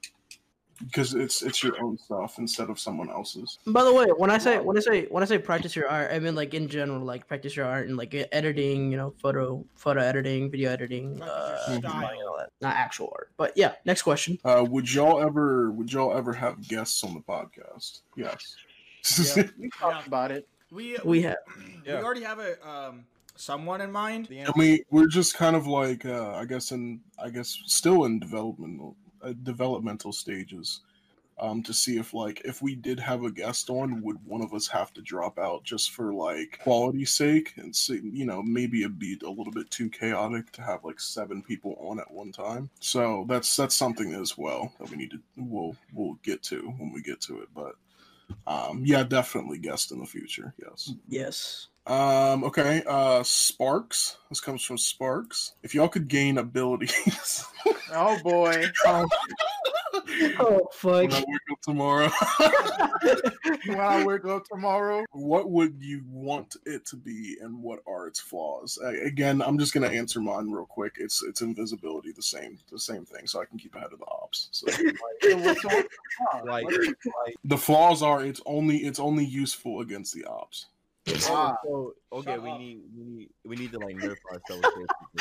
because 0.79 1.13
it's 1.13 1.41
it's 1.41 1.63
your 1.63 1.81
own 1.83 1.97
stuff 1.97 2.37
instead 2.37 2.69
of 2.69 2.79
someone 2.79 3.09
else's. 3.09 3.59
By 3.65 3.83
the 3.83 3.93
way, 3.93 4.05
when 4.17 4.29
I 4.29 4.37
say 4.37 4.59
when 4.59 4.77
I 4.77 4.81
say 4.81 5.05
when 5.09 5.23
I 5.23 5.25
say 5.25 5.37
practice 5.37 5.75
your 5.75 5.89
art, 5.89 6.11
I 6.13 6.19
mean 6.19 6.35
like 6.35 6.53
in 6.53 6.67
general, 6.67 7.03
like 7.03 7.27
practice 7.27 7.55
your 7.55 7.65
art 7.65 7.87
and 7.87 7.97
like 7.97 8.13
editing, 8.31 8.91
you 8.91 8.97
know, 8.97 9.13
photo 9.21 9.65
photo 9.75 10.01
editing, 10.01 10.51
video 10.51 10.71
editing, 10.71 11.21
uh, 11.21 11.79
style. 11.79 12.11
all 12.27 12.37
that. 12.37 12.49
not 12.61 12.75
actual 12.75 13.11
art. 13.15 13.31
But 13.37 13.53
yeah, 13.55 13.73
next 13.85 14.03
question. 14.03 14.37
Uh, 14.45 14.65
would 14.69 14.91
y'all 14.91 15.19
ever 15.21 15.71
would 15.71 15.91
y'all 15.91 16.15
ever 16.15 16.33
have 16.33 16.67
guests 16.67 17.03
on 17.03 17.13
the 17.13 17.21
podcast? 17.21 18.01
Yes. 18.15 18.55
Yeah, 19.37 19.43
we 19.57 19.69
talked 19.79 20.01
Yeah. 20.01 20.07
about 20.07 20.31
it. 20.31 20.47
We 20.71 20.97
We 21.03 21.21
have 21.23 21.37
we 21.85 21.91
Yeah. 21.91 22.01
already 22.01 22.23
have 22.23 22.39
a 22.39 22.67
um 22.67 23.05
someone 23.35 23.81
in 23.81 23.91
mind. 23.91 24.25
The 24.27 24.39
And 24.39 24.53
we 24.55 24.83
we're 24.89 25.07
just 25.07 25.35
kind 25.35 25.55
of 25.55 25.67
like 25.67 26.05
uh, 26.05 26.31
I 26.33 26.45
guess 26.45 26.71
in 26.71 27.01
I 27.23 27.29
guess 27.29 27.57
still 27.65 28.05
in 28.05 28.19
developmental 28.19 28.95
uh, 29.21 29.33
developmental 29.43 30.11
stages 30.11 30.81
um, 31.39 31.61
to 31.63 31.73
see 31.73 31.97
if 31.97 32.13
like 32.13 32.41
if 32.45 32.61
we 32.61 32.75
did 32.75 32.99
have 32.99 33.23
a 33.23 33.31
guest 33.31 33.69
on, 33.69 34.01
would 34.01 34.17
one 34.25 34.41
of 34.41 34.53
us 34.53 34.67
have 34.67 34.93
to 34.93 35.01
drop 35.01 35.37
out 35.37 35.63
just 35.63 35.91
for 35.91 36.13
like 36.13 36.59
quality's 36.63 37.11
sake 37.11 37.53
and 37.57 37.75
see 37.75 38.01
you 38.03 38.25
know 38.25 38.41
maybe 38.41 38.81
it'd 38.81 38.97
be 38.97 39.19
a 39.23 39.29
little 39.29 39.53
bit 39.53 39.69
too 39.69 39.89
chaotic 39.89 40.51
to 40.53 40.61
have 40.61 40.83
like 40.83 40.99
seven 40.99 41.41
people 41.41 41.75
on 41.79 41.99
at 41.99 42.11
one 42.11 42.31
time. 42.31 42.69
So 42.79 43.25
that's 43.29 43.55
that's 43.55 43.75
something 43.75 44.13
as 44.13 44.37
well 44.37 44.73
that 44.79 44.89
we 44.89 44.97
need 44.97 45.11
to 45.11 45.19
we'll 45.37 45.75
we'll 45.93 46.17
get 46.23 46.41
to 46.43 46.61
when 46.77 46.91
we 46.93 47.01
get 47.01 47.21
to 47.21 47.41
it, 47.41 47.49
but. 47.55 47.75
Um, 48.45 48.81
yeah, 48.83 49.03
definitely 49.03 49.57
guest 49.57 49.93
in 49.93 49.99
the 49.99 50.05
future. 50.05 50.53
Yes. 50.61 50.93
yes. 51.07 51.67
Um, 51.87 52.43
okay, 52.43 52.83
uh 52.85 53.23
Sparks. 53.23 54.17
This 54.29 54.41
comes 54.41 54.61
from 54.61 54.77
Sparks. 54.77 55.53
If 55.63 55.73
y'all 55.73 55.87
could 55.87 56.07
gain 56.09 56.37
abilities 56.37 57.45
Oh 57.93 58.19
boy. 58.21 58.65
Oh, 58.85 59.07
oh 60.39 60.67
when 60.81 61.09
fuck. 61.09 61.13
I 61.13 61.19
wake 61.25 61.41
up 61.51 61.61
tomorrow, 61.61 62.09
when 63.67 63.79
I 63.79 64.03
wake 64.05 64.25
up 64.25 64.43
tomorrow, 64.45 65.05
what 65.11 65.49
would 65.49 65.77
you 65.79 66.03
want 66.09 66.57
it 66.65 66.85
to 66.87 66.97
be 66.97 67.37
and 67.41 67.63
what 67.63 67.79
are 67.87 68.07
its 68.07 68.19
flaws? 68.19 68.77
A- 68.83 69.05
Again, 69.05 69.41
I'm 69.41 69.57
just 69.57 69.73
gonna 69.73 69.87
answer 69.87 70.19
mine 70.19 70.51
real 70.51 70.65
quick. 70.65 70.95
It's 70.97 71.23
it's 71.23 71.41
invisibility, 71.41 72.11
the 72.11 72.21
same 72.21 72.59
the 72.69 72.79
same 72.79 73.05
thing, 73.05 73.27
so 73.27 73.41
I 73.41 73.45
can 73.45 73.57
keep 73.57 73.75
ahead 73.75 73.93
of 73.93 73.99
the 73.99 74.05
ops. 74.07 74.49
So 74.51 74.67
like, 76.45 76.65
like 76.65 77.35
the 77.45 77.57
flaws 77.57 78.03
are 78.03 78.23
it's 78.25 78.41
only 78.45 78.79
it's 78.79 78.99
only 78.99 79.25
useful 79.25 79.79
against 79.79 80.13
the 80.13 80.25
ops. 80.25 80.65
So 81.15 81.93
okay, 82.11 82.31
Shut 82.31 82.43
we 82.43 82.49
up. 82.49 82.59
need 82.59 82.79
we 82.97 83.03
need 83.03 83.29
we 83.45 83.55
need 83.55 83.71
to 83.71 83.79
like 83.79 83.95
nerf 83.95 84.17
ourselves. 84.31 84.67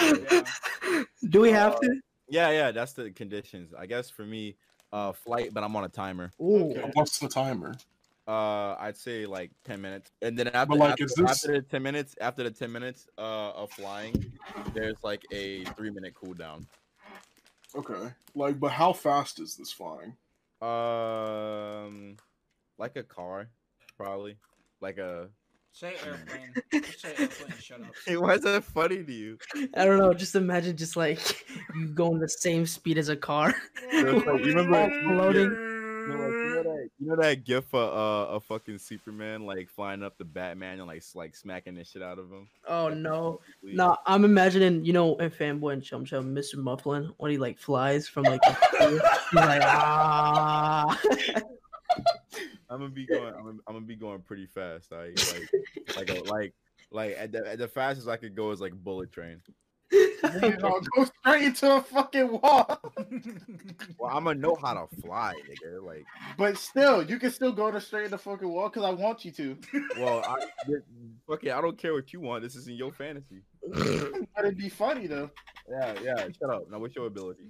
Yeah. 0.00 1.02
Do 1.30 1.40
we 1.40 1.50
have 1.52 1.78
to? 1.80 2.00
yeah, 2.28 2.50
yeah, 2.50 2.70
that's 2.72 2.92
the 2.92 3.10
conditions. 3.10 3.72
I 3.76 3.86
guess 3.86 4.10
for 4.10 4.24
me, 4.26 4.56
uh, 4.92 5.12
flight, 5.12 5.50
but 5.52 5.62
I'm 5.64 5.74
on 5.76 5.84
a 5.84 5.88
timer. 5.88 6.32
Ooh. 6.40 6.70
Okay. 6.70 6.90
What's 6.94 7.18
the 7.18 7.28
timer? 7.28 7.74
Uh, 8.28 8.74
I'd 8.80 8.96
say 8.96 9.24
like 9.26 9.52
ten 9.64 9.80
minutes, 9.80 10.10
and 10.22 10.36
then 10.36 10.48
after 10.48 10.74
like, 10.74 10.90
after, 10.92 11.04
is 11.04 11.14
this- 11.14 11.30
after 11.30 11.52
the 11.52 11.62
ten 11.62 11.82
minutes, 11.82 12.16
after 12.20 12.42
the 12.42 12.50
ten 12.50 12.72
minutes 12.72 13.06
uh 13.18 13.50
of 13.52 13.70
flying, 13.70 14.32
there's 14.74 14.96
like 15.04 15.22
a 15.32 15.64
three 15.76 15.90
minute 15.90 16.14
cooldown. 16.14 16.66
Okay. 17.76 18.12
Like 18.34 18.58
but 18.58 18.72
how 18.72 18.92
fast 18.92 19.38
is 19.40 19.56
this 19.56 19.70
flying? 19.70 20.16
Um, 20.60 22.16
like 22.78 22.96
a 22.96 23.02
car, 23.02 23.48
probably. 23.96 24.36
Like 24.80 24.98
a. 24.98 25.28
Say 25.76 25.94
airplane. 26.06 26.54
Just 26.72 27.00
say 27.02 27.08
airplane. 27.18 27.52
Shut 27.60 27.80
up. 27.82 27.88
Hey, 28.06 28.16
Why 28.16 28.32
is 28.36 28.40
that 28.44 28.64
funny 28.64 29.04
to 29.04 29.12
you? 29.12 29.38
I 29.74 29.84
don't 29.84 29.98
know. 29.98 30.14
Just 30.14 30.34
imagine 30.34 30.74
just 30.74 30.96
like 30.96 31.44
you 31.74 31.88
going 31.88 32.18
the 32.18 32.30
same 32.30 32.64
speed 32.64 32.96
as 32.96 33.10
a 33.10 33.16
car. 33.16 33.54
Like, 33.92 34.44
you 34.44 34.54
remember- 34.54 34.88
Floating. 35.02 35.42
You 36.08 36.12
know, 36.12 36.18
like, 36.22 36.30
you 36.32 36.54
know 36.54 36.62
that 36.62 36.88
you 37.00 37.06
know 37.08 37.16
that 37.16 37.44
gif 37.44 37.74
of 37.74 37.92
uh, 37.92 38.34
a 38.36 38.40
fucking 38.40 38.78
Superman 38.78 39.44
like 39.44 39.68
flying 39.68 40.02
up 40.04 40.16
the 40.16 40.24
Batman 40.24 40.78
and 40.78 40.86
like 40.86 41.02
like 41.14 41.34
smacking 41.34 41.74
the 41.74 41.84
shit 41.84 42.00
out 42.00 42.18
of 42.20 42.30
him. 42.30 42.48
Oh 42.68 42.88
no. 42.88 43.40
Please. 43.60 43.76
No, 43.76 43.96
I'm 44.06 44.24
imagining, 44.24 44.84
you 44.84 44.92
know, 44.94 45.16
in 45.16 45.30
Fanboy 45.30 45.72
and 45.74 45.82
Chum 45.82 46.04
Chum, 46.06 46.34
Mr. 46.34 46.56
Mufflin, 46.56 47.12
when 47.18 47.32
he 47.32 47.38
like 47.38 47.58
flies 47.58 48.08
from 48.08 48.22
like 48.22 48.40
the 48.42 48.56
tree, 48.78 48.90
he's 48.92 49.34
like 49.34 49.62
ah. 49.62 50.98
I 52.76 52.78
I'm 52.78 52.82
gonna 52.82 52.94
be 52.94 53.06
going. 53.06 53.34
I'm 53.34 53.44
gonna, 53.44 53.58
I'm 53.66 53.74
gonna 53.74 53.86
be 53.86 53.96
going 53.96 54.20
pretty 54.20 54.46
fast. 54.46 54.92
I 54.92 55.06
like, 55.06 55.96
like, 55.96 56.10
a, 56.10 56.22
like, 56.24 56.54
like 56.90 57.16
at 57.18 57.32
the, 57.32 57.46
at 57.46 57.58
the 57.58 57.68
fastest 57.68 58.08
I 58.08 58.16
could 58.16 58.36
go 58.36 58.50
is 58.50 58.60
like 58.60 58.72
bullet 58.74 59.10
train. 59.12 59.40
Nigga 59.92 60.60
gonna 60.60 60.86
go 60.96 61.04
straight 61.20 61.44
into 61.44 61.76
a 61.76 61.80
fucking 61.80 62.40
wall. 62.40 62.80
Well, 63.98 64.14
I'm 64.14 64.24
gonna 64.24 64.38
know 64.38 64.56
how 64.60 64.74
to 64.74 65.00
fly, 65.00 65.32
nigga. 65.48 65.82
Like, 65.82 66.04
But 66.36 66.58
still, 66.58 67.02
you 67.02 67.18
can 67.18 67.30
still 67.30 67.52
go 67.52 67.70
to 67.70 67.80
straight 67.80 68.06
in 68.06 68.10
the 68.10 68.18
fucking 68.18 68.48
wall 68.48 68.68
because 68.68 68.84
I 68.84 68.90
want 68.90 69.24
you 69.24 69.30
to. 69.32 69.56
well, 69.98 70.22
I, 70.26 70.36
fuck 71.26 71.44
it. 71.44 71.52
I 71.52 71.60
don't 71.60 71.78
care 71.78 71.94
what 71.94 72.12
you 72.12 72.20
want. 72.20 72.42
This 72.42 72.56
is 72.56 72.68
in 72.68 72.74
your 72.74 72.92
fantasy. 72.92 73.42
But 73.72 74.44
it'd 74.44 74.58
be 74.58 74.68
funny 74.68 75.06
though. 75.06 75.30
Yeah, 75.70 75.94
yeah. 76.02 76.28
Shut 76.38 76.50
up. 76.50 76.70
Now, 76.70 76.78
what's 76.78 76.94
your 76.94 77.06
ability? 77.06 77.44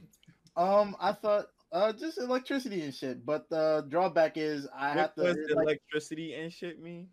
Um, 0.56 0.96
I 1.00 1.12
thought 1.12 1.46
uh 1.72 1.92
just 1.92 2.18
electricity 2.18 2.82
and 2.82 2.94
shit. 2.94 3.24
But 3.24 3.48
the 3.50 3.86
drawback 3.88 4.36
is 4.36 4.66
I 4.76 4.88
have 4.90 5.12
What 5.14 5.16
to 5.16 5.34
does 5.34 5.54
like, 5.54 5.64
electricity 5.64 6.34
and 6.34 6.52
shit 6.52 6.80
mean? 6.80 7.08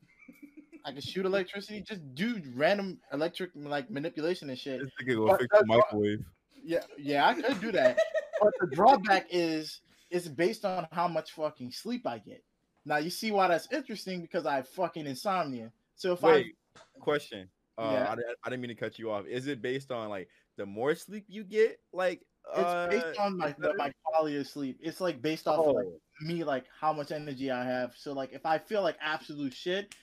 I 0.85 0.91
can 0.91 1.01
shoot 1.01 1.25
electricity, 1.25 1.81
just 1.81 2.01
do 2.13 2.41
random 2.55 2.99
electric 3.13 3.51
like 3.55 3.89
manipulation 3.89 4.49
and 4.49 4.59
shit. 4.59 4.81
This 4.81 4.89
nigga 5.01 5.15
gonna 5.15 5.31
But 5.31 5.41
fix 5.41 5.59
the 5.59 5.65
microwave. 5.65 6.25
Yeah, 6.65 6.79
yeah, 6.97 7.27
I 7.27 7.33
could 7.33 7.61
do 7.61 7.71
that. 7.73 7.97
but 8.41 8.53
the 8.59 8.67
drawback 8.67 9.27
is 9.29 9.81
it's 10.09 10.27
based 10.27 10.65
on 10.65 10.87
how 10.91 11.07
much 11.07 11.31
fucking 11.31 11.71
sleep 11.71 12.05
I 12.05 12.19
get. 12.19 12.43
Now 12.85 12.97
you 12.97 13.09
see 13.09 13.31
why 13.31 13.47
that's 13.47 13.67
interesting 13.71 14.21
because 14.21 14.45
I 14.45 14.55
have 14.55 14.67
fucking 14.67 15.07
insomnia. 15.07 15.71
So 15.95 16.13
if 16.13 16.21
Wait, 16.21 16.55
question. 16.99 17.49
Uh, 17.77 17.89
Yeah. 17.93 18.09
I, 18.11 18.15
I 18.45 18.49
didn't 18.49 18.61
mean 18.61 18.69
to 18.69 18.75
cut 18.75 18.99
you 18.99 19.09
off. 19.09 19.25
Is 19.25 19.47
it 19.47 19.61
based 19.61 19.91
on 19.91 20.09
like 20.09 20.27
the 20.57 20.65
more 20.65 20.93
sleep 20.95 21.25
you 21.27 21.43
get, 21.43 21.79
like 21.93 22.21
I, 22.21 22.32
it's 22.51 22.59
uh, 22.59 22.87
based 22.89 23.19
on 23.19 23.37
my 23.37 23.47
is 23.49 23.55
my 23.77 23.91
quality 24.03 24.37
of 24.37 24.47
sleep. 24.47 24.79
It's 24.81 25.01
like 25.01 25.21
based 25.21 25.47
off 25.47 25.65
of, 25.65 25.75
like 25.75 25.85
Oh, 25.85 26.25
me, 26.25 26.43
like 26.43 26.65
how 26.79 26.93
much 26.93 27.11
energy 27.11 27.51
I 27.51 27.63
have. 27.65 27.93
So 27.97 28.13
like 28.13 28.33
if 28.33 28.45
I 28.45 28.57
feel 28.57 28.81
like 28.81 28.97
absolute 29.01 29.53
shit, 29.53 29.95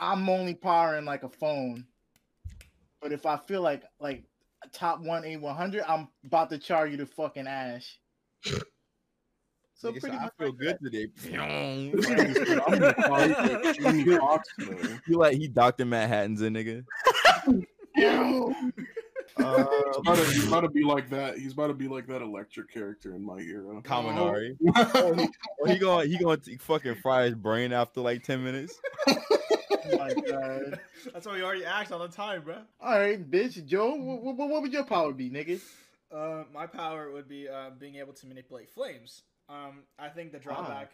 I'm 0.00 0.28
only 0.28 0.54
powering 0.54 1.04
like 1.04 1.22
a 1.22 1.28
phone. 1.28 1.86
But 3.00 3.12
if 3.12 3.26
I 3.26 3.36
feel 3.36 3.62
like 3.62 3.84
like 4.00 4.24
top 4.72 5.00
one 5.00 5.24
A 5.24 5.36
one 5.36 5.54
hundred, 5.54 5.84
I'm 5.86 6.08
about 6.24 6.50
to 6.50 6.58
charge 6.58 6.90
you 6.90 6.96
to 6.98 7.06
fucking 7.06 7.46
ash. 7.46 7.98
So 9.78 9.92
nigga 9.92 10.00
said, 10.00 10.00
pretty 10.00 10.16
I 10.16 10.22
much 10.22 10.32
feel 10.38 10.48
like 10.48 10.58
good 10.58 10.78
that. 10.80 10.90
today. 10.90 11.06
I'm 12.66 12.80
the 12.80 12.94
father 13.06 13.68
of 13.68 13.76
Jamie 13.76 14.16
Foxx, 14.16 14.48
man. 14.56 15.02
you 15.06 15.18
like 15.18 15.36
he 15.36 15.48
Doctor 15.48 15.84
Manhattan's 15.84 16.40
a 16.40 16.48
nigga. 16.48 16.82
Uh, 19.38 19.64
He's 19.86 19.96
about, 19.98 20.16
to, 20.16 20.24
he's 20.24 20.46
about 20.46 20.60
to 20.60 20.68
be 20.70 20.82
like 20.82 21.10
that. 21.10 21.38
He's 21.38 21.52
about 21.52 21.66
to 21.68 21.74
be 21.74 21.88
like 21.88 22.06
that 22.06 22.22
electric 22.22 22.72
character 22.72 23.14
in 23.14 23.24
my 23.24 23.40
hero. 23.40 23.80
Kaminari. 23.82 24.56
oh, 24.76 25.14
he, 25.14 25.28
oh, 25.60 25.66
he 25.66 25.78
going 25.78 26.10
he 26.10 26.18
going 26.18 26.40
to 26.40 26.58
fucking 26.58 26.94
fry 26.96 27.24
his 27.24 27.34
brain 27.34 27.72
after 27.72 28.00
like 28.00 28.22
ten 28.22 28.42
minutes. 28.42 28.78
Oh 29.88 29.98
my 29.98 30.14
god. 30.14 30.80
That's 31.12 31.26
why 31.26 31.34
we 31.34 31.42
already 31.42 31.64
act 31.64 31.92
all 31.92 32.00
the 32.00 32.08
time, 32.08 32.42
bro. 32.42 32.56
All 32.80 32.98
right, 32.98 33.30
bitch, 33.30 33.64
Joe. 33.66 33.94
What, 33.94 34.36
what, 34.36 34.48
what 34.48 34.62
would 34.62 34.72
your 34.72 34.84
power 34.84 35.12
be, 35.12 35.30
nigga? 35.30 35.60
Uh, 36.12 36.44
my 36.52 36.66
power 36.66 37.12
would 37.12 37.28
be 37.28 37.48
uh, 37.48 37.70
being 37.78 37.96
able 37.96 38.12
to 38.14 38.26
manipulate 38.26 38.70
flames. 38.70 39.22
Um, 39.48 39.82
I 39.98 40.08
think 40.08 40.32
the 40.32 40.38
drawback. 40.38 40.92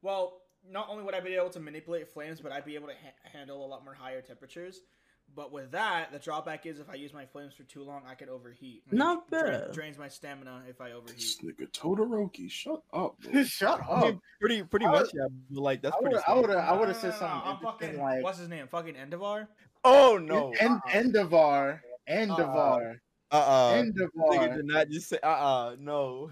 Well, 0.00 0.40
not 0.70 0.88
only 0.88 1.04
would 1.04 1.14
I 1.14 1.20
be 1.20 1.34
able 1.34 1.50
to 1.50 1.60
manipulate 1.60 2.08
flames, 2.08 2.40
but 2.40 2.52
I'd 2.52 2.64
be 2.64 2.74
able 2.74 2.88
to 2.88 2.94
ha- 2.94 3.30
handle 3.38 3.64
a 3.64 3.68
lot 3.68 3.84
more 3.84 3.94
higher 3.94 4.20
temperatures. 4.20 4.80
But 5.34 5.50
with 5.50 5.70
that, 5.70 6.12
the 6.12 6.18
drawback 6.18 6.66
is 6.66 6.78
if 6.78 6.90
I 6.90 6.94
use 6.94 7.14
my 7.14 7.24
flames 7.24 7.54
for 7.54 7.62
too 7.62 7.82
long, 7.82 8.02
I 8.06 8.14
could 8.14 8.28
overheat. 8.28 8.82
which 8.86 8.98
Not 8.98 9.30
dra- 9.30 9.42
bad. 9.66 9.72
drains 9.72 9.96
my 9.96 10.08
stamina 10.08 10.62
if 10.68 10.80
I 10.80 10.92
overheat. 10.92 11.16
This 11.16 11.38
nigga 11.42 11.70
Todoroki, 11.72 12.50
shut 12.50 12.82
up. 12.92 13.16
bro. 13.20 13.42
Shut 13.44 13.80
I 13.88 13.92
up. 13.92 14.04
mean, 14.04 14.20
pretty 14.40 14.62
pretty 14.64 14.84
I 14.86 14.90
much 14.90 15.08
would- 15.14 15.32
yeah. 15.50 15.58
Like 15.60 15.80
that's 15.82 15.96
I 15.96 16.00
pretty. 16.00 16.16
would, 16.16 16.24
I 16.26 16.34
would. 16.34 16.50
I 16.50 16.72
would 16.72 16.88
have 16.88 16.96
No, 16.96 17.10
said 17.10 17.20
no, 17.20 17.26
no, 17.26 17.32
something 17.32 17.50
I'm 17.50 17.58
fucking. 17.60 17.98
like 17.98 18.22
What's 18.24 18.38
his 18.38 18.48
name? 18.48 18.66
Fucking 18.68 18.94
Endevar. 18.94 19.48
Oh 19.84 20.18
no. 20.22 20.52
End, 20.60 20.80
Endevar, 20.90 21.80
Endevar, 22.08 22.96
Uh 23.30 23.34
uh. 23.34 23.72
Nigga 23.82 23.92
Endevar. 24.14 24.56
did 24.56 24.64
not 24.66 24.88
just 24.90 25.08
say 25.08 25.18
uh 25.22 25.28
uh 25.28 25.76
no. 25.78 26.30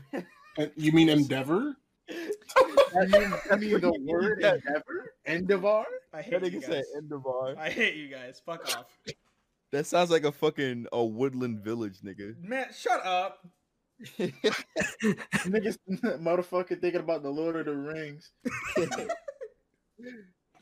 You 0.76 0.92
mean 0.92 1.08
Endeavor? 1.08 1.74
I 2.10 3.06
mean, 3.06 3.32
I 3.50 3.56
mean 3.56 3.80
the 3.80 3.96
word 4.04 4.38
Yeah. 4.42 4.54
Endeavor, 4.54 5.14
Endevar. 5.26 5.84
I 6.12 6.22
That 6.22 6.42
hate 6.42 6.52
you 6.52 6.60
nigga 6.60 6.64
said 6.64 6.84
guys. 7.04 7.56
I 7.58 7.70
hate 7.70 7.94
you 7.96 8.08
guys. 8.08 8.42
Fuck 8.44 8.76
off. 8.76 8.86
That 9.72 9.86
sounds 9.86 10.10
like 10.10 10.24
a 10.24 10.32
fucking 10.32 10.86
a 10.92 11.04
woodland 11.04 11.60
village, 11.60 12.00
nigga. 12.00 12.36
Man, 12.42 12.66
shut 12.76 13.04
up. 13.04 13.46
Niggas, 14.18 15.78
motherfucker, 15.88 16.80
thinking 16.80 17.00
about 17.00 17.22
the 17.22 17.30
Lord 17.30 17.56
of 17.56 17.66
the 17.66 17.76
Rings. 17.76 18.30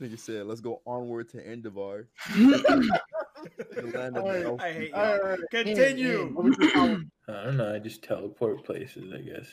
Nigga 0.00 0.18
said, 0.18 0.46
"Let's 0.46 0.60
go 0.60 0.82
onward 0.86 1.28
to 1.30 1.38
Endevar." 1.38 2.06
the 2.34 3.92
land 3.94 4.16
of 4.16 4.24
Alright. 4.24 4.60
I 4.60 4.72
hate 4.72 4.88
you. 4.88 4.94
All 4.94 5.18
right, 5.18 5.38
Continue. 5.50 6.18
Ian, 6.18 6.34
what 6.34 6.44
was 6.44 6.56
your 6.58 6.70
power? 6.72 7.00
I 7.28 7.44
don't 7.44 7.56
know. 7.56 7.74
I 7.74 7.78
just 7.78 8.02
teleport 8.02 8.64
places, 8.64 9.12
I 9.12 9.18
guess. 9.18 9.48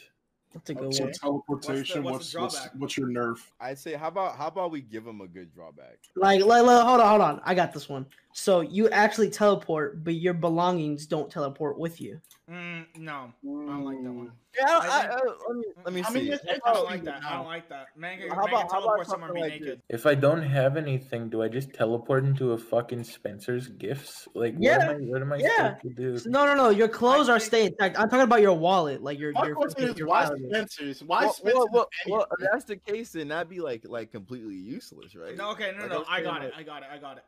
That's 0.55 0.69
a 0.69 0.73
good 0.73 0.93
So 0.93 1.03
one. 1.03 1.11
teleportation. 1.13 2.03
What's 2.03 2.15
What's 2.15 2.31
the- 2.33 2.39
what's 2.39 2.55
what's, 2.55 2.75
what's 2.75 2.97
your 2.97 3.09
nerf? 3.09 3.39
I'd 3.59 3.77
say, 3.77 3.93
how 3.93 4.07
about 4.07 4.37
how 4.37 4.47
about 4.47 4.71
we 4.71 4.81
give 4.81 5.05
him 5.05 5.19
a 5.19 5.27
good 5.27 5.53
drawback? 5.53 5.97
Like, 6.15 6.41
like, 6.45 6.63
like, 6.63 6.85
hold 6.85 7.01
on, 7.01 7.07
hold 7.09 7.21
on. 7.21 7.41
I 7.43 7.53
got 7.53 7.73
this 7.73 7.89
one. 7.89 8.05
So 8.37 8.59
you 8.59 8.89
actually 8.89 9.29
teleport, 9.29 10.03
but 10.03 10.15
your 10.15 10.33
belongings 10.33 11.05
don't 11.07 11.31
teleport 11.31 11.79
with 11.79 12.01
you. 12.01 12.19
Mm, 12.51 12.85
no, 12.97 13.13
I 13.13 13.31
don't 13.43 13.85
like 13.85 14.03
that 14.03 14.11
one. 14.11 14.31
Yeah, 14.57 14.65
I 14.67 14.77
I, 14.77 15.01
think- 15.01 15.13
I, 15.13 15.25
let 15.47 15.55
me 15.57 15.63
let 15.85 15.93
me 15.93 16.01
I 16.01 16.09
see. 16.09 16.13
mean, 16.23 16.33
it's 16.33 16.43
I 16.65 16.73
don't 16.73 16.83
like 16.83 17.03
that. 17.05 17.23
I 17.23 17.37
don't 17.37 17.45
like 17.45 17.69
that. 17.69 17.87
Man 17.95 18.19
can, 18.19 18.29
How 18.31 18.43
about- 18.45 18.69
can 18.69 18.81
teleport 18.81 19.07
somewhere 19.07 19.29
and 19.29 19.35
be 19.35 19.39
something 19.41 19.51
like 19.59 19.61
naked. 19.61 19.81
If 19.87 20.05
I 20.05 20.15
don't 20.15 20.41
have 20.43 20.75
anything, 20.75 21.29
do 21.29 21.43
I 21.43 21.47
just 21.47 21.73
teleport 21.73 22.25
into 22.25 22.51
a 22.51 22.57
fucking 22.57 23.05
Spencer's 23.05 23.69
gifts? 23.69 24.27
Like, 24.35 24.55
Yeah. 24.59 24.79
what 24.79 24.95
am 24.97 25.01
I, 25.01 25.05
what 25.05 25.21
am 25.21 25.33
I 25.33 25.37
Yeah. 25.37 25.77
supposed 25.77 25.95
to 25.95 26.19
do? 26.23 26.29
No, 26.29 26.45
no, 26.45 26.55
no. 26.55 26.69
Your 26.71 26.89
clothes 26.89 27.29
are 27.29 27.39
staying 27.39 27.67
intact. 27.67 27.97
I'm 27.97 28.09
talking 28.09 28.23
about 28.25 28.41
your 28.41 28.53
wallet, 28.53 29.01
like 29.01 29.17
your 29.17 29.31
My 29.31 29.45
your, 29.47 29.55
question 29.55 29.93
your 29.95 30.07
why 30.07 30.25
wallet. 30.25 30.41
Spencer's? 30.49 31.03
Why 31.05 31.21
well, 31.23 31.33
Spencer's? 31.33 31.55
well, 31.55 31.67
well, 31.71 31.89
well, 32.09 32.27
if 32.37 32.47
that's 32.51 32.65
the 32.65 32.75
case, 32.75 33.13
then 33.13 33.29
that'd 33.29 33.47
be 33.49 33.61
like 33.61 33.85
like 33.87 34.11
completely 34.11 34.55
useless, 34.55 35.15
right? 35.15 35.37
No, 35.37 35.51
okay, 35.51 35.71
no, 35.73 35.83
Like, 35.83 35.89
no, 35.89 35.99
was 35.99 36.07
I 36.09 36.21
got 36.21 36.43
it, 36.43 36.51
I 36.55 36.63
got 36.63 36.83
it, 36.83 36.89
I 36.91 36.97
got 36.97 37.15
it. 37.17 37.23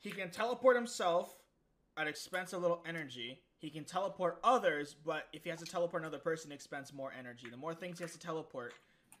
He 0.00 0.10
can 0.10 0.30
teleport 0.30 0.76
himself 0.76 1.36
at 1.96 2.06
expense 2.06 2.52
of 2.52 2.62
little 2.62 2.82
energy. 2.86 3.40
He 3.58 3.68
can 3.68 3.84
teleport 3.84 4.40
others, 4.42 4.96
but 5.04 5.28
if 5.32 5.44
he 5.44 5.50
has 5.50 5.60
to 5.60 5.66
teleport 5.66 6.02
another 6.02 6.18
person, 6.18 6.50
it 6.50 6.54
expends 6.54 6.92
more 6.92 7.12
energy. 7.16 7.48
The 7.50 7.58
more 7.58 7.74
things 7.74 7.98
he 7.98 8.04
has 8.04 8.12
to 8.12 8.18
teleport, 8.18 8.72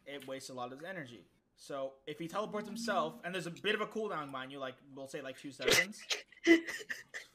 it 0.06 0.26
wastes 0.26 0.48
a 0.48 0.54
lot 0.54 0.72
of 0.72 0.78
his 0.78 0.88
energy. 0.88 1.26
So 1.56 1.92
if 2.06 2.18
he 2.18 2.26
teleports 2.26 2.66
himself, 2.66 3.20
and 3.22 3.34
there's 3.34 3.46
a 3.46 3.50
bit 3.50 3.74
of 3.74 3.82
a 3.82 3.86
cooldown, 3.86 4.30
mind 4.30 4.50
you, 4.50 4.58
like 4.58 4.76
we'll 4.96 5.06
say 5.06 5.20
like 5.20 5.38
two 5.38 5.52
seconds. 5.52 6.00
it's 6.46 6.72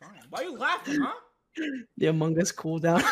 fine. 0.02 0.20
Why 0.32 0.42
are 0.42 0.44
you 0.46 0.58
laughing, 0.58 1.00
huh? 1.00 1.14
The 1.98 2.08
Among 2.08 2.40
Us 2.40 2.52
cooldown. 2.52 3.02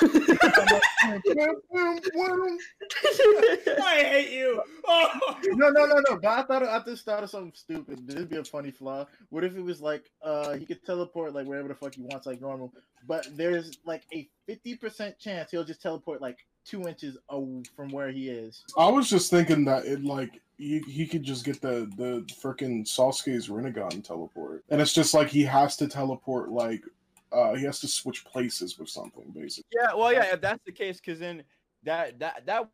I 3.82 4.04
hate 4.04 4.32
you. 4.32 4.62
Oh. 4.86 5.38
no, 5.46 5.70
no, 5.70 5.86
no, 5.86 6.02
no. 6.10 6.18
But 6.18 6.28
I 6.28 6.44
thought 6.44 6.64
I 6.64 6.82
just 6.86 7.06
thought 7.06 7.24
of 7.24 7.30
something 7.30 7.54
stupid. 7.56 8.08
This 8.08 8.16
would 8.18 8.30
be 8.30 8.38
a 8.38 8.44
funny 8.44 8.72
flaw. 8.72 9.06
What 9.30 9.44
if 9.44 9.56
it 9.56 9.62
was 9.62 9.82
like 9.82 10.10
uh 10.22 10.54
he 10.54 10.66
could 10.66 10.84
teleport 10.86 11.34
like 11.34 11.48
wherever 11.48 11.68
the 11.68 11.76
fuck 11.76 11.96
he 11.96 12.02
wants, 12.02 12.26
like 12.26 12.42
normal, 12.42 12.74
but 13.08 13.28
there's 13.36 13.78
like 13.86 14.04
a 14.14 14.28
fifty 14.46 14.76
percent 14.76 15.18
chance 15.20 15.52
he'll 15.52 15.64
just 15.64 15.82
teleport 15.82 16.22
like 16.22 16.46
two 16.66 16.88
inches 16.88 17.18
away 17.30 17.64
from 17.76 17.90
where 17.90 18.12
he 18.12 18.30
is. 18.30 18.64
I 18.78 18.90
was 18.90 19.10
just 19.10 19.30
thinking 19.30 19.66
that 19.66 19.86
it 19.86 20.04
like 20.04 20.42
he, 20.58 20.80
he 20.80 21.06
could 21.06 21.24
just 21.24 21.46
get 21.46 21.62
the 21.62 21.90
the 21.98 22.26
freaking 22.42 22.86
Sasuke's 22.86 23.50
Rinnegan 23.50 24.04
teleport, 24.04 24.64
and 24.70 24.82
it's 24.82 24.94
just 24.94 25.14
like 25.14 25.30
he 25.30 25.44
has 25.44 25.76
to 25.78 25.88
teleport 25.88 26.50
like 26.50 26.84
uh 27.34 27.54
he 27.54 27.64
has 27.66 27.80
to 27.80 27.88
switch 27.88 28.24
places 28.26 28.78
with 28.78 28.90
something 28.90 29.32
basically. 29.36 29.70
Yeah, 29.74 29.94
well, 29.96 30.14
yeah, 30.14 30.34
if 30.34 30.42
that's 30.42 30.64
the 30.66 30.72
case, 30.72 31.00
because 31.00 31.20
then 31.20 31.44
that 31.84 32.20
that 32.20 32.46
that 32.46 32.70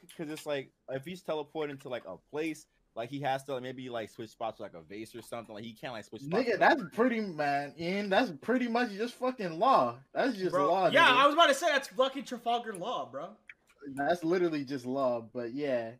because 0.00 0.30
it's 0.30 0.46
like 0.46 0.70
if 0.90 1.04
he's 1.04 1.22
teleporting 1.22 1.78
to 1.78 1.88
like 1.88 2.04
a 2.06 2.16
place, 2.30 2.66
like 2.94 3.10
he 3.10 3.20
has 3.20 3.44
to 3.44 3.54
like, 3.54 3.62
maybe 3.62 3.88
like 3.88 4.10
switch 4.10 4.30
spots 4.30 4.56
to 4.58 4.62
like 4.62 4.74
a 4.74 4.80
vase 4.80 5.14
or 5.14 5.22
something. 5.22 5.54
Like 5.54 5.64
he 5.64 5.72
can't 5.72 5.92
like 5.92 6.04
switch. 6.04 6.22
Spots 6.22 6.44
Nigga, 6.44 6.52
to- 6.52 6.58
that's 6.58 6.82
pretty 6.94 7.20
man. 7.20 7.74
Ian, 7.78 8.08
that's 8.08 8.32
pretty 8.40 8.68
much 8.68 8.92
just 8.92 9.14
fucking 9.14 9.58
law. 9.58 9.96
That's 10.14 10.36
just 10.36 10.52
Bro, 10.52 10.68
law. 10.68 10.88
yeah, 10.88 11.06
nigga. 11.06 11.22
I 11.22 11.26
was 11.26 11.34
about 11.34 11.48
to 11.48 11.54
say 11.54 11.66
that's 11.68 11.88
fucking 11.88 12.24
Trafalgar 12.24 12.74
Law, 12.74 13.08
bro. 13.10 13.28
That's 13.94 14.24
literally 14.24 14.64
just 14.64 14.86
law. 14.86 15.28
But 15.32 15.52
yeah, 15.52 15.90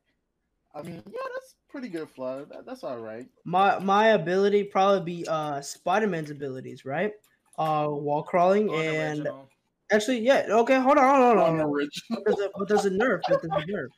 I 0.75 0.83
mean, 0.83 1.03
yeah, 1.07 1.21
that's 1.35 1.55
pretty 1.69 1.89
good 1.89 2.09
flaw. 2.09 2.45
That, 2.45 2.67
that's 2.67 2.83
all 2.83 2.99
right. 2.99 3.27
my 3.45 3.79
my 3.79 4.09
ability 4.09 4.65
probably 4.65 5.19
be 5.19 5.29
uh 5.29 5.61
Spider 5.61 6.07
Man's 6.07 6.31
abilities, 6.31 6.85
right? 6.85 7.13
Uh, 7.59 7.87
wall 7.91 8.23
crawling 8.23 8.73
and 8.75 9.21
Unoriginal. 9.21 9.49
actually, 9.91 10.19
yeah. 10.21 10.47
Okay, 10.51 10.79
hold 10.79 10.99
on, 10.99 11.05
hold 11.09 11.25
on, 11.25 11.37
hold 11.37 11.49
on. 11.49 11.55
Unoriginal. 11.61 11.91
But 12.11 12.25
there's 12.25 12.39
a, 12.41 12.51
but 12.59 12.69
there's 12.69 12.85
a 12.85 12.91
nerf. 12.91 13.21
but 13.29 13.41
There's 13.43 13.63
a 13.63 13.67
nerf. 13.67 13.89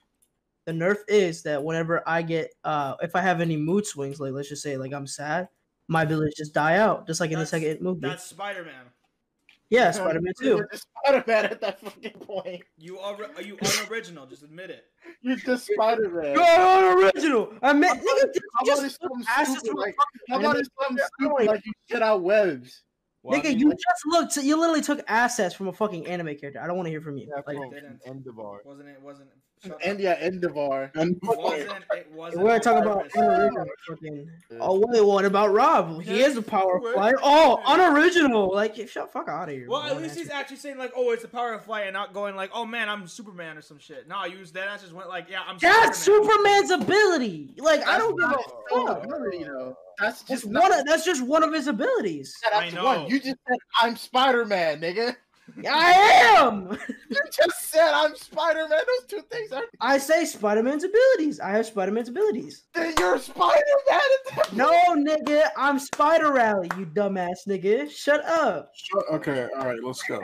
The 0.66 0.72
nerf 0.72 0.96
is 1.08 1.42
that 1.44 1.62
whenever 1.64 2.02
I 2.06 2.22
get, 2.22 2.50
uh, 2.62 2.94
if 3.02 3.16
I 3.16 3.20
have 3.20 3.40
any 3.40 3.56
mood 3.56 3.86
swings, 3.86 4.20
like 4.20 4.32
let's 4.32 4.48
just 4.48 4.62
say, 4.62 4.76
like 4.76 4.92
I'm 4.92 5.06
sad, 5.06 5.48
my 5.88 6.02
abilities 6.02 6.34
just 6.36 6.52
die 6.54 6.76
out, 6.76 7.06
just 7.06 7.20
like 7.20 7.30
in 7.30 7.38
the 7.38 7.44
That's- 7.44 7.50
second 7.50 7.80
movie. 7.82 8.00
That's 8.02 8.24
Spider 8.24 8.64
Man. 8.64 8.84
Yeah, 9.70 9.90
Spider 9.92 10.20
Man 10.20 10.32
You're 10.40 10.62
2. 10.62 10.68
just 10.72 10.86
Spider-Man 11.04 11.44
at 11.46 11.60
that 11.60 11.80
fucking 11.80 12.12
point. 12.20 12.62
You 12.78 12.98
are 13.00 13.16
are 13.36 13.42
you 13.42 13.58
unoriginal? 13.60 14.26
Just 14.26 14.42
admit 14.42 14.70
it. 14.70 14.84
You're 15.22 15.36
just 15.36 15.66
Spider-Man. 15.66 16.34
You're 16.34 17.04
original. 17.04 17.52
I 17.62 17.72
meant, 17.74 17.98
How 17.98 18.02
nigga, 18.04 18.22
about- 18.22 18.32
did 18.34 18.42
How 18.58 18.64
you 18.66 18.72
about 18.72 18.82
just 18.82 18.84
it's 18.84 18.98
something 19.00 19.26
asses 19.28 19.58
stupid 19.58 19.68
from 19.70 19.78
a 19.78 19.80
like 19.82 19.96
fucking 19.96 20.20
how 20.28 20.38
about 20.38 20.48
anime? 20.50 20.60
it's 20.60 20.70
something 20.80 20.96
Yeah, 20.98 21.06
stupid 21.26 21.46
like 21.46 21.66
you 21.66 21.72
shit 21.90 22.02
out 22.02 22.22
webs? 22.22 22.82
Well, 23.28 23.38
I 23.38 23.42
Nigga, 23.42 23.48
mean, 23.50 23.58
you 23.60 23.70
just 23.72 24.06
looked. 24.06 24.36
You 24.36 24.58
literally 24.58 24.80
took 24.80 25.00
assets 25.08 25.54
from 25.54 25.68
a 25.68 25.72
fucking 25.72 26.06
anime 26.06 26.36
character. 26.36 26.60
I 26.62 26.66
don't 26.66 26.76
want 26.76 26.86
to 26.86 26.90
hear 26.90 27.00
from 27.00 27.18
you. 27.18 27.28
Yeah, 27.28 27.42
Like, 27.46 27.56
from 27.56 27.70
didn't. 27.70 28.00
Endeavor. 28.06 28.62
wasn't 28.64 28.88
it? 28.88 29.00
Wasn't 29.02 29.28
shut 29.62 29.72
up. 29.72 29.78
And 29.84 30.00
yeah, 30.00 30.24
Endeavor. 30.24 30.90
And 30.94 31.16
It 31.16 31.22
wasn't. 31.22 31.70
It 31.92 32.12
wasn't. 32.12 32.42
we're 32.44 32.54
on 32.54 32.60
talking 32.60 32.82
about 32.82 32.98
purpose. 33.10 33.14
unoriginal. 33.16 33.66
Fucking. 33.88 34.30
Oh 34.60 34.82
wait, 34.86 35.04
what 35.04 35.24
about 35.24 35.52
Rob? 35.52 36.02
He 36.02 36.20
is 36.22 36.36
a 36.36 36.42
power 36.42 36.80
Wait. 36.82 36.94
flyer. 36.94 37.14
Oh, 37.22 37.60
unoriginal. 37.66 38.52
Like, 38.54 38.76
shut 38.88 39.12
fuck 39.12 39.28
out 39.28 39.48
of 39.48 39.54
here. 39.54 39.68
Well, 39.68 39.82
bro. 39.82 39.90
at 39.96 40.02
least 40.02 40.16
he's 40.16 40.30
actually 40.30 40.56
saying 40.56 40.78
like, 40.78 40.92
"Oh, 40.96 41.10
it's 41.12 41.22
the 41.22 41.28
power 41.28 41.52
of 41.54 41.64
flight," 41.64 41.86
and 41.86 41.94
not 41.94 42.12
going 42.14 42.36
like, 42.36 42.50
"Oh 42.54 42.64
man, 42.66 42.88
I'm 42.88 43.06
Superman" 43.06 43.56
or 43.58 43.62
some 43.62 43.78
shit. 43.78 44.08
No, 44.08 44.16
I 44.16 44.26
used 44.26 44.54
that. 44.54 44.68
I 44.68 44.76
just 44.76 44.92
went 44.92 45.08
like, 45.08 45.28
"Yeah, 45.30 45.40
I'm." 45.46 45.58
That's 45.58 45.98
Superman. 45.98 46.28
Superman's 46.28 46.70
ability. 46.70 47.54
Like, 47.58 47.86
I 47.86 47.98
don't 47.98 48.18
give 48.18 48.30
a 48.30 48.38
fuck. 48.86 49.04
ability, 49.04 49.44
though. 49.44 49.76
That's 49.98 50.22
That's 50.22 50.42
just 50.42 50.52
one. 50.52 50.72
Of, 50.72 50.84
that's 50.86 51.04
just 51.04 51.22
one 51.22 51.42
of 51.42 51.52
his 51.52 51.66
abilities. 51.66 52.34
that's 52.42 52.54
I 52.54 52.70
know. 52.76 52.84
one. 52.84 53.06
You 53.06 53.18
just 53.18 53.36
said 53.48 53.58
I'm 53.80 53.96
Spider-Man, 53.96 54.80
nigga. 54.80 55.16
I 55.68 55.92
am. 56.38 56.78
You 57.10 57.16
just 57.32 57.70
said 57.70 57.90
I'm 57.94 58.14
Spider-Man. 58.14 58.68
Those 58.68 59.06
two 59.08 59.22
things 59.30 59.50
are 59.50 59.62
I 59.80 59.96
say 59.96 60.26
Spider-Man's 60.26 60.84
abilities. 60.84 61.40
I 61.40 61.50
have 61.52 61.64
Spider-Man's 61.66 62.10
abilities. 62.10 62.64
then 62.74 62.92
you're 62.98 63.18
Spider-Man. 63.18 64.00
No, 64.52 64.70
nigga, 64.94 65.48
I'm 65.56 65.78
Spider 65.78 66.32
Rally. 66.32 66.68
You 66.78 66.84
dumbass 66.84 67.46
nigga. 67.48 67.90
Shut 67.90 68.22
up. 68.26 68.70
Shut- 68.74 69.04
okay, 69.12 69.48
all 69.58 69.64
right, 69.66 69.82
let's 69.82 70.02
go. 70.02 70.20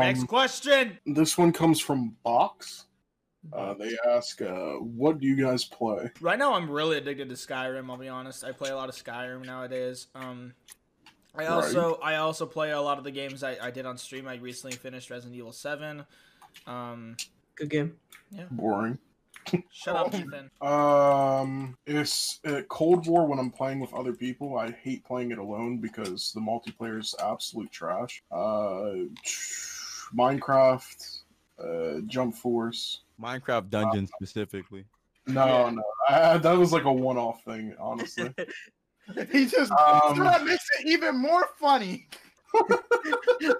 Next 0.00 0.20
Um, 0.20 0.26
question. 0.26 0.98
this 1.06 1.38
one 1.38 1.52
comes 1.52 1.80
from 1.80 2.14
Box. 2.22 2.86
Uh, 3.54 3.72
they 3.74 3.96
ask, 4.06 4.42
uh, 4.42 4.72
"What 4.74 5.18
do 5.20 5.26
you 5.26 5.34
guys 5.42 5.64
play?" 5.64 6.10
Right 6.20 6.38
now, 6.38 6.52
I'm 6.52 6.70
really 6.70 6.98
addicted 6.98 7.30
to 7.30 7.34
Skyrim. 7.34 7.88
I'll 7.90 7.96
be 7.96 8.08
honest. 8.08 8.44
I 8.44 8.52
play 8.52 8.68
a 8.68 8.76
lot 8.76 8.90
of 8.90 8.94
Skyrim 8.94 9.46
nowadays. 9.46 10.08
Um, 10.14 10.52
I 11.34 11.42
Right. 11.42 11.48
also 11.50 11.94
I 12.02 12.16
also 12.16 12.44
play 12.46 12.70
a 12.72 12.80
lot 12.80 12.98
of 12.98 13.04
the 13.04 13.10
games 13.10 13.42
I, 13.42 13.56
I 13.62 13.70
did 13.70 13.86
on 13.86 13.96
stream. 13.98 14.26
I 14.26 14.36
recently 14.36 14.76
finished 14.76 15.10
Resident 15.10 15.36
Evil 15.36 15.52
Seven. 15.52 16.04
Um, 16.66 17.16
Good 17.54 17.70
game. 17.70 17.96
Yeah. 18.30 18.44
Boring. 18.50 18.98
shut 19.70 19.96
up, 19.96 20.14
Ethan. 20.14 20.50
Um, 20.60 21.76
it's 21.86 22.40
uh, 22.46 22.62
Cold 22.68 23.06
War 23.06 23.26
when 23.26 23.38
I'm 23.38 23.50
playing 23.50 23.80
with 23.80 23.92
other 23.94 24.12
people. 24.12 24.58
I 24.58 24.70
hate 24.72 25.04
playing 25.04 25.30
it 25.30 25.38
alone 25.38 25.78
because 25.78 26.32
the 26.32 26.40
multiplayer 26.40 26.98
is 26.98 27.14
absolute 27.22 27.70
trash. 27.70 28.22
Uh, 28.32 28.92
Minecraft, 30.16 31.20
uh, 31.62 32.00
Jump 32.06 32.34
Force. 32.34 33.02
Minecraft 33.20 33.70
Dungeon 33.70 34.06
specifically. 34.06 34.84
No, 35.26 35.46
Yeah. 35.46 35.70
no, 35.70 35.82
I, 36.08 36.38
that 36.38 36.52
was 36.58 36.72
like 36.72 36.84
a 36.84 36.92
one-off 36.92 37.44
thing, 37.44 37.74
honestly. 37.78 38.34
He 39.32 39.46
just 39.46 39.72
Um, 39.72 40.18
that 40.18 40.44
makes 40.44 40.66
it 40.80 40.86
even 40.88 41.16
more 41.18 41.46
funny. 41.58 42.08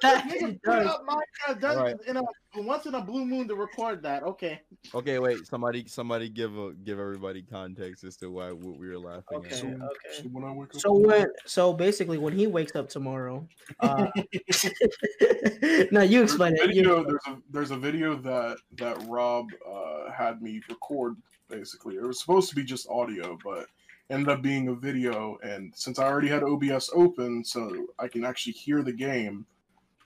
That 0.02 0.24
Nigga 0.28 0.50
it 0.50 0.62
put 0.62 0.78
does. 0.78 0.86
up 0.88 1.06
Minecraft 1.06 1.60
Dungeons 1.60 2.00
in 2.06 2.16
a 2.16 2.22
once 2.56 2.86
in 2.86 2.94
a 2.94 3.00
blue 3.00 3.24
moon 3.24 3.46
to 3.48 3.54
record 3.54 4.02
that. 4.02 4.22
Okay. 4.24 4.60
Okay, 4.94 5.18
wait. 5.18 5.46
Somebody, 5.46 5.86
somebody, 5.86 6.28
give 6.28 6.56
a, 6.58 6.72
give 6.72 6.98
everybody 6.98 7.42
context 7.42 8.02
as 8.04 8.16
to 8.16 8.30
why 8.30 8.50
what 8.50 8.78
we 8.78 8.88
were 8.88 8.98
laughing 8.98 9.38
Okay. 9.38 9.48
at. 9.48 9.54
So, 9.54 9.66
okay. 9.68 9.78
so 10.12 10.22
when 10.32 10.44
I 10.44 10.52
wake 10.52 10.74
up, 10.74 10.80
So 10.80 10.92
when 10.92 11.26
so 11.46 11.72
basically 11.72 12.18
when 12.18 12.36
he 12.36 12.46
wakes 12.46 12.74
up 12.74 12.88
tomorrow, 12.88 13.46
uh 13.80 14.06
no, 15.92 16.02
you 16.02 16.22
explain 16.22 16.52
a 16.58 16.62
it. 16.62 16.66
video, 16.68 16.98
You, 16.98 17.04
there's 17.04 17.26
a 17.36 17.38
there's 17.50 17.70
a 17.70 17.76
video 17.76 18.16
that 18.16 18.58
that 18.78 18.98
Rob 19.06 19.46
uh, 19.66 20.10
had 20.10 20.42
me 20.42 20.60
record. 20.68 21.16
Basically, 21.48 21.96
it 21.96 22.02
was 22.02 22.20
supposed 22.20 22.48
to 22.50 22.56
be 22.56 22.64
just 22.64 22.88
audio, 22.88 23.38
but 23.44 23.66
ended 24.10 24.28
up 24.28 24.42
being 24.42 24.68
a 24.68 24.74
video. 24.74 25.38
And 25.42 25.72
since 25.74 25.98
I 25.98 26.04
already 26.04 26.28
had 26.28 26.42
OBS 26.42 26.90
open, 26.92 27.44
so 27.44 27.86
I 27.98 28.08
can 28.08 28.24
actually 28.24 28.52
hear 28.52 28.82
the 28.82 28.92
game, 28.92 29.46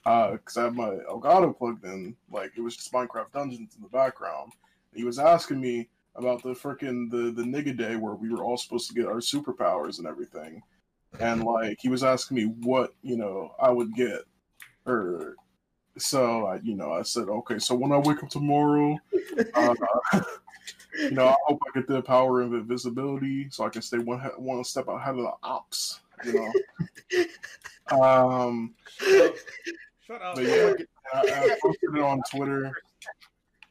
because 0.03 0.57
I 0.57 0.63
have 0.63 0.75
my 0.75 0.97
Elgato 1.09 1.57
plugged 1.57 1.83
in, 1.83 2.15
like 2.31 2.51
it 2.55 2.61
was 2.61 2.77
just 2.77 2.93
Minecraft 2.93 3.31
Dungeons 3.33 3.75
in 3.75 3.81
the 3.81 3.89
background. 3.89 4.53
He 4.93 5.03
was 5.03 5.19
asking 5.19 5.59
me 5.59 5.89
about 6.15 6.43
the 6.43 6.49
freaking 6.49 7.09
the 7.09 7.31
the 7.31 7.43
nigga 7.43 7.75
day 7.75 7.95
where 7.95 8.13
we 8.13 8.29
were 8.29 8.43
all 8.43 8.55
supposed 8.55 8.87
to 8.87 8.93
get 8.93 9.07
our 9.07 9.15
superpowers 9.15 9.97
and 9.97 10.07
everything, 10.07 10.61
and 11.19 11.43
like 11.43 11.79
he 11.81 11.89
was 11.89 12.03
asking 12.03 12.37
me 12.37 12.43
what 12.61 12.93
you 13.01 13.17
know 13.17 13.55
I 13.59 13.71
would 13.71 13.93
get, 13.95 14.21
or 14.85 15.35
so 15.97 16.45
I 16.45 16.59
you 16.63 16.75
know 16.75 16.93
I 16.93 17.01
said 17.01 17.27
okay, 17.27 17.57
so 17.57 17.73
when 17.73 17.91
I 17.91 17.97
wake 17.97 18.23
up 18.23 18.29
tomorrow, 18.29 18.97
uh, 19.55 19.75
you 20.97 21.11
know 21.11 21.27
I 21.27 21.35
hope 21.45 21.59
I 21.67 21.79
get 21.79 21.87
the 21.87 22.01
power 22.01 22.41
of 22.41 22.53
invisibility 22.53 23.47
so 23.49 23.65
I 23.65 23.69
can 23.69 23.81
stay 23.81 23.97
one 23.97 24.19
one 24.37 24.63
step 24.63 24.87
ahead 24.87 25.15
of 25.15 25.21
the 25.21 25.31
ops, 25.43 25.99
you 26.23 26.33
know. 26.33 28.01
um, 28.01 28.73
Shut 28.99 30.21
up. 30.21 30.35
but 30.35 30.43
yeah, 30.43 30.73
I, 31.13 31.19
I 31.19 31.57
posted 31.61 31.95
it 31.95 32.01
on 32.01 32.21
Twitter, 32.29 32.71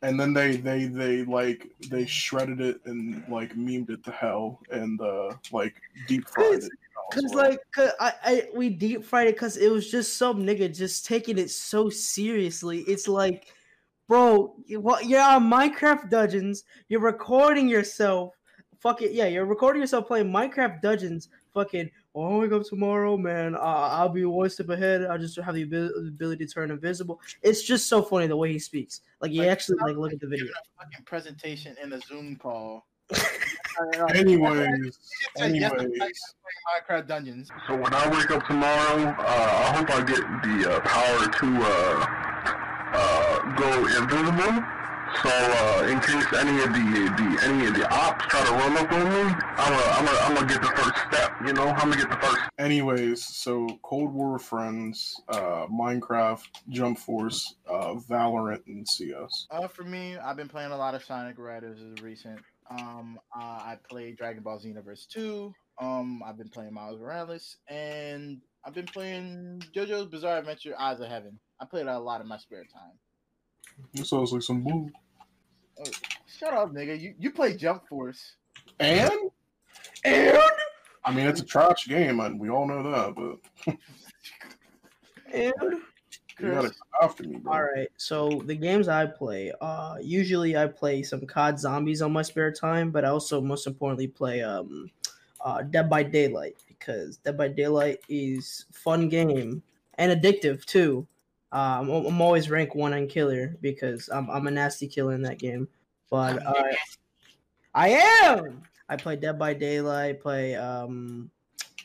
and 0.02 0.18
then 0.18 0.32
they 0.32 0.56
they 0.56 0.86
they 0.86 1.24
like 1.24 1.68
they 1.88 2.06
shredded 2.06 2.60
it 2.60 2.80
and 2.84 3.22
like 3.28 3.54
memed 3.56 3.90
it 3.90 4.04
to 4.04 4.10
hell 4.10 4.60
and 4.70 5.00
uh 5.00 5.32
like 5.52 5.74
deep 6.08 6.28
fried 6.28 6.54
it. 6.54 6.62
you 6.62 6.68
know, 6.68 7.02
as 7.12 7.22
Cause 7.22 7.34
well. 7.34 7.44
like, 7.50 7.60
cause 7.74 7.90
I, 8.00 8.12
I, 8.24 8.48
we 8.54 8.68
deep 8.68 9.04
fried 9.04 9.28
it 9.28 9.34
because 9.34 9.56
it 9.56 9.70
was 9.70 9.90
just 9.90 10.16
some 10.16 10.42
nigga 10.44 10.74
just 10.74 11.06
taking 11.06 11.38
it 11.38 11.50
so 11.50 11.88
seriously. 11.88 12.80
It's 12.80 13.08
like, 13.08 13.54
bro, 14.08 14.54
you, 14.66 14.80
what? 14.80 15.06
You're 15.06 15.22
on 15.22 15.50
Minecraft 15.50 16.10
Dungeons. 16.10 16.64
You're 16.88 17.00
recording 17.00 17.68
yourself. 17.68 18.34
Fuck 18.80 19.02
it, 19.02 19.12
yeah. 19.12 19.26
You're 19.26 19.46
recording 19.46 19.80
yourself 19.80 20.06
playing 20.06 20.30
Minecraft 20.30 20.82
Dungeons. 20.82 21.28
Fucking, 21.54 21.88
oh, 22.14 22.36
I 22.36 22.38
wake 22.40 22.52
up 22.52 22.64
tomorrow, 22.64 23.16
man. 23.16 23.54
Uh, 23.54 23.58
I'll 23.58 24.08
be 24.08 24.24
one 24.24 24.50
step 24.50 24.68
ahead. 24.68 25.06
I 25.06 25.16
just 25.16 25.38
have 25.38 25.54
the 25.54 25.62
ability 25.62 26.44
to 26.44 26.52
turn 26.52 26.70
invisible. 26.70 27.20
It's 27.42 27.62
just 27.62 27.88
so 27.88 28.02
funny 28.02 28.26
the 28.26 28.36
way 28.36 28.52
he 28.52 28.58
speaks. 28.58 29.00
Like, 29.20 29.30
you 29.30 29.42
Like, 29.42 29.50
actually 29.50 29.78
like 29.80 29.96
look 29.96 30.12
at 30.12 30.20
the 30.20 30.26
video. 30.26 30.46
A 30.46 30.84
fucking 30.84 31.04
presentation 31.04 31.76
in 31.82 31.92
a 31.92 32.00
Zoom 32.00 32.36
call. 32.36 32.86
anyways, 34.14 34.98
anyways. 35.38 35.70
Minecraft 36.90 37.06
Dungeons. 37.06 37.48
So 37.66 37.76
when 37.76 37.92
I 37.94 38.08
wake 38.08 38.30
up 38.30 38.46
tomorrow, 38.46 39.14
uh, 39.18 39.22
I 39.22 39.76
hope 39.76 39.90
I 39.90 40.02
get 40.04 40.20
the 40.42 40.74
uh, 40.74 40.80
power 40.80 41.28
to 41.28 41.62
uh, 41.62 42.13
go 43.56 43.86
invisible. 43.86 44.64
So 45.22 45.30
uh, 45.30 45.86
in 45.88 46.00
case 46.00 46.26
any 46.34 46.58
of 46.58 46.72
the, 46.72 47.14
the 47.16 47.40
any 47.44 47.66
of 47.66 47.74
the 47.74 47.88
ops 47.94 48.26
try 48.26 48.44
to 48.44 48.50
run 48.52 48.76
up 48.76 48.90
on 48.90 49.04
me, 49.04 49.34
I'm 49.56 49.72
gonna 49.72 49.92
I'm 49.92 50.04
gonna 50.04 50.18
I'm 50.20 50.34
gonna 50.34 50.46
get 50.46 50.60
the 50.60 50.68
first 50.68 50.96
step. 51.08 51.32
You 51.46 51.52
know, 51.52 51.68
I'm 51.68 51.90
gonna 51.90 51.96
get 51.96 52.10
the 52.10 52.16
first 52.16 52.44
Anyways, 52.58 53.24
so 53.24 53.66
Cold 53.82 54.12
War 54.12 54.38
friends, 54.38 55.20
uh, 55.28 55.66
Minecraft, 55.66 56.46
Jump 56.68 56.98
Force, 56.98 57.56
uh, 57.68 57.94
Valorant, 57.94 58.62
and 58.66 58.88
CS. 58.88 59.46
Uh, 59.50 59.68
for 59.68 59.82
me, 59.84 60.16
I've 60.16 60.36
been 60.36 60.48
playing 60.48 60.70
a 60.72 60.76
lot 60.76 60.94
of 60.94 61.04
Sonic 61.04 61.38
Riders 61.38 61.78
as 61.80 61.98
of 61.98 62.02
recent. 62.02 62.40
Um, 62.70 63.18
uh, 63.36 63.42
I 63.42 63.78
played 63.88 64.16
Dragon 64.16 64.42
Ball 64.42 64.58
Xenoverse 64.58 65.06
2. 65.08 65.52
Um, 65.80 66.22
I've 66.24 66.38
been 66.38 66.48
playing 66.48 66.74
Miles 66.74 67.00
Morales, 67.00 67.56
and 67.68 68.40
I've 68.64 68.74
been 68.74 68.86
playing 68.86 69.62
JoJo's 69.74 70.06
Bizarre 70.06 70.38
Adventure: 70.38 70.74
Eyes 70.78 71.00
of 71.00 71.08
Heaven. 71.08 71.38
I 71.60 71.66
played 71.66 71.86
that 71.86 71.96
a 71.96 71.98
lot 71.98 72.20
in 72.20 72.28
my 72.28 72.38
spare 72.38 72.64
time. 72.64 72.92
This 73.92 74.10
sounds 74.10 74.32
like 74.32 74.42
some 74.42 74.62
bull. 74.62 74.90
Shut 76.26 76.54
up, 76.54 76.72
nigga. 76.72 77.00
You 77.00 77.14
you 77.18 77.30
play 77.30 77.56
Jump 77.56 77.86
Force. 77.88 78.36
And 78.80 79.30
And 80.04 80.38
I 81.04 81.12
mean, 81.12 81.26
it's 81.26 81.40
a 81.40 81.44
trash 81.44 81.86
game, 81.86 82.20
and 82.20 82.40
we 82.40 82.50
all 82.50 82.66
know 82.66 82.82
that. 82.82 83.14
But 83.14 83.76
and 85.32 85.52
you 86.38 86.50
gotta 86.50 86.68
come 86.68 87.02
after 87.02 87.22
me, 87.24 87.36
bro. 87.36 87.52
All 87.52 87.62
right. 87.62 87.88
So 87.96 88.42
the 88.44 88.54
games 88.54 88.88
I 88.88 89.06
play, 89.06 89.52
uh, 89.60 89.96
usually 90.00 90.56
I 90.56 90.66
play 90.66 91.02
some 91.02 91.26
COD 91.26 91.58
Zombies 91.58 92.02
on 92.02 92.12
my 92.12 92.22
spare 92.22 92.52
time, 92.52 92.90
but 92.90 93.04
I 93.04 93.08
also 93.08 93.40
most 93.40 93.66
importantly 93.66 94.08
play 94.08 94.42
um, 94.42 94.90
uh, 95.40 95.62
Dead 95.62 95.88
by 95.88 96.02
Daylight 96.02 96.56
because 96.68 97.18
Dead 97.18 97.36
by 97.36 97.48
Daylight 97.48 98.00
is 98.08 98.66
fun 98.72 99.08
game 99.08 99.62
and 99.98 100.22
addictive 100.22 100.64
too. 100.64 101.06
Um, 101.54 101.88
I'm, 101.88 102.06
I'm 102.06 102.20
always 102.20 102.50
rank 102.50 102.74
one 102.74 102.92
on 102.92 103.06
killer 103.06 103.56
because 103.60 104.10
I'm 104.12 104.28
I'm 104.28 104.48
a 104.48 104.50
nasty 104.50 104.88
killer 104.88 105.14
in 105.14 105.22
that 105.22 105.38
game. 105.38 105.68
But 106.10 106.44
uh, 106.44 106.74
I 107.72 107.88
am. 107.90 108.62
I 108.88 108.96
play 108.96 109.14
Dead 109.14 109.38
by 109.38 109.54
Daylight. 109.54 110.20
Play 110.20 110.56
um, 110.56 111.30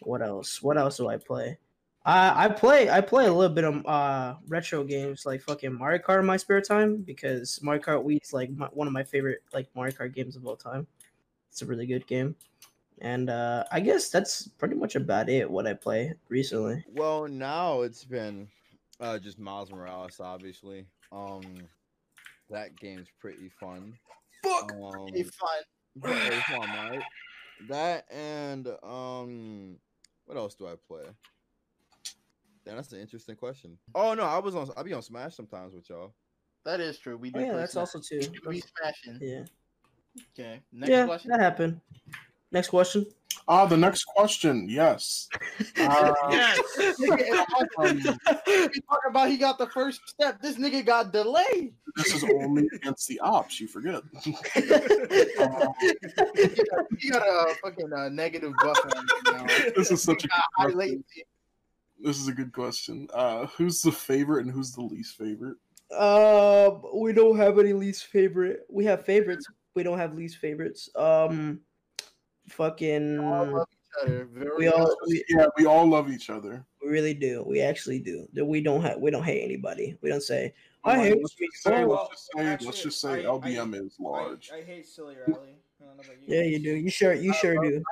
what 0.01 0.23
else? 0.23 0.61
What 0.63 0.79
else 0.79 0.97
do 0.97 1.07
I 1.07 1.17
play? 1.17 1.59
I 2.03 2.45
I 2.45 2.47
play 2.47 2.89
I 2.89 2.99
play 2.99 3.27
a 3.27 3.33
little 3.33 3.53
bit 3.53 3.63
of 3.63 3.85
uh 3.85 4.35
retro 4.47 4.83
games 4.83 5.23
like 5.27 5.41
fucking 5.43 5.73
Mario 5.73 6.01
Kart 6.01 6.21
in 6.21 6.25
my 6.25 6.37
spare 6.37 6.61
time 6.61 7.03
because 7.03 7.59
Mario 7.61 7.83
Kart 7.83 8.03
Wii 8.03 8.23
is 8.23 8.33
like 8.33 8.49
my, 8.49 8.67
one 8.67 8.87
of 8.87 8.93
my 8.93 9.03
favorite 9.03 9.43
like 9.53 9.67
Mario 9.75 9.93
Kart 9.93 10.15
games 10.15 10.35
of 10.35 10.47
all 10.47 10.55
time. 10.55 10.87
It's 11.51 11.61
a 11.61 11.65
really 11.65 11.85
good 11.85 12.07
game, 12.07 12.35
and 13.01 13.29
uh 13.29 13.65
I 13.71 13.81
guess 13.81 14.09
that's 14.09 14.47
pretty 14.47 14.75
much 14.75 14.95
about 14.95 15.29
it. 15.29 15.49
What 15.49 15.67
I 15.67 15.73
play 15.73 16.13
recently. 16.29 16.83
Well, 16.93 17.27
now 17.27 17.81
it's 17.81 18.05
been 18.05 18.47
Uh, 18.99 19.17
just 19.17 19.39
Miles 19.39 19.71
Morales, 19.71 20.19
obviously. 20.19 20.85
Um, 21.11 21.41
that 22.49 22.75
game's 22.77 23.07
pretty 23.19 23.49
fun. 23.59 23.93
Fuck. 24.43 24.73
Um, 24.73 25.05
Be 25.13 25.23
fun. 25.23 25.63
but 25.95 26.11
it's 26.11 26.43
fun, 26.45 26.61
right? 26.61 27.01
That 27.69 28.05
and 28.11 28.67
um, 28.83 29.77
what 30.25 30.37
else 30.37 30.55
do 30.55 30.67
I 30.67 30.75
play? 30.87 31.03
Damn, 32.65 32.75
that's 32.75 32.91
an 32.91 32.99
interesting 32.99 33.35
question. 33.35 33.77
Oh 33.95 34.13
no, 34.13 34.23
I 34.23 34.37
was 34.39 34.55
on. 34.55 34.69
I 34.77 34.83
be 34.83 34.93
on 34.93 35.01
Smash 35.01 35.35
sometimes 35.35 35.73
with 35.73 35.89
y'all. 35.89 36.13
That 36.65 36.79
is 36.79 36.97
true. 36.97 37.17
We 37.17 37.31
do. 37.31 37.39
Oh, 37.39 37.43
yeah, 37.43 37.53
that's 37.53 37.73
Smash. 37.73 37.81
also 37.81 37.99
too. 37.99 38.21
We 38.45 38.61
smashing. 38.61 39.19
Yeah. 39.21 39.43
Okay. 40.37 40.61
Next 40.71 40.89
yeah, 40.89 41.05
question. 41.05 41.31
that 41.31 41.39
happened. 41.39 41.79
Next 42.51 42.69
question. 42.69 43.05
Ah, 43.51 43.65
the 43.65 43.75
next 43.75 44.03
question. 44.03 44.69
Yes. 44.69 45.27
Uh, 45.79 46.13
Yes. 46.29 46.59
Um, 47.79 47.97
we 48.45 48.69
talking 48.79 49.09
about 49.09 49.27
he 49.29 49.37
got 49.37 49.57
the 49.57 49.65
first 49.73 50.01
step. 50.07 50.39
This 50.39 50.57
nigga 50.57 50.85
got 50.85 51.11
delayed. 51.11 51.73
this 51.95 52.13
is 52.13 52.23
only 52.23 52.67
against 52.75 53.07
the 53.07 53.19
ops. 53.21 53.59
You 53.59 53.67
forget. 53.67 54.03
He 56.99 57.09
got 57.09 57.21
a 57.23 57.55
fucking 57.63 57.91
uh, 57.91 58.09
negative 58.09 58.53
buffer 58.61 58.89
on 58.97 59.49
him 59.49 59.71
this 59.75 59.89
is 59.89 60.03
such 60.03 60.25
a 60.25 60.27
good 60.27 60.41
question. 60.55 60.77
latency. 60.77 61.23
This 61.99 62.19
is 62.19 62.27
a 62.27 62.33
good 62.33 62.53
question. 62.53 63.07
Uh, 63.13 63.47
who's 63.47 63.81
the 63.81 63.91
favorite 63.91 64.45
and 64.45 64.53
who's 64.53 64.73
the 64.73 64.81
least 64.81 65.17
favorite? 65.17 65.57
Um, 65.97 66.83
we 66.93 67.13
don't 67.13 67.37
have 67.37 67.57
any 67.57 67.73
least 67.73 68.05
favorite. 68.05 68.61
We 68.69 68.85
have 68.85 69.05
favorites. 69.05 69.47
We 69.75 69.81
don't 69.83 69.97
have 69.97 70.13
least 70.13 70.37
favorites. 70.37 70.89
Um, 70.95 71.61
fucking. 72.49 73.19
All 73.19 73.45
love 73.45 73.67
each 73.71 74.03
other. 74.03 74.25
Very 74.33 74.57
We 74.57 74.67
all 74.67 74.79
much. 74.79 74.97
we, 75.07 75.23
Yeah, 75.29 75.45
we 75.57 75.65
all 75.65 75.87
love 75.87 76.09
each 76.11 76.29
other. 76.29 76.65
we 76.83 76.89
really 76.89 77.13
do. 77.13 77.43
We 77.47 77.61
actually 77.61 77.99
do. 77.99 78.27
That 78.33 78.45
We 78.45 78.61
don't 78.61 78.81
have. 78.81 78.99
We 78.99 79.11
don't 79.11 79.23
hate 79.23 79.43
anybody. 79.43 79.97
We 80.01 80.09
don't 80.09 80.21
say. 80.23 80.53
I 80.83 80.97
Like, 80.97 81.07
hate. 81.07 81.17
let's 81.21 81.33
just 81.35 81.63
say, 81.63 81.85
Well, 81.85 82.07
let's 82.09 82.09
just 82.11 82.31
say, 82.35 82.65
let's 82.65 82.83
just 82.83 83.01
say 83.01 83.25
I- 83.25 83.29
LBM 83.29 83.73
I- 83.73 83.77
is 83.85 83.95
large. 83.99 84.49
I, 84.53 84.57
I 84.57 84.61
hate 84.63 84.87
silly 84.87 85.15
Riley. 85.27 85.55
I 85.81 85.85
don't 85.85 85.97
know 85.97 86.03
about 86.03 86.15
you. 86.25 86.35
Yeah, 86.35 86.43
you 86.43 86.59
do. 86.59 86.75
You 86.75 86.89
sure. 86.89 87.13
You 87.13 87.33
sure 87.33 87.55
do. 87.63 87.83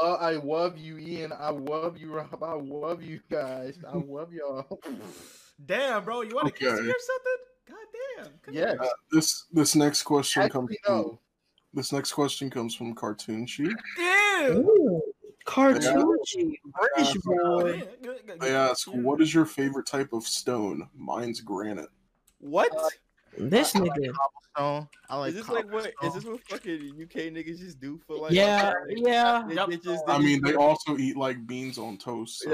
Uh, 0.00 0.14
I 0.14 0.32
love 0.32 0.78
you, 0.78 0.98
Ian. 0.98 1.32
I 1.38 1.50
love 1.50 1.96
you, 1.98 2.12
Rob. 2.14 2.42
I 2.42 2.52
love 2.54 3.02
you 3.02 3.20
guys. 3.30 3.78
I 3.88 3.96
love 3.96 4.32
y'all. 4.32 4.80
Damn, 5.66 6.04
bro, 6.04 6.22
you 6.22 6.34
want 6.34 6.46
to 6.48 6.52
kiss 6.52 6.72
me 6.80 6.88
or 6.88 6.94
something? 6.98 7.38
God 7.68 7.76
damn. 8.24 8.32
Come 8.42 8.54
Yes. 8.54 8.76
here. 8.80 8.90
this 9.12 9.44
this 9.52 9.76
next 9.76 10.02
question 10.02 10.48
comes 10.48 10.70
Actually, 10.72 10.78
from 10.84 10.96
no. 10.96 11.18
This 11.74 11.92
next 11.92 12.12
question 12.12 12.50
comes 12.50 12.74
from 12.74 12.94
Cartoon 12.94 13.46
Sheet. 13.46 13.72
Damn. 13.96 14.58
Ooh, 14.58 15.00
cartoon 15.44 16.16
British 16.94 17.16
Uh, 17.16 17.20
boy. 17.24 17.82
They 18.40 18.54
ask, 18.54 18.86
"What 18.88 19.20
is 19.20 19.32
your 19.34 19.44
favorite 19.46 19.86
type 19.86 20.12
of 20.12 20.24
stone?" 20.26 20.88
Mine's 20.94 21.40
granite. 21.40 21.90
What? 22.38 22.72
This 23.38 23.72
nigga. 23.72 24.12
Cobblestone. 24.12 24.88
I 25.08 25.16
like 25.16 25.30
is 25.30 25.34
this 25.36 25.48
like 25.48 25.72
what? 25.72 25.90
Is 26.02 26.12
this 26.14 26.24
what 26.24 26.40
fucking 26.48 26.92
UK 27.02 27.30
niggas 27.32 27.58
just 27.60 27.80
do 27.80 27.98
for 28.06 28.16
like? 28.18 28.32
Yeah, 28.32 28.74
yeah. 28.88 29.42
They, 29.48 29.54
Yup. 29.54 29.70
they 29.70 29.78
just, 29.78 30.04
I 30.06 30.18
mean, 30.18 30.42
they 30.44 30.54
also 30.54 30.98
eat 30.98 31.16
like 31.16 31.46
beans 31.46 31.78
on 31.78 31.96
toast. 31.96 32.40
So. 32.40 32.50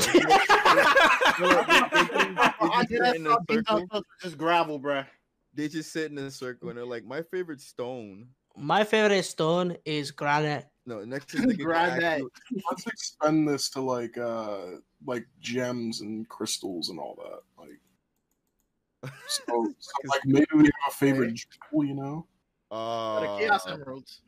I 1.40 2.84
They 2.88 2.96
did 2.96 3.04
just 3.04 3.16
in 3.16 3.26
a 3.26 3.36
circle. 3.50 4.02
just 4.22 4.38
gravel, 4.38 4.78
bruh. 4.80 5.06
They 5.54 5.66
just 5.68 5.92
sit 5.92 6.10
in 6.12 6.18
a 6.18 6.30
circle 6.30 6.68
and 6.68 6.78
they're 6.78 6.84
like, 6.86 7.04
my 7.04 7.22
favorite 7.22 7.60
stone. 7.60 8.28
My 8.58 8.84
favorite 8.84 9.24
stone 9.24 9.76
is 9.84 10.10
granite. 10.10 10.66
No, 10.86 11.04
next 11.04 11.34
is 11.34 11.42
nigga 11.42 11.64
Granite. 11.64 12.24
Let's 12.70 12.86
expend 12.86 13.46
this 13.46 13.68
to 13.70 13.80
like 13.80 14.16
uh 14.16 14.78
like 15.06 15.26
gems 15.38 16.00
and 16.00 16.26
crystals 16.28 16.88
and 16.88 16.98
all 16.98 17.14
that. 17.16 17.62
Like, 17.62 19.12
so, 19.28 19.44
so 19.78 19.92
like 20.06 20.22
maybe 20.24 20.46
we 20.54 20.64
have 20.64 20.72
a 20.88 20.92
favorite 20.92 21.34
jewel, 21.34 21.84
you 21.84 21.94
know? 21.94 22.26
For 22.70 23.20
the 23.20 23.38
Chaos 23.38 23.66
Uh, 23.66 23.74
Emeralds. 23.74 24.22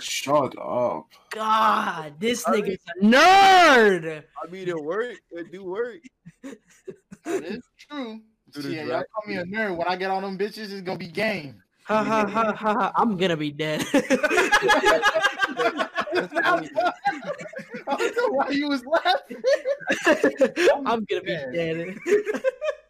Shut 0.00 0.54
up. 0.58 1.06
God, 1.30 2.14
this 2.18 2.44
nigga's 2.44 2.80
a 3.00 3.04
nerd. 3.04 4.24
I 4.42 4.50
mean, 4.50 4.68
it 4.68 4.82
work. 4.82 5.16
It 5.30 5.52
do 5.52 5.64
work. 5.64 6.00
That 6.42 7.44
is 7.44 7.62
true. 7.78 8.20
Yeah, 8.56 8.62
the 8.62 8.90
y'all 8.90 9.04
call 9.14 9.28
me 9.28 9.36
a 9.36 9.44
nerd. 9.44 9.76
When 9.76 9.86
I 9.86 9.96
get 9.96 10.10
on 10.10 10.22
them 10.22 10.36
bitches, 10.36 10.72
it's 10.72 10.80
gonna 10.80 10.98
be 10.98 11.08
game. 11.08 11.62
Ha 11.92 12.02
ha 12.02 12.26
ha 12.26 12.52
ha 12.56 12.72
ha. 12.74 12.92
I'm 12.96 13.18
gonna 13.18 13.36
be 13.36 13.50
dead. 13.50 13.84
I 13.94 14.00
don't 17.98 18.16
know 18.16 18.28
why 18.30 18.48
you 18.50 18.68
was 18.68 18.82
laughing. 18.86 19.42
I'm 20.86 21.04
gonna 21.04 21.20
be 21.22 21.36
dead. 21.52 21.96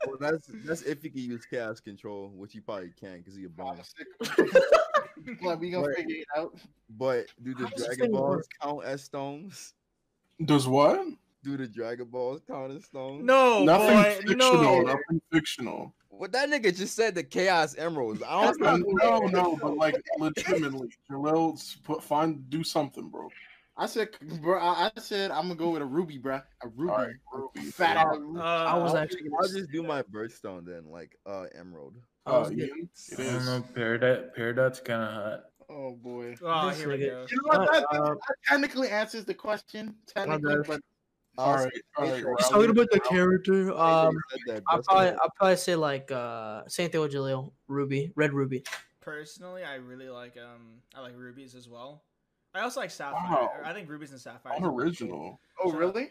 Well, 0.04 0.16
that's 0.18 0.48
that's 0.64 0.82
if 0.82 1.00
he 1.00 1.10
can 1.10 1.20
use 1.20 1.46
chaos 1.46 1.78
control, 1.78 2.32
which 2.34 2.52
he 2.52 2.58
probably 2.58 2.90
can 2.98 3.18
because 3.18 3.36
he 3.36 3.44
a 3.44 3.48
bomb. 3.48 3.78
Well, 5.40 5.56
we 5.58 5.70
gonna 5.70 5.86
Right. 5.86 5.96
figure 5.96 6.16
it 6.16 6.26
out. 6.36 6.56
But 6.90 7.26
do 7.40 7.54
the 7.54 7.66
How 7.66 7.70
does 7.70 7.86
Dragon 7.86 8.10
Balls 8.10 8.36
work? 8.38 8.46
count 8.60 8.84
as 8.84 9.04
stones? 9.04 9.74
Does 10.44 10.66
what? 10.66 11.06
Do 11.44 11.56
the 11.56 11.68
Dragon 11.68 12.06
Balls 12.06 12.42
count 12.48 12.72
as 12.72 12.84
stones? 12.86 13.22
no, 13.24 13.62
nothing 13.62 13.96
boy, 13.96 14.18
fictional. 14.26 14.60
no. 14.60 14.82
Nothing 14.82 15.20
fictional. 15.32 15.94
What 16.14 16.30
that 16.32 16.50
nigga 16.50 16.76
just 16.76 16.94
said 16.94 17.14
the 17.14 17.22
Chaos 17.24 17.74
Emeralds. 17.76 18.22
I 18.26 18.44
don't 18.52 18.60
No, 18.60 18.76
know. 18.76 19.18
no, 19.18 19.26
no, 19.28 19.58
but 19.60 19.76
like 19.76 19.96
legitimately, 20.18 20.90
Jalil, 21.10 21.54
s- 21.54 21.78
put 21.82 22.02
find 22.02 22.48
do 22.50 22.62
something, 22.62 23.08
bro. 23.08 23.28
I 23.78 23.86
said, 23.86 24.10
bro. 24.42 24.58
I, 24.60 24.90
I 24.94 25.00
said 25.00 25.30
I'm 25.30 25.44
gonna 25.44 25.54
go 25.54 25.70
with 25.70 25.80
a 25.80 25.86
ruby, 25.86 26.18
bro. 26.18 26.36
A 26.62 26.68
ruby. 26.76 26.92
All 26.92 26.98
right, 26.98 27.14
Ruby. 27.32 27.70
Fat 27.70 27.94
Yeah. 27.96 28.04
ruby. 28.18 28.38
Uh, 28.38 28.42
I 28.42 28.76
was 28.76 28.94
actually 28.94 29.30
I'll 29.40 29.48
just 29.48 29.70
do 29.72 29.82
my 29.82 30.02
birthstone 30.02 30.66
then, 30.66 30.84
like 30.90 31.16
uh 31.26 31.46
emerald. 31.58 31.96
Oh, 32.26 32.40
was 32.40 32.50
gonna- 32.50 32.62
Ian, 32.64 32.88
it 33.08 33.18
I 33.18 33.22
don't 33.24 33.34
is. 33.36 33.46
know. 33.46 33.64
Peridot, 33.74 34.36
Peridot's 34.36 34.80
kind 34.80 35.02
of 35.02 35.14
hot. 35.14 35.40
Oh 35.70 35.92
boy. 35.96 36.36
Oh, 36.42 36.68
This 36.68 36.78
here 36.78 36.88
we 36.90 36.98
go. 36.98 37.26
You 37.30 37.36
know 37.38 37.58
what? 37.58 37.72
That, 37.72 37.84
Uh, 37.90 38.04
that 38.14 38.34
technically 38.46 38.88
answers 38.90 39.24
the 39.24 39.32
question. 39.34 39.96
Technically, 40.06 40.56
but 40.66 40.82
All 41.38 41.54
right, 41.54 41.72
all 41.96 42.04
right. 42.04 42.16
He's 42.16 42.24
He's 42.38 42.48
talking 42.48 42.70
about 42.70 42.90
the 42.90 43.00
character. 43.00 43.72
Um, 43.72 44.14
I'll 44.68 44.82
probably, 44.82 45.08
I'll 45.08 45.32
probably 45.36 45.56
say 45.56 45.74
like 45.76 46.12
uh, 46.12 46.62
same 46.68 46.90
thing 46.90 47.00
with 47.00 47.12
Jaleel, 47.12 47.52
Ruby, 47.68 48.12
Red 48.16 48.34
Ruby. 48.34 48.64
Personally, 49.00 49.64
I 49.64 49.76
really 49.76 50.10
like 50.10 50.36
um, 50.36 50.80
I 50.94 51.00
like 51.00 51.14
rubies 51.16 51.54
as 51.54 51.68
well. 51.68 52.02
I 52.54 52.60
also 52.60 52.80
like 52.80 52.90
sapphire. 52.90 53.30
Wow. 53.30 53.52
I 53.64 53.72
think 53.72 53.88
rubies 53.88 54.10
and 54.10 54.20
sapphires. 54.20 54.60
are 54.62 54.70
really 54.70 54.94
cool. 54.94 55.40
Oh 55.58 55.70
Shut 55.70 55.74
up. 55.74 55.80
really? 55.80 56.10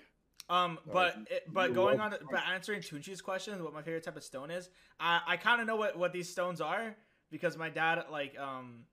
Um, 0.49 0.79
but 0.91 1.15
it, 1.29 1.43
but 1.53 1.69
you 1.69 1.75
going 1.75 1.99
on, 1.99 2.11
to, 2.11 2.19
but 2.29 2.41
answering 2.51 2.81
Tunchi's 2.81 3.21
question, 3.21 3.63
what 3.63 3.73
my 3.73 3.81
favorite 3.83 4.03
type 4.03 4.17
of 4.17 4.23
stone 4.23 4.49
is, 4.49 4.69
I 4.99 5.21
I 5.25 5.37
kind 5.37 5.61
of 5.61 5.67
know 5.67 5.75
what 5.75 5.97
what 5.97 6.13
these 6.13 6.29
stones 6.29 6.61
are 6.61 6.95
because 7.29 7.57
my 7.57 7.69
dad 7.69 8.03
like 8.11 8.37
um, 8.39 8.85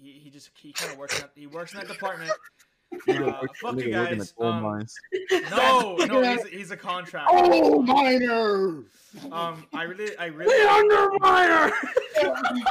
he, 0.00 0.12
he 0.12 0.30
just 0.30 0.50
he 0.58 0.72
kind 0.72 0.92
of 0.92 0.98
works 0.98 1.14
in 1.16 1.20
that, 1.22 1.30
he 1.34 1.46
works 1.46 1.72
in 1.72 1.80
that 1.80 1.88
department. 1.88 2.32
Uh, 3.08 3.46
fuck 3.60 3.76
you 3.76 3.90
guys. 3.90 4.34
Um, 4.38 4.86
no, 5.50 5.96
no, 6.06 6.22
he's 6.22 6.46
he's 6.46 6.70
a 6.70 6.76
contractor. 6.76 7.30
Oh, 7.32 7.82
minor. 7.82 8.84
Um, 9.30 9.66
I 9.72 9.82
really 9.84 10.16
I 10.18 10.26
really 10.26 10.54
Underminer. 10.54 11.72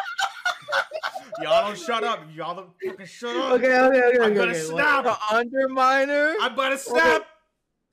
y'all 1.42 1.68
don't 1.68 1.78
shut 1.78 2.04
up. 2.04 2.24
Y'all 2.34 2.56
don't 2.56 2.70
fucking 2.84 3.06
shut 3.06 3.36
up. 3.36 3.54
okay, 3.54 3.78
okay, 3.80 4.04
okay, 4.04 4.18
I'm 4.18 4.24
okay. 4.24 4.36
gonna 4.36 4.52
okay. 4.52 4.74
what- 4.74 5.04
snap. 5.04 5.04
The 5.04 5.12
Underminer. 5.36 6.34
I'm 6.42 6.56
gonna 6.56 6.78
snap. 6.78 7.26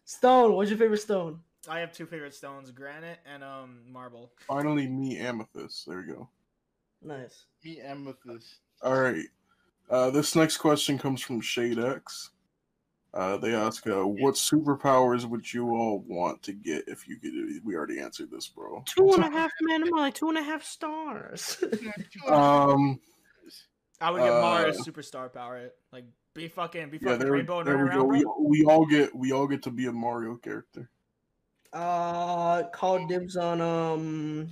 Stone. 0.04 0.54
What's 0.54 0.70
your 0.70 0.78
favorite 0.78 1.00
stone? 1.00 1.40
I 1.68 1.78
have 1.78 1.92
two 1.92 2.06
favorite 2.06 2.34
stones: 2.34 2.70
granite 2.70 3.18
and 3.32 3.44
um 3.44 3.80
marble. 3.88 4.32
Finally, 4.46 4.88
me 4.88 5.16
amethyst. 5.18 5.86
There 5.86 5.98
we 5.98 6.12
go. 6.12 6.28
Nice. 7.02 7.44
Me 7.64 7.80
amethyst. 7.80 8.56
All 8.82 9.00
right. 9.00 9.26
Uh, 9.90 10.10
this 10.10 10.34
next 10.34 10.56
question 10.58 10.98
comes 10.98 11.20
from 11.20 11.40
Shade 11.40 11.78
X. 11.78 12.30
Uh, 13.14 13.36
they 13.36 13.54
ask, 13.54 13.86
uh, 13.86 14.06
"What 14.06 14.34
superpowers 14.36 15.26
would 15.26 15.52
you 15.52 15.68
all 15.70 15.98
want 16.06 16.42
to 16.44 16.52
get 16.54 16.84
if 16.88 17.06
you 17.06 17.16
could?" 17.18 17.62
We 17.62 17.76
already 17.76 18.00
answered 18.00 18.30
this, 18.30 18.48
bro. 18.48 18.82
Two 18.86 19.10
and 19.12 19.22
a 19.24 19.30
half 19.30 19.50
man. 19.60 19.82
I'm 19.82 19.90
like 19.90 20.14
two 20.14 20.30
and 20.30 20.38
a 20.38 20.42
half 20.42 20.64
stars. 20.64 21.62
Um, 22.28 22.98
I 24.00 24.10
would 24.10 24.20
get 24.22 24.30
Mario's 24.40 24.80
Uh, 24.80 24.84
superstar 24.84 25.30
power. 25.32 25.70
Like 25.92 26.04
be 26.34 26.48
fucking 26.48 26.88
be 26.88 26.96
yeah, 27.02 27.10
fucking 27.10 27.18
there, 27.20 27.32
rainbow 27.32 27.58
and 27.58 27.68
there 27.68 27.76
run 27.76 27.84
we 27.84 27.90
go. 27.90 27.98
around, 27.98 28.08
We, 28.08 28.22
bro. 28.24 28.36
we 28.40 28.64
all 28.64 28.86
get 28.86 29.14
we 29.14 29.32
all 29.32 29.46
get 29.46 29.62
to 29.64 29.70
be 29.70 29.86
a 29.86 29.92
Mario 29.92 30.36
character. 30.36 30.88
uh, 31.74 32.62
call 32.72 33.06
dibs 33.06 33.36
on 33.36 33.60
um. 33.60 34.50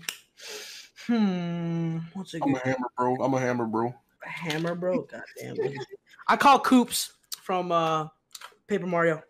Hmm. 1.06 1.98
What's 2.12 2.34
a 2.34 2.40
I'm 2.42 2.52
good 2.52 2.62
a 2.62 2.66
hammer, 2.68 2.88
bro. 2.96 3.16
I'm 3.16 3.32
a 3.34 3.40
hammer, 3.40 3.64
bro. 3.66 3.94
Hammer, 4.22 4.74
bro? 4.74 5.02
God 5.02 5.22
damn 5.38 5.56
it. 5.60 5.74
I 6.28 6.36
call 6.36 6.60
Koops 6.60 7.12
from 7.42 7.72
uh 7.72 8.08
Paper 8.66 8.86
Mario. 8.86 9.22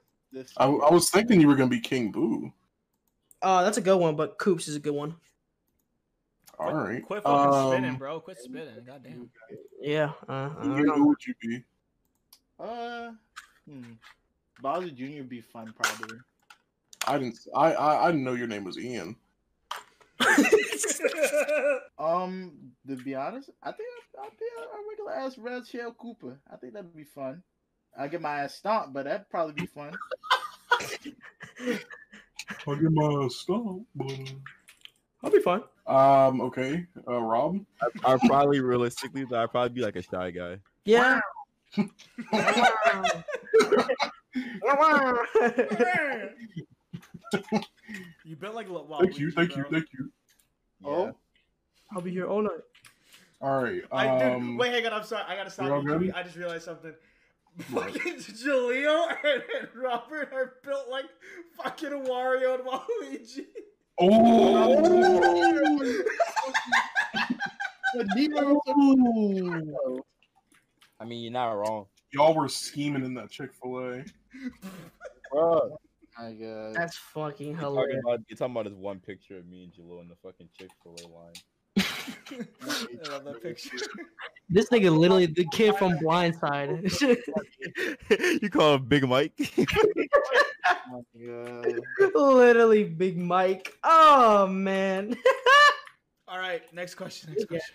I, 0.56 0.66
I 0.66 0.90
was 0.90 1.10
thinking 1.10 1.40
you 1.40 1.48
were 1.48 1.56
gonna 1.56 1.70
be 1.70 1.80
King 1.80 2.12
Boo. 2.12 2.52
Uh, 3.42 3.62
that's 3.62 3.78
a 3.78 3.80
good 3.80 3.96
one, 3.96 4.16
but 4.16 4.38
Koops 4.38 4.68
is 4.68 4.76
a 4.76 4.80
good 4.80 4.94
one. 4.94 5.14
All 6.58 6.74
right. 6.74 7.02
Quit 7.02 7.22
fucking 7.22 7.54
Um, 7.54 7.72
spinning, 7.72 7.96
bro. 7.96 8.20
Quit 8.20 8.38
spinning. 8.38 8.84
Goddamn. 8.86 9.30
Yeah. 9.80 10.12
Uh, 10.28 10.50
I 10.58 10.66
know. 10.66 10.94
who 10.94 11.08
would 11.08 11.26
you 11.26 11.34
be? 11.40 11.64
Uh, 12.58 13.12
hmm. 13.66 13.92
Bowser 14.60 14.90
Jr. 14.90 15.04
would 15.20 15.28
be 15.30 15.40
fun, 15.40 15.72
probably. 15.74 16.18
I 17.06 17.16
didn't. 17.18 17.38
I, 17.56 17.72
I 17.72 18.04
I 18.04 18.10
didn't 18.10 18.24
know 18.24 18.34
your 18.34 18.46
name 18.46 18.64
was 18.64 18.76
Ian. 18.78 19.16
Um, 21.98 22.52
to 22.88 22.96
be 22.96 23.14
honest, 23.14 23.50
I 23.62 23.72
think 23.72 23.88
I'll, 24.16 24.24
I'll 24.24 24.30
be 24.30 24.46
a, 24.58 24.62
a 24.62 24.80
regular 24.88 25.12
ass 25.26 25.36
Red 25.38 25.66
Shell 25.66 25.94
Koopa. 26.02 26.36
I 26.50 26.56
think 26.56 26.72
that'd 26.72 26.96
be 26.96 27.04
fun. 27.04 27.42
I 27.98 28.08
get 28.08 28.22
my 28.22 28.40
ass 28.44 28.54
stomped, 28.54 28.94
but 28.94 29.04
that'd 29.04 29.28
probably 29.28 29.52
be 29.54 29.66
fun. 29.66 29.92
I'll 32.66 32.76
get 32.76 32.90
my 32.90 33.28
stomp. 33.28 33.86
but, 33.94 34.10
I'll 35.22 35.30
be 35.30 35.40
fine. 35.40 35.62
uh, 35.86 36.28
Um. 36.28 36.40
Okay. 36.40 36.86
Uh, 37.06 37.20
Rob. 37.20 37.60
I'd 38.04 38.20
probably 38.20 38.60
realistically, 38.60 39.26
I'd 39.34 39.50
probably 39.50 39.68
be 39.70 39.82
like 39.82 39.96
a 39.96 40.02
shy 40.02 40.30
guy. 40.30 40.58
Yeah. 40.84 41.20
you 48.24 48.36
bet 48.36 48.54
like 48.54 48.68
a 48.68 48.72
little. 48.72 48.98
Thank 49.00 49.18
you. 49.18 49.30
Thank 49.30 49.56
you. 49.56 49.64
Thank 49.70 49.86
you. 49.92 50.10
Oh, 50.84 51.14
I'll 51.94 52.00
be 52.00 52.10
here 52.10 52.26
all 52.26 52.42
night. 52.42 52.60
All 53.40 53.62
right. 53.62 53.82
I, 53.90 54.18
dude, 54.18 54.32
Um. 54.32 54.56
wait, 54.58 54.72
hang 54.72 54.86
on. 54.86 54.92
I'm 54.92 55.04
sorry. 55.04 55.24
I 55.26 55.34
gotta 55.36 55.50
stop. 55.50 55.66
you're 55.66 56.02
you. 56.02 56.12
I 56.14 56.22
just 56.22 56.36
realized 56.36 56.64
something. 56.64 56.92
What? 57.70 57.92
Fucking 57.92 58.14
Jaleo 58.18 59.08
and, 59.24 59.42
and 59.58 59.68
Robert 59.74 60.32
are 60.32 60.54
built 60.62 60.88
like 60.90 61.06
fucking 61.56 61.90
Wario 62.04 62.54
and 62.54 62.64
Waluigi. 62.64 63.46
Oh. 63.98 64.80
I 71.00 71.04
mean, 71.04 71.22
you're 71.22 71.32
not 71.32 71.52
wrong. 71.52 71.86
Y'all 72.12 72.34
were 72.34 72.48
scheming 72.48 73.04
in 73.04 73.14
that 73.14 73.30
Chick 73.30 73.50
Fil 73.54 73.78
A. 73.78 74.04
Bro, 76.20 76.28
My 76.28 76.34
God. 76.34 76.74
That's 76.74 76.96
fucking 76.96 77.46
you're 77.48 77.56
talking, 77.56 77.74
hilarious. 77.74 78.02
about, 78.04 78.20
you're 78.28 78.36
talking 78.36 78.52
about 78.52 78.64
this 78.66 78.74
one 78.74 79.00
picture 79.00 79.38
of 79.38 79.46
me 79.46 79.64
and 79.64 79.72
Jalil 79.72 80.00
in 80.02 80.08
the 80.08 80.16
fucking 80.22 80.48
Chick 80.56 80.70
Fil 80.82 80.96
A 80.96 81.06
line. 81.08 81.34
I 83.06 83.10
love 83.10 83.24
that 83.24 83.42
picture. 83.42 83.78
This 84.48 84.68
nigga 84.70 84.96
literally 84.96 85.26
the 85.26 85.44
kid 85.44 85.76
from 85.76 85.92
Blindside. 85.98 86.90
you 88.42 88.50
call 88.50 88.74
him 88.74 88.86
Big 88.86 89.08
Mike? 89.08 89.32
Oh 90.92 91.04
my 91.14 91.26
God. 91.26 91.80
literally 92.14 92.84
Big 92.84 93.16
Mike. 93.16 93.76
Oh 93.84 94.46
man. 94.46 95.16
All 96.30 96.38
right, 96.38 96.62
next 96.72 96.94
question. 96.94 97.30
Next 97.30 97.48
question. 97.48 97.74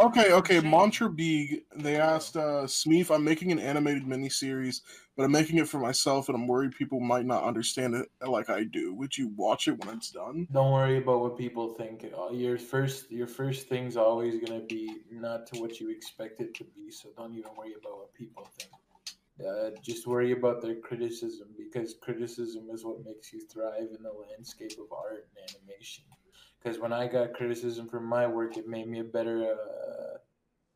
Okay, 0.00 0.32
okay. 0.32 0.60
Mantra 0.60 1.10
Beeg, 1.10 1.64
they 1.76 1.96
asked 1.96 2.34
uh 2.34 2.64
Smeef, 2.64 3.14
I'm 3.14 3.22
making 3.22 3.52
an 3.52 3.58
animated 3.58 4.04
miniseries, 4.04 4.80
but 5.18 5.24
I'm 5.24 5.32
making 5.32 5.58
it 5.58 5.68
for 5.68 5.78
myself 5.78 6.30
and 6.30 6.36
I'm 6.36 6.46
worried 6.46 6.72
people 6.72 6.98
might 6.98 7.26
not 7.26 7.44
understand 7.44 7.94
it 7.94 8.08
like 8.26 8.48
I 8.48 8.64
do. 8.64 8.94
Would 8.94 9.18
you 9.18 9.28
watch 9.36 9.68
it 9.68 9.84
when 9.84 9.94
it's 9.98 10.12
done? 10.12 10.48
Don't 10.50 10.72
worry 10.72 10.96
about 10.96 11.20
what 11.20 11.36
people 11.36 11.74
think. 11.74 12.10
Uh, 12.18 12.30
Your 12.30 12.56
first, 12.56 13.10
your 13.10 13.26
first 13.26 13.68
thing's 13.68 13.98
always 13.98 14.40
gonna 14.42 14.60
be 14.60 15.02
not 15.10 15.46
to 15.48 15.60
what 15.60 15.78
you 15.78 15.90
expect 15.90 16.40
it 16.40 16.54
to 16.54 16.64
be. 16.64 16.90
So 16.90 17.10
don't 17.18 17.34
even 17.34 17.50
worry 17.54 17.74
about 17.78 17.98
what 17.98 18.14
people 18.14 18.48
think. 18.58 18.72
Uh, 19.46 19.70
just 19.82 20.06
worry 20.06 20.32
about 20.32 20.62
their 20.62 20.76
criticism 20.76 21.48
because 21.56 21.96
criticism 22.00 22.68
is 22.72 22.82
what 22.82 23.04
makes 23.04 23.30
you 23.32 23.46
thrive 23.46 23.88
in 23.94 24.02
the 24.02 24.12
landscape 24.12 24.72
of 24.72 24.90
art 24.90 25.28
and 25.36 25.56
animation. 25.56 26.04
Because 26.62 26.78
when 26.78 26.92
I 26.92 27.06
got 27.06 27.32
criticism 27.32 27.88
for 27.88 28.00
my 28.00 28.26
work, 28.26 28.56
it 28.56 28.68
made 28.68 28.86
me 28.88 29.00
a 29.00 29.04
better 29.04 29.54
uh, 29.54 30.18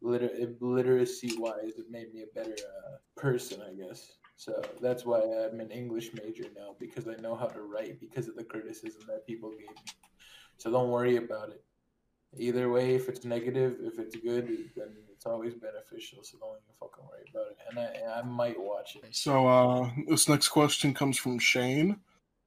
liter- 0.00 0.54
literacy 0.60 1.32
wise. 1.36 1.74
It 1.78 1.90
made 1.90 2.14
me 2.14 2.22
a 2.22 2.34
better 2.34 2.54
uh, 2.54 2.96
person, 3.20 3.60
I 3.60 3.74
guess. 3.74 4.12
So 4.36 4.62
that's 4.80 5.04
why 5.04 5.20
I'm 5.20 5.60
an 5.60 5.70
English 5.70 6.10
major 6.14 6.46
now 6.56 6.74
because 6.80 7.06
I 7.06 7.14
know 7.20 7.34
how 7.34 7.46
to 7.46 7.62
write 7.62 8.00
because 8.00 8.28
of 8.28 8.34
the 8.34 8.44
criticism 8.44 9.02
that 9.08 9.26
people 9.26 9.50
gave 9.50 9.60
me. 9.60 9.92
So 10.56 10.70
don't 10.70 10.90
worry 10.90 11.16
about 11.16 11.50
it. 11.50 11.62
Either 12.36 12.68
way, 12.68 12.94
if 12.96 13.08
it's 13.08 13.24
negative, 13.24 13.76
if 13.80 13.98
it's 13.98 14.16
good, 14.16 14.48
then 14.76 14.88
it's 15.12 15.24
always 15.24 15.54
beneficial. 15.54 16.24
So 16.24 16.38
don't 16.38 16.50
even 16.50 16.74
fucking 16.80 17.04
worry 17.08 17.24
about 17.30 17.52
it. 17.52 17.58
And 17.70 17.78
I, 17.78 18.18
I 18.18 18.22
might 18.22 18.58
watch 18.58 18.96
it. 18.96 19.14
So 19.14 19.46
uh 19.46 19.90
this 20.08 20.28
next 20.28 20.48
question 20.48 20.94
comes 20.94 21.16
from 21.16 21.38
Shane. 21.38 22.00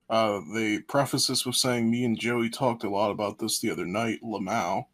Uh 0.09 0.41
they 0.53 0.79
preface 0.79 1.27
this 1.27 1.45
with 1.45 1.55
saying 1.55 1.89
me 1.89 2.05
and 2.05 2.17
Joey 2.19 2.49
talked 2.49 2.83
a 2.83 2.89
lot 2.89 3.11
about 3.11 3.39
this 3.39 3.59
the 3.59 3.71
other 3.71 3.85
night, 3.85 4.19
Lamau. 4.23 4.85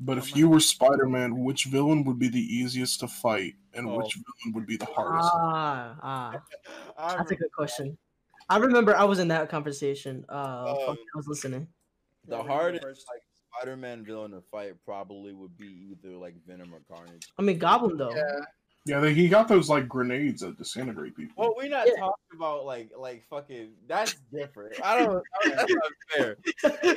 But 0.00 0.16
if 0.18 0.36
you 0.36 0.48
were 0.48 0.60
Spider-Man, 0.60 1.42
which 1.42 1.64
villain 1.64 2.04
would 2.04 2.20
be 2.20 2.28
the 2.28 2.40
easiest 2.40 3.00
to 3.00 3.08
fight, 3.08 3.54
and 3.74 3.96
which 3.96 4.14
villain 4.14 4.54
would 4.54 4.66
be 4.66 4.76
the 4.76 4.86
hardest? 4.86 5.28
Ah, 5.34 5.96
ah. 6.96 7.16
That's 7.16 7.32
a 7.32 7.34
good 7.34 7.50
question. 7.52 7.98
I 8.48 8.58
remember 8.58 8.96
I 8.96 9.04
was 9.04 9.18
in 9.18 9.28
that 9.28 9.48
conversation. 9.48 10.24
Uh, 10.28 10.76
Um, 10.88 10.96
I 10.96 11.16
was 11.16 11.26
listening. 11.26 11.66
The 12.26 12.36
Yeah, 12.36 12.42
we 12.42 12.48
go 12.48 12.54
hardest 12.54 12.84
like 12.84 13.22
Spider-Man 13.56 14.04
villain 14.04 14.30
to 14.30 14.40
fight 14.40 14.74
probably 14.84 15.32
would 15.32 15.56
be 15.56 15.90
either 15.90 16.16
like 16.16 16.34
Venom 16.46 16.72
or 16.72 16.80
Carnage. 16.88 17.26
I 17.36 17.42
mean, 17.42 17.58
Goblin 17.58 17.96
though. 17.96 18.14
Yeah. 18.14 18.40
Yeah, 18.88 19.00
they, 19.00 19.12
he 19.14 19.28
got 19.28 19.48
those 19.48 19.68
like 19.68 19.88
grenades 19.88 20.40
that 20.42 20.56
disintegrate 20.58 21.16
people. 21.16 21.34
Well, 21.36 21.54
we're 21.56 21.68
not 21.68 21.86
Yeah. 21.86 21.94
talking 22.00 22.36
about 22.36 22.64
like 22.64 22.90
like 22.96 23.24
fucking. 23.28 23.72
That's 23.86 24.14
different. 24.32 24.74
I 24.84 24.98
don't. 24.98 25.22
I 25.44 25.46
don't 25.46 25.56
that's 25.56 25.74
not 25.74 25.92
fair. 26.16 26.36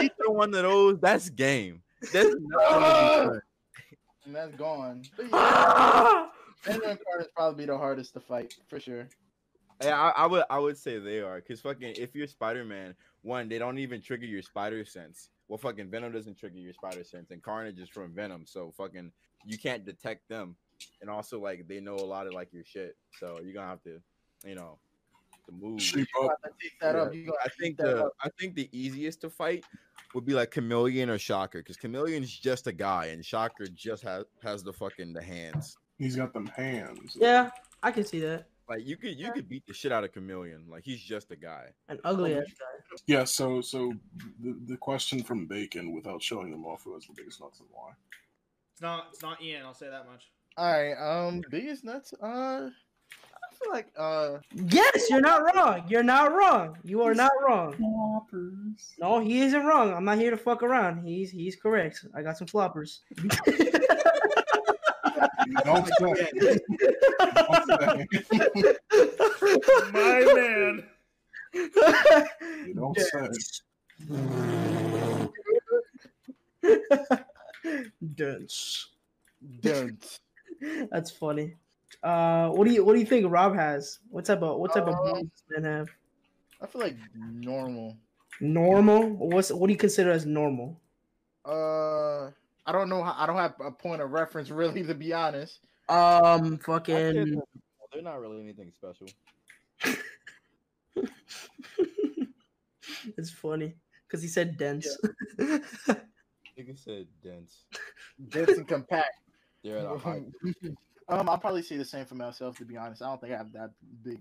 Either 0.00 0.30
one 0.30 0.54
of 0.54 0.62
those, 0.62 0.98
that's 1.00 1.28
game. 1.30 1.82
That's 2.12 2.34
not 2.38 2.70
gonna 2.70 2.80
be 2.80 3.28
fun. 3.28 3.40
And 4.26 4.34
that's 4.34 4.54
gone. 4.56 5.02
But 5.16 5.24
yeah, 5.26 5.30
Ah! 5.34 6.30
Venom 6.62 6.82
and 6.90 6.98
Carnage 7.04 7.28
probably 7.34 7.66
the 7.66 7.76
hardest 7.78 8.12
to 8.14 8.20
fight 8.20 8.54
for 8.68 8.78
sure. 8.80 9.08
Yeah, 9.82 9.98
I, 9.98 10.24
I 10.24 10.26
would 10.26 10.44
I 10.50 10.58
would 10.58 10.76
say 10.76 10.98
they 10.98 11.20
are 11.20 11.36
because 11.36 11.60
fucking 11.62 11.94
if 11.96 12.14
you're 12.14 12.26
Spider 12.26 12.64
Man, 12.64 12.94
one 13.22 13.48
they 13.48 13.58
don't 13.58 13.78
even 13.78 14.02
trigger 14.02 14.26
your 14.26 14.42
spider 14.42 14.84
sense. 14.84 15.30
Well, 15.48 15.56
fucking 15.58 15.90
Venom 15.90 16.12
doesn't 16.12 16.38
trigger 16.38 16.58
your 16.58 16.74
spider 16.74 17.02
sense, 17.02 17.30
and 17.30 17.42
Carnage 17.42 17.78
is 17.78 17.88
from 17.88 18.14
Venom, 18.14 18.44
so 18.46 18.72
fucking 18.76 19.10
you 19.46 19.56
can't 19.58 19.84
detect 19.86 20.28
them, 20.28 20.54
and 21.00 21.10
also 21.10 21.40
like 21.40 21.66
they 21.68 21.80
know 21.80 21.94
a 21.96 22.04
lot 22.04 22.26
of 22.26 22.32
like 22.32 22.52
your 22.52 22.64
shit, 22.64 22.96
so 23.18 23.38
you're 23.42 23.54
gonna 23.54 23.66
have 23.68 23.82
to, 23.82 24.00
you 24.46 24.54
know, 24.54 24.78
to 25.46 25.52
move. 25.52 25.80
Shape 25.80 26.08
You 26.20 26.28
up. 26.28 26.42
to 26.42 26.50
take 26.60 26.78
that 26.80 26.96
up. 26.96 27.14
Yeah, 27.14 27.20
You 27.20 27.34
I 27.44 27.48
think 27.48 27.76
take 27.78 27.86
that 27.86 27.96
the 27.96 28.04
up. 28.06 28.12
I 28.22 28.28
think 28.38 28.54
the 28.54 28.68
easiest 28.72 29.20
to 29.22 29.30
fight 29.30 29.64
would 30.14 30.24
be 30.26 30.34
like 30.34 30.50
Chameleon 30.50 31.10
or 31.10 31.18
Shocker, 31.18 31.58
because 31.60 31.76
Chameleon's 31.76 32.30
just 32.36 32.66
a 32.66 32.72
guy, 32.72 33.06
and 33.06 33.24
Shocker 33.24 33.66
just 33.66 34.02
has 34.02 34.24
has 34.42 34.62
the 34.62 34.72
fucking 34.72 35.12
the 35.12 35.22
hands. 35.22 35.76
He's 35.98 36.16
got 36.16 36.32
them 36.32 36.46
hands. 36.46 37.16
Yeah, 37.18 37.50
I 37.82 37.90
can 37.92 38.04
see 38.04 38.20
that. 38.20 38.46
Like 38.68 38.86
you 38.86 38.96
could 38.96 39.18
you 39.18 39.32
could 39.32 39.48
beat 39.48 39.66
the 39.66 39.74
shit 39.74 39.90
out 39.90 40.04
of 40.04 40.12
Chameleon. 40.12 40.64
Like 40.70 40.84
he's 40.84 41.02
just 41.02 41.32
a 41.32 41.36
guy. 41.36 41.66
An 41.88 41.98
ugly 42.04 42.36
ass 42.36 42.44
guy. 42.46 42.96
Yeah, 43.06 43.24
so 43.24 43.60
so 43.60 43.92
the, 44.40 44.56
the 44.66 44.76
question 44.76 45.22
from 45.24 45.46
Bacon, 45.46 45.92
without 45.92 46.22
showing 46.22 46.52
them 46.52 46.64
off, 46.64 46.84
who 46.84 46.94
has 46.94 47.04
the 47.04 47.12
biggest 47.16 47.40
nuts 47.40 47.58
and 47.58 47.68
why? 47.72 47.90
It's 48.72 48.80
not. 48.80 49.08
It's 49.12 49.22
not 49.22 49.42
Ian. 49.42 49.66
I'll 49.66 49.74
say 49.74 49.90
that 49.90 50.06
much. 50.06 50.30
All 50.60 50.70
right. 50.70 50.92
Um, 50.92 51.42
biggest 51.50 51.82
nuts. 51.84 52.12
Uh, 52.22 52.68
I 52.68 53.50
feel 53.58 53.72
like 53.72 53.86
uh, 53.96 54.36
Yes, 54.52 55.08
you're 55.08 55.22
not 55.22 55.54
wrong. 55.54 55.84
You're 55.88 56.02
not 56.02 56.34
wrong. 56.34 56.76
You 56.84 57.00
are 57.00 57.14
not 57.14 57.32
wrong. 57.42 57.72
Floppers. 57.80 58.92
No, 58.98 59.20
he 59.20 59.40
isn't 59.40 59.64
wrong. 59.64 59.94
I'm 59.94 60.04
not 60.04 60.18
here 60.18 60.30
to 60.30 60.36
fuck 60.36 60.62
around. 60.62 61.02
He's 61.02 61.30
he's 61.30 61.56
correct. 61.56 62.04
I 62.14 62.20
got 62.20 62.36
some 62.36 62.46
floppers. 62.46 62.98
Don't 65.64 65.88
say. 65.98 66.14
Don't 67.34 67.66
say. 67.66 68.06
My 69.94 70.20
man. 70.34 70.84
Don't 72.74 73.00
say. 73.00 73.28
Dunce. 78.14 78.88
don't. 79.62 80.20
That's 80.90 81.10
funny. 81.10 81.54
Uh, 82.02 82.48
what 82.50 82.66
do 82.66 82.72
you 82.72 82.84
what 82.84 82.94
do 82.94 83.00
you 83.00 83.06
think 83.06 83.26
Rob 83.30 83.54
has? 83.54 83.98
What 84.10 84.24
type 84.24 84.42
of 84.42 84.58
what 84.58 84.72
type 84.72 84.84
of 84.86 84.94
Uh, 84.94 84.98
balls 84.98 85.18
does 85.22 85.30
this 85.30 85.42
man 85.62 85.64
have? 85.78 85.88
I 86.62 86.66
feel 86.66 86.80
like 86.82 86.96
normal. 87.16 87.96
Normal. 88.40 89.08
What's 89.10 89.50
what 89.50 89.66
do 89.66 89.72
you 89.72 89.78
consider 89.78 90.10
as 90.10 90.24
normal? 90.26 90.80
Uh, 91.44 92.26
I 92.66 92.72
don't 92.72 92.88
know. 92.88 93.02
How, 93.02 93.14
I 93.18 93.26
don't 93.26 93.36
have 93.36 93.54
a 93.60 93.70
point 93.70 94.00
of 94.02 94.10
reference 94.12 94.50
really, 94.50 94.82
to 94.84 94.94
be 94.94 95.12
honest. 95.12 95.60
Um, 95.88 96.58
fucking. 96.58 96.94
they're- 96.94 97.42
They're 97.92 98.02
not 98.02 98.20
really 98.20 98.38
anything 98.40 98.70
special. 98.70 99.08
it's 103.18 103.30
funny 103.30 103.74
because 104.06 104.22
he 104.22 104.28
said 104.28 104.56
dense. 104.56 104.96
Nigga 105.38 106.76
said 106.76 107.06
dense. 107.22 107.64
Dense 108.28 108.50
and 108.58 108.68
compact. 108.68 109.18
They're 109.62 109.82
the 109.82 109.98
high. 109.98 110.22
um, 111.08 111.28
I'll 111.28 111.38
probably 111.38 111.62
say 111.62 111.76
the 111.76 111.84
same 111.84 112.06
for 112.06 112.14
myself. 112.14 112.56
To 112.58 112.64
be 112.64 112.76
honest, 112.76 113.02
I 113.02 113.06
don't 113.06 113.20
think 113.20 113.32
I 113.34 113.36
have 113.36 113.52
that 113.52 113.70
big 114.02 114.20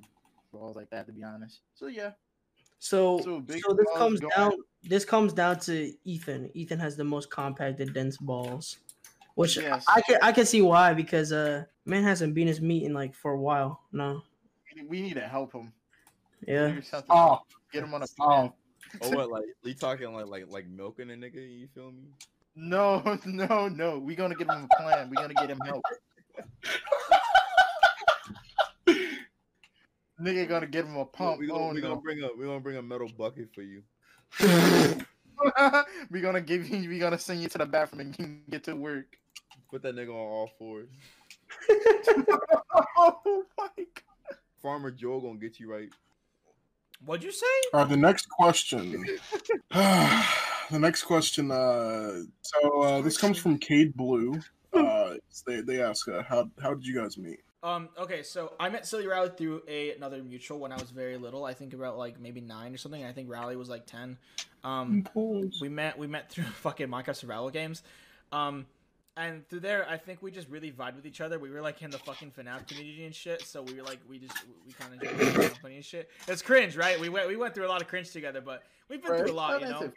balls 0.52 0.76
like 0.76 0.90
that. 0.90 1.06
To 1.08 1.12
be 1.14 1.24
honest. 1.24 1.62
So 1.76 1.88
yeah. 1.88 2.12
So, 2.80 3.20
So 3.20 3.44
so, 3.50 3.74
this 3.74 3.88
comes 3.98 4.20
go- 4.20 4.30
down. 4.36 4.52
This 4.84 5.04
comes 5.06 5.34
down 5.34 5.60
to 5.62 5.94
Ethan. 6.06 6.50
Ethan 6.54 6.80
has 6.80 6.96
the 6.96 7.04
most 7.04 7.30
compact 7.30 7.80
and 7.82 7.94
dense 7.94 8.16
balls, 8.18 8.78
which 9.36 9.58
Yes. 9.58 9.86
I 9.88 10.02
can 10.02 10.18
I 10.22 10.32
can 10.32 10.46
see 10.46 10.62
why 10.62 10.94
because 10.94 11.34
uh 11.34 11.66
man 11.86 12.04
hasn't 12.04 12.34
been 12.34 12.48
his 12.48 12.62
meat 12.62 12.84
in 12.84 12.94
like 12.94 13.14
for 13.14 13.32
a 13.34 13.40
while. 13.40 13.82
No, 13.92 14.22
We 14.88 15.02
need 15.02 15.16
to 15.16 15.28
help 15.28 15.52
him. 15.54 15.74
Yeah. 16.48 16.70
Do 16.70 16.82
something. 16.82 17.06
Stop. 17.08 17.48
Get 17.74 17.84
him 17.84 17.94
on 17.94 18.04
a 18.04 18.08
Stop. 18.08 18.56
Oh, 19.02 19.10
what? 19.12 19.30
Like 19.30 19.44
you 19.64 19.74
talking 19.74 20.14
like 20.14 20.28
like 20.28 20.46
like 20.50 20.68
milking 20.68 21.12
a 21.12 21.14
nigga? 21.14 21.36
You 21.36 21.68
feel 21.76 21.92
me? 21.92 22.04
No, 22.62 23.18
no, 23.26 23.70
no. 23.70 24.00
We're 24.00 24.18
gonna 24.18 24.36
give 24.36 24.50
him 24.50 24.68
a 24.70 24.82
plan. 24.82 25.10
We're 25.10 25.22
gonna 25.22 25.34
get 25.34 25.50
him 25.50 25.62
help. 25.66 25.82
Nigga 30.22 30.50
gonna 30.50 30.68
give 30.68 30.86
him 30.86 30.98
a 30.98 31.06
pump. 31.06 31.40
we 31.40 31.48
gonna, 31.48 31.60
oh 31.60 31.74
we 31.74 31.80
gonna 31.80 31.96
no. 31.96 32.02
bring 32.02 32.22
a 32.22 32.28
we 32.38 32.46
gonna 32.46 32.60
bring 32.60 32.76
a 32.76 32.82
metal 32.82 33.10
bucket 33.18 33.48
for 33.56 33.62
you. 33.62 33.82
we're 36.12 36.22
gonna 36.22 36.42
give 36.42 36.68
you. 36.68 36.90
We 36.90 37.00
gonna 37.00 37.18
send 37.18 37.42
you 37.42 37.48
to 37.48 37.58
the 37.58 37.66
bathroom 37.66 38.02
and 38.02 38.10
you 38.20 38.26
can 38.26 38.44
get 38.50 38.66
to 38.66 38.76
work. 38.76 39.18
Put 39.72 39.84
that 39.84 39.96
nigga 39.96 40.10
on 40.10 40.16
all 40.16 40.50
fours. 40.60 40.90
oh 42.98 43.46
my 43.58 43.70
god. 43.78 44.38
Farmer 44.62 44.92
Joe 44.92 45.22
gonna 45.22 45.40
get 45.40 45.62
you 45.62 45.72
right. 45.72 45.90
What'd 47.06 47.24
you 47.24 47.32
say? 47.32 47.46
All 47.74 47.82
right, 47.82 47.90
the 47.90 47.96
next 47.96 48.28
question. 48.28 49.06
the 50.70 50.80
next 50.80 51.04
question. 51.04 51.52
Uh, 51.52 52.22
so 52.42 52.82
uh, 52.82 53.02
this 53.02 53.18
comes 53.18 53.38
from 53.38 53.58
Cade 53.58 53.96
Blue. 53.96 54.40
Uh, 54.72 55.16
they 55.48 55.62
they 55.62 55.82
ask, 55.82 56.08
uh, 56.08 56.22
how 56.22 56.48
how 56.62 56.76
did 56.76 56.86
you 56.86 56.94
guys 56.94 57.18
meet? 57.18 57.40
Um. 57.64 57.90
Okay. 57.98 58.22
So 58.22 58.54
I 58.60 58.70
met 58.70 58.86
Silly 58.86 59.08
Rally 59.08 59.32
through 59.36 59.64
a 59.68 59.96
another 59.96 60.22
mutual 60.22 60.60
when 60.60 60.72
I 60.72 60.76
was 60.76 60.92
very 60.92 61.18
little. 61.18 61.44
I 61.44 61.56
think 61.56 61.74
about 61.74 61.98
like 61.98 62.20
maybe 62.20 62.40
nine 62.40 62.72
or 62.72 62.78
something. 62.78 63.04
I 63.04 63.12
think 63.12 63.32
Rally 63.32 63.56
was 63.56 63.68
like 63.68 63.88
ten. 63.88 64.16
Um. 64.64 65.08
We 65.16 65.70
met. 65.70 65.98
We 65.98 66.06
met 66.06 66.30
through 66.30 66.44
fucking 66.62 66.88
Minecraft 66.88 67.16
survival 67.16 67.50
games. 67.50 67.82
Um. 68.32 68.68
And 69.18 69.46
through 69.50 69.62
there, 69.62 69.90
I 69.90 69.98
think 69.98 70.22
we 70.22 70.30
just 70.32 70.48
really 70.50 70.72
vibed 70.72 70.96
with 70.96 71.06
each 71.06 71.20
other. 71.20 71.40
We 71.40 71.50
were 71.50 71.62
like 71.62 71.82
in 71.82 71.90
the 71.90 71.98
fucking 71.98 72.32
FNAF 72.38 72.68
community 72.68 73.06
and 73.06 73.14
shit. 73.14 73.42
So 73.42 73.62
we 73.64 73.74
were 73.74 73.84
like, 73.84 74.00
we 74.08 74.20
just 74.20 74.38
we 74.66 74.72
kind 74.74 74.94
of 74.94 75.02
enjoyed 75.02 75.34
the 75.34 75.50
company 75.50 75.76
and 75.78 75.84
shit. 75.84 76.10
It's 76.28 76.44
cringe, 76.44 76.78
right? 76.78 76.98
We 77.00 77.10
went 77.10 77.28
we 77.28 77.36
went 77.36 77.56
through 77.56 77.66
a 77.66 77.70
lot 77.70 77.82
of 77.82 77.88
cringe 77.88 78.12
together, 78.12 78.40
but 78.40 78.64
we've 78.88 79.02
been 79.02 79.18
through 79.18 79.32
a 79.32 79.34
lot, 79.34 79.60
you 79.62 79.68
know. 79.68 79.92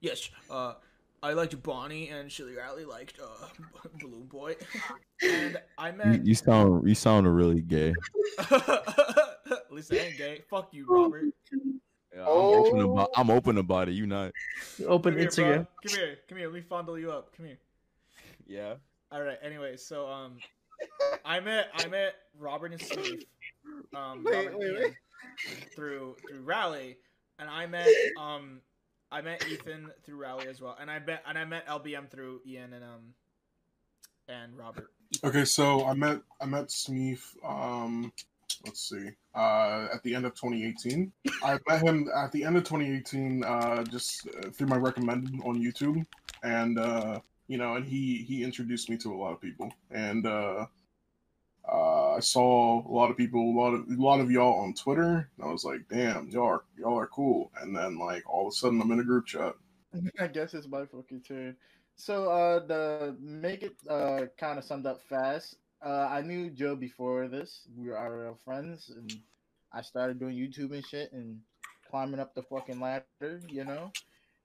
Yes. 0.00 0.30
Uh, 0.50 0.74
I 1.22 1.32
liked 1.32 1.60
Bonnie 1.62 2.08
and 2.10 2.30
Shilly 2.30 2.54
Riley 2.56 2.84
liked 2.84 3.18
uh 3.20 3.46
Balloon 4.00 4.26
Boy, 4.26 4.54
and 5.22 5.58
I 5.76 5.90
met. 5.90 6.18
You, 6.18 6.20
you 6.26 6.34
sound 6.34 6.88
you 6.88 6.94
sound 6.94 7.34
really 7.34 7.60
gay. 7.60 7.92
At 8.50 9.72
least 9.72 9.92
I 9.92 9.96
ain't 9.96 10.16
gay. 10.18 10.42
Fuck 10.48 10.72
you, 10.72 10.86
Robert. 10.88 11.24
Yeah, 12.14 12.22
I'm, 12.22 12.28
Oh. 12.28 12.66
open 12.66 12.80
about, 12.80 13.10
I'm 13.16 13.30
open 13.30 13.58
about 13.58 13.88
it. 13.88 13.92
You 13.92 14.06
not? 14.06 14.32
Open 14.86 15.12
Come 15.14 15.20
here, 15.20 15.28
Instagram. 15.28 15.54
bro. 15.54 15.66
Come 15.86 15.98
here. 15.98 16.18
Come 16.28 16.38
here. 16.38 16.46
Let 16.48 16.54
me 16.54 16.60
fondle 16.60 16.98
you 16.98 17.10
up. 17.12 17.36
Come 17.36 17.46
here. 17.46 17.58
Yeah. 18.46 18.74
All 19.12 19.22
right. 19.22 19.38
Anyway, 19.42 19.76
so 19.76 20.06
um, 20.08 20.36
I 21.24 21.40
met 21.40 21.68
I 21.74 21.86
met 21.88 22.14
Robert 22.38 22.72
and 22.72 22.80
Steve. 22.80 23.24
Um, 23.94 24.22
Wait, 24.24 24.34
Robert 24.34 24.58
wait, 24.58 24.74
wait. 24.78 24.94
through 25.74 26.16
through 26.28 26.40
Rally, 26.42 26.96
and 27.38 27.50
I 27.50 27.66
met 27.66 27.88
um, 28.18 28.60
I 29.10 29.22
met 29.22 29.46
Ethan 29.48 29.90
through 30.04 30.16
Rally 30.16 30.46
as 30.48 30.60
well, 30.60 30.76
and 30.80 30.90
I 30.90 30.98
met 30.98 31.22
and 31.26 31.38
I 31.38 31.44
met 31.44 31.66
LBM 31.66 32.10
through 32.10 32.40
Ian 32.46 32.72
and 32.72 32.84
um, 32.84 33.14
and 34.28 34.56
Robert. 34.56 34.90
Okay, 35.24 35.44
so 35.44 35.86
I 35.86 35.94
met 35.94 36.20
I 36.40 36.46
met 36.46 36.68
Smeef. 36.68 37.20
Um, 37.44 38.12
let's 38.64 38.88
see. 38.88 39.10
Uh, 39.34 39.88
at 39.94 40.02
the 40.02 40.14
end 40.14 40.26
of 40.26 40.34
2018, 40.34 41.12
I 41.42 41.58
met 41.66 41.82
him 41.82 42.08
at 42.14 42.32
the 42.32 42.44
end 42.44 42.56
of 42.56 42.64
2018. 42.64 43.44
Uh, 43.44 43.84
just 43.84 44.28
uh, 44.28 44.50
through 44.50 44.66
my 44.66 44.76
recommended 44.76 45.34
on 45.44 45.62
YouTube, 45.62 46.04
and 46.42 46.78
uh, 46.78 47.20
you 47.46 47.56
know, 47.56 47.76
and 47.76 47.86
he 47.86 48.24
he 48.28 48.44
introduced 48.44 48.90
me 48.90 48.98
to 48.98 49.14
a 49.14 49.16
lot 49.16 49.32
of 49.32 49.40
people, 49.40 49.72
and 49.90 50.26
uh, 50.26 50.66
uh, 51.70 52.14
I 52.16 52.20
saw 52.20 52.86
a 52.86 52.92
lot 52.92 53.10
of 53.10 53.16
people, 53.16 53.40
a 53.40 53.56
lot 53.58 53.74
of 53.74 53.88
a 53.88 54.02
lot 54.02 54.20
of 54.20 54.30
y'all 54.30 54.60
on 54.60 54.74
Twitter. 54.74 55.30
And 55.36 55.46
I 55.46 55.52
was 55.52 55.64
like, 55.64 55.82
damn, 55.88 56.28
y'all 56.28 56.46
are 56.46 56.64
y'all 56.78 56.98
are 56.98 57.06
cool. 57.06 57.50
And 57.60 57.76
then 57.76 57.98
like 57.98 58.28
all 58.28 58.46
of 58.46 58.52
a 58.52 58.56
sudden, 58.56 58.80
I'm 58.80 58.90
in 58.92 59.00
a 59.00 59.04
group 59.04 59.26
chat. 59.26 59.54
I 60.20 60.26
guess 60.26 60.54
it's 60.54 60.68
my 60.68 60.86
fucking 60.86 61.22
turn. 61.22 61.56
So 61.96 62.30
uh 62.30 62.66
the 62.66 63.16
make 63.20 63.62
it 63.62 63.76
uh 63.88 64.26
kind 64.38 64.58
of 64.58 64.64
summed 64.64 64.86
up 64.86 65.02
fast. 65.02 65.56
Uh 65.84 66.08
I 66.10 66.22
knew 66.22 66.50
Joe 66.50 66.76
before 66.76 67.28
this. 67.28 67.66
We 67.76 67.88
were 67.88 67.98
our 67.98 68.34
friends 68.44 68.90
and 68.94 69.12
I 69.72 69.82
started 69.82 70.18
doing 70.18 70.36
YouTube 70.36 70.72
and 70.72 70.84
shit 70.84 71.12
and 71.12 71.40
climbing 71.90 72.20
up 72.20 72.34
the 72.34 72.42
fucking 72.42 72.80
ladder, 72.80 73.40
you 73.48 73.64
know? 73.64 73.92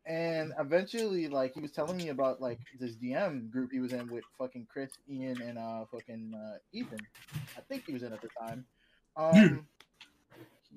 And 0.06 0.52
eventually 0.60 1.28
like 1.30 1.54
he 1.54 1.62
was 1.62 1.72
telling 1.72 1.96
me 1.96 2.10
about 2.10 2.42
like 2.42 2.60
this 2.80 2.96
DM 2.96 3.50
group 3.50 3.72
he 3.72 3.80
was 3.80 3.94
in 3.94 4.12
with 4.12 4.26
fucking 4.38 4.68
Chris, 4.72 4.92
Ian 5.10 5.42
and 5.42 5.58
uh 5.58 5.86
fucking 5.92 6.34
uh 6.36 6.58
Ethan. 6.74 7.00
I 7.58 7.62
think 7.62 7.86
he 7.86 7.94
was 7.94 8.04
in 8.04 8.12
at 8.12 8.22
the 8.22 8.30
time. 8.40 8.66
Um 9.16 9.66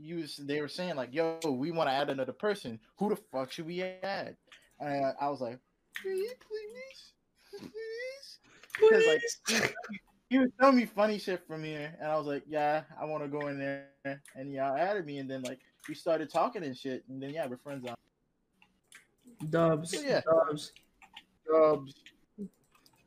he 0.01 0.15
was 0.15 0.37
they 0.37 0.61
were 0.61 0.69
saying 0.69 0.97
like, 0.97 1.13
yo, 1.13 1.39
we 1.45 1.71
want 1.71 1.89
to 1.89 1.93
add 1.95 2.11
another 2.11 2.33
person. 2.33 2.79
Who 2.99 3.09
the 3.09 3.17
fuck 3.17 3.51
should 3.53 3.67
we 3.67 3.83
add? 3.83 4.37
And 4.79 5.15
I 5.21 5.29
was 5.29 5.41
like, 5.41 5.59
please, 6.01 6.35
please, 6.47 7.61
please. 7.61 8.39
Because 8.79 9.07
like 9.07 9.75
he, 10.29 10.39
was 10.39 10.51
telling 10.61 10.77
me 10.77 10.87
funny 10.87 11.19
shit 11.19 11.47
from 11.47 11.65
here, 11.65 11.97
and 12.01 12.11
I 12.11 12.17
was 12.17 12.27
like, 12.27 12.43
yeah, 12.47 12.83
I 13.01 13.07
want 13.07 13.23
to 13.23 13.29
go 13.29 13.47
in 13.47 13.59
there. 13.59 13.89
And 14.35 14.53
yeah, 14.53 14.75
added 14.75 15.07
me, 15.07 15.19
and 15.19 15.31
then 15.31 15.43
like 15.43 15.61
we 15.89 15.95
started 15.95 16.31
talking 16.31 16.63
and 16.63 16.77
shit, 16.77 17.05
and 17.09 17.23
then 17.23 17.31
yeah, 17.31 17.47
we're 17.47 17.57
friends 17.57 17.85
now. 17.85 17.95
Dubs. 19.51 19.95
Yeah. 20.05 20.21
Dubs. 20.23 20.73
Dubs. 21.51 21.95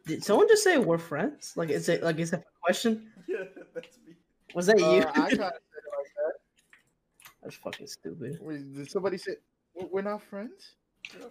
Did 0.06 0.24
someone 0.24 0.48
just 0.48 0.64
say 0.64 0.78
we're 0.78 0.98
friends? 0.98 1.54
Like 1.56 1.70
is 1.70 1.90
it 1.90 2.02
like 2.04 2.18
is 2.20 2.32
that 2.32 2.42
a 2.42 2.60
question? 2.62 3.12
Yeah, 3.28 3.44
that's 3.76 3.98
me. 4.08 4.16
Was 4.56 4.66
that 4.66 4.82
Uh, 4.82 4.90
you? 4.92 5.02
I 5.02 5.04
kind 5.04 5.26
of 5.26 5.38
said 5.38 5.42
it 5.42 5.44
like 5.44 6.12
that. 6.18 6.34
That's 7.44 7.56
fucking 7.58 7.86
stupid. 7.88 8.40
Wait, 8.42 8.74
Did 8.76 8.90
somebody 8.90 9.18
say 9.20 9.36
"We- 9.76 9.86
we're 9.92 10.02
not 10.02 10.24
friends? 10.24 10.76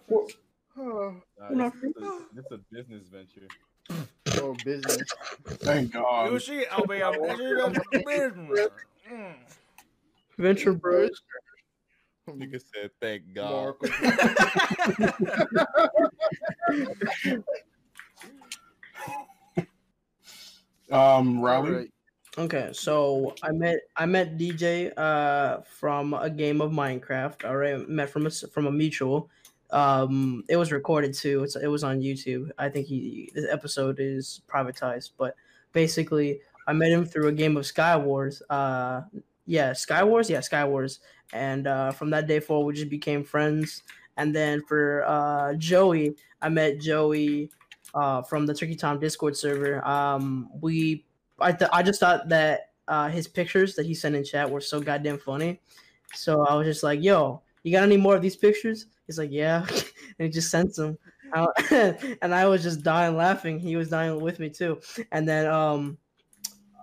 Well, 0.07 0.27
Oh, 0.77 1.21
Uh, 1.41 1.49
No. 1.51 1.69
this, 1.81 1.83
is 1.83 2.03
a, 2.03 2.19
this 2.33 2.45
is 2.45 2.51
a 2.53 2.57
business 2.71 3.07
venture. 3.09 3.47
oh, 4.41 4.55
business. 4.63 5.03
Thank 5.67 5.91
God. 5.91 6.31
You 6.31 6.39
see, 6.39 6.65
I'll 6.71 6.85
be 6.85 7.01
a 7.01 7.11
business. 7.11 8.69
Mm. 9.11 9.35
Venture 10.37 10.71
Bros. 10.73 11.21
Nigga 12.35 12.61
said, 12.73 12.91
"Thank 13.01 13.33
God." 13.33 13.75
Um, 20.91 21.39
Rowley. 21.41 21.69
Alright. 21.71 21.93
Okay, 22.37 22.69
so 22.71 23.35
I 23.43 23.51
met 23.51 23.79
I 23.97 24.05
met 24.05 24.37
DJ 24.37 24.91
uh 24.97 25.61
from 25.61 26.13
a 26.13 26.29
game 26.29 26.61
of 26.61 26.71
Minecraft. 26.71 27.43
All 27.45 27.57
right, 27.57 27.87
met 27.89 28.09
from 28.09 28.23
a 28.25 28.29
s- 28.29 28.45
from 28.53 28.67
a 28.67 28.71
mutual. 28.71 29.29
Um, 29.71 30.43
it 30.47 30.55
was 30.55 30.71
recorded 30.71 31.13
too. 31.13 31.43
It's 31.43 31.55
it 31.55 31.67
was 31.67 31.83
on 31.83 31.99
YouTube. 31.99 32.49
I 32.57 32.69
think 32.69 32.87
he 32.87 33.29
this 33.35 33.45
episode 33.51 33.97
is 33.99 34.41
privatized, 34.47 35.11
but 35.17 35.35
basically 35.73 36.39
I 36.67 36.73
met 36.73 36.91
him 36.91 37.05
through 37.05 37.27
a 37.27 37.31
game 37.31 37.57
of 37.57 37.65
Sky 37.65 37.97
Wars. 37.97 38.41
Uh, 38.49 39.01
yeah, 39.45 39.73
Sky 39.73 40.03
Wars. 40.03 40.29
Yeah, 40.29 40.39
Sky 40.39 40.63
Wars. 40.65 40.99
And 41.33 41.67
uh, 41.67 41.91
from 41.91 42.09
that 42.11 42.27
day 42.27 42.39
forward, 42.39 42.67
we 42.67 42.73
just 42.73 42.89
became 42.89 43.23
friends. 43.23 43.83
And 44.17 44.35
then 44.35 44.61
for 44.67 45.03
uh, 45.07 45.53
Joey, 45.55 46.15
I 46.41 46.49
met 46.49 46.79
Joey 46.79 47.49
uh, 47.93 48.21
from 48.21 48.45
the 48.45 48.53
Turkey 48.53 48.75
Tom 48.75 48.99
Discord 48.99 49.35
server. 49.37 49.85
Um, 49.87 50.49
we 50.61 51.05
I 51.39 51.51
th- 51.51 51.71
I 51.71 51.83
just 51.83 51.99
thought 51.99 52.29
that 52.29 52.71
uh, 52.87 53.07
his 53.07 53.27
pictures 53.27 53.75
that 53.75 53.85
he 53.85 53.93
sent 53.93 54.15
in 54.15 54.23
chat 54.23 54.49
were 54.49 54.61
so 54.61 54.81
goddamn 54.81 55.19
funny. 55.19 55.61
So 56.13 56.45
I 56.45 56.55
was 56.55 56.65
just 56.67 56.83
like, 56.83 57.01
"Yo, 57.01 57.41
you 57.63 57.71
got 57.71 57.83
any 57.83 57.97
more 57.97 58.15
of 58.15 58.21
these 58.21 58.35
pictures?" 58.35 58.87
He's 59.07 59.17
like, 59.17 59.31
"Yeah," 59.31 59.65
and 59.69 60.25
he 60.25 60.29
just 60.29 60.51
them. 60.51 60.97
Uh, 61.33 61.47
and 62.21 62.33
I 62.33 62.47
was 62.47 62.63
just 62.63 62.83
dying 62.83 63.15
laughing. 63.15 63.59
He 63.59 63.75
was 63.75 63.89
dying 63.89 64.19
with 64.19 64.39
me 64.39 64.49
too. 64.49 64.81
And 65.11 65.27
then 65.27 65.45
um, 65.47 65.97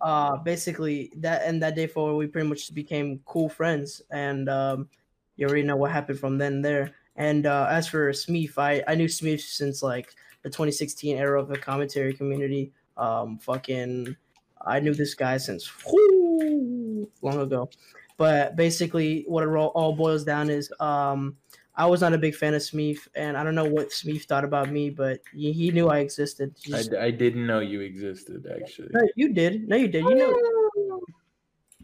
uh, 0.02 0.36
basically 0.36 1.12
that 1.16 1.42
and 1.44 1.62
that 1.62 1.74
day 1.74 1.86
forward, 1.86 2.16
we 2.16 2.26
pretty 2.26 2.48
much 2.48 2.72
became 2.74 3.20
cool 3.24 3.48
friends. 3.48 4.02
And 4.10 4.48
um, 4.48 4.88
you 5.36 5.46
already 5.46 5.62
know 5.62 5.76
what 5.76 5.90
happened 5.90 6.18
from 6.18 6.38
then 6.38 6.62
there. 6.62 6.92
And 7.16 7.46
uh, 7.46 7.66
as 7.70 7.88
for 7.88 8.10
Smeef, 8.12 8.58
I 8.58 8.82
I 8.86 8.94
knew 8.94 9.06
Smeef 9.06 9.40
since 9.40 9.82
like 9.82 10.14
the 10.42 10.50
2016 10.50 11.16
era 11.16 11.40
of 11.40 11.48
the 11.48 11.58
commentary 11.58 12.14
community. 12.14 12.72
Um, 12.96 13.38
fucking 13.38 14.16
I 14.64 14.80
knew 14.80 14.94
this 14.94 15.14
guy 15.14 15.36
since 15.36 15.70
whoo, 15.86 17.08
long 17.22 17.40
ago. 17.40 17.70
But 18.16 18.56
basically, 18.56 19.24
what 19.28 19.42
it 19.42 19.48
all, 19.48 19.68
all 19.68 19.94
boils 19.94 20.24
down 20.24 20.48
is 20.48 20.72
um, 20.80 21.36
I 21.76 21.84
was 21.86 22.00
not 22.00 22.14
a 22.14 22.18
big 22.18 22.34
fan 22.34 22.54
of 22.54 22.62
Smeef, 22.62 23.06
and 23.14 23.36
I 23.36 23.44
don't 23.44 23.54
know 23.54 23.68
what 23.68 23.90
Smeef 23.90 24.24
thought 24.24 24.44
about 24.44 24.70
me, 24.70 24.88
but 24.88 25.20
he, 25.34 25.52
he 25.52 25.70
knew 25.70 25.88
I 25.88 25.98
existed. 25.98 26.54
He 26.58 26.74
I, 26.74 26.84
I 26.98 27.10
didn't 27.10 27.46
know 27.46 27.60
you 27.60 27.80
existed 27.80 28.46
actually. 28.50 28.88
No, 28.92 29.06
you 29.14 29.34
did. 29.34 29.68
No, 29.68 29.76
you 29.76 29.88
did. 29.88 30.04
You 30.04 30.14
know. 30.14 31.00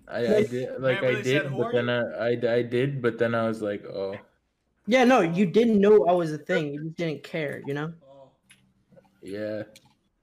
I, 0.08 0.36
I 0.36 0.42
did 0.44 0.80
like 0.80 1.00
Remember 1.00 1.18
I 1.18 1.22
did, 1.22 1.56
but 1.56 1.72
then 1.72 1.88
I, 1.88 2.00
I 2.00 2.54
I 2.56 2.62
did, 2.62 3.02
but 3.02 3.18
then 3.18 3.34
I 3.34 3.46
was 3.46 3.60
like, 3.60 3.84
oh 3.84 4.16
Yeah, 4.86 5.04
no, 5.04 5.20
you 5.20 5.46
didn't 5.46 5.80
know 5.80 6.06
I 6.06 6.12
was 6.12 6.32
a 6.32 6.38
thing. 6.38 6.72
You 6.72 6.84
just 6.84 6.96
didn't 6.96 7.22
care. 7.22 7.62
You 7.66 7.74
know. 7.74 7.92
Yeah. 9.22 9.62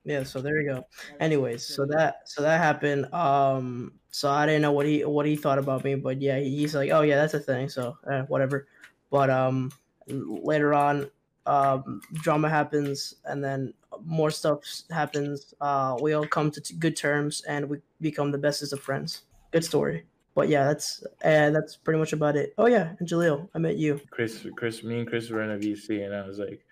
yeah. 0.03 0.23
So 0.23 0.41
there 0.41 0.59
you 0.61 0.67
go. 0.67 0.83
Anyways, 1.19 1.65
so 1.65 1.85
that 1.85 2.27
so 2.27 2.41
that 2.41 2.59
happened. 2.59 3.11
Um, 3.13 3.93
so 4.11 4.29
I 4.29 4.45
didn't 4.45 4.63
know 4.63 4.71
what 4.71 4.85
he 4.85 5.05
what 5.05 5.25
he 5.25 5.35
thought 5.35 5.59
about 5.59 5.83
me, 5.83 5.95
but 5.95 6.21
yeah, 6.21 6.39
he's 6.39 6.73
like, 6.73 6.89
oh 6.89 7.01
yeah, 7.01 7.15
that's 7.15 7.35
a 7.35 7.39
thing. 7.39 7.69
So 7.69 7.97
eh, 8.11 8.21
whatever. 8.27 8.67
But 9.09 9.29
um, 9.29 9.71
later 10.07 10.73
on, 10.73 11.09
um, 11.45 12.01
drama 12.13 12.49
happens, 12.49 13.15
and 13.25 13.43
then 13.43 13.73
more 14.03 14.31
stuff 14.31 14.59
happens. 14.91 15.53
Uh, 15.59 15.97
we 16.01 16.13
all 16.13 16.27
come 16.27 16.51
to 16.51 16.61
t- 16.61 16.75
good 16.75 16.95
terms, 16.95 17.41
and 17.47 17.69
we 17.69 17.79
become 18.01 18.31
the 18.31 18.37
bestest 18.37 18.73
of 18.73 18.79
friends. 18.79 19.23
Good 19.51 19.65
story. 19.65 20.05
But 20.35 20.47
yeah, 20.47 20.65
that's 20.65 21.03
and 21.21 21.55
that's 21.55 21.75
pretty 21.75 21.99
much 21.99 22.13
about 22.13 22.35
it. 22.35 22.53
Oh 22.57 22.67
yeah, 22.67 22.93
and 22.99 23.07
Jaleel, 23.07 23.49
I 23.53 23.57
met 23.57 23.77
you. 23.77 23.99
Chris, 24.11 24.45
Chris, 24.55 24.83
me 24.83 24.99
and 24.99 25.07
Chris 25.07 25.29
were 25.29 25.41
in 25.41 25.51
a 25.51 25.57
VC, 25.57 26.05
and 26.05 26.15
I 26.15 26.25
was 26.25 26.39
like, 26.39 26.63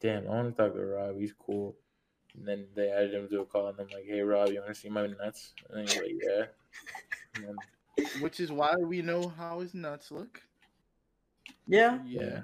"Damn, 0.00 0.26
I 0.26 0.30
want 0.30 0.56
to 0.56 0.62
talk 0.62 0.74
to 0.74 0.80
Rob. 0.80 1.18
He's 1.18 1.34
cool." 1.34 1.76
And 2.34 2.48
then 2.48 2.66
they 2.74 2.90
added 2.90 3.12
him 3.14 3.28
to 3.28 3.40
a 3.42 3.44
call, 3.44 3.68
and 3.68 3.78
I'm 3.78 3.86
like, 3.88 4.06
"Hey, 4.06 4.22
Rob, 4.22 4.48
you 4.48 4.60
want 4.60 4.74
to 4.74 4.74
see 4.74 4.88
my 4.88 5.06
nuts?" 5.06 5.52
And 5.70 5.88
he's 5.88 5.96
like, 5.98 6.16
"Yeah." 6.20 6.44
And 7.34 7.44
then, 7.44 8.06
Which 8.20 8.40
is 8.40 8.50
why 8.50 8.74
we 8.76 9.02
know 9.02 9.28
how 9.28 9.60
his 9.60 9.74
nuts 9.74 10.10
look. 10.10 10.42
Yeah, 11.66 11.98
yeah. 12.04 12.40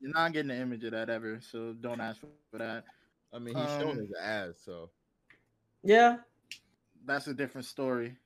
You're 0.00 0.12
not 0.12 0.32
getting 0.32 0.50
an 0.50 0.60
image 0.60 0.84
of 0.84 0.92
that 0.92 1.08
ever, 1.08 1.40
so 1.40 1.72
don't 1.80 2.00
ask 2.00 2.20
for 2.50 2.58
that. 2.58 2.84
I 3.32 3.38
mean, 3.38 3.54
he's 3.56 3.66
showing 3.70 3.90
Um, 3.90 3.98
his 3.98 4.12
ass, 4.20 4.54
so 4.64 4.90
yeah. 5.82 6.18
That's 7.06 7.26
a 7.26 7.34
different 7.34 7.66
story. 7.66 8.16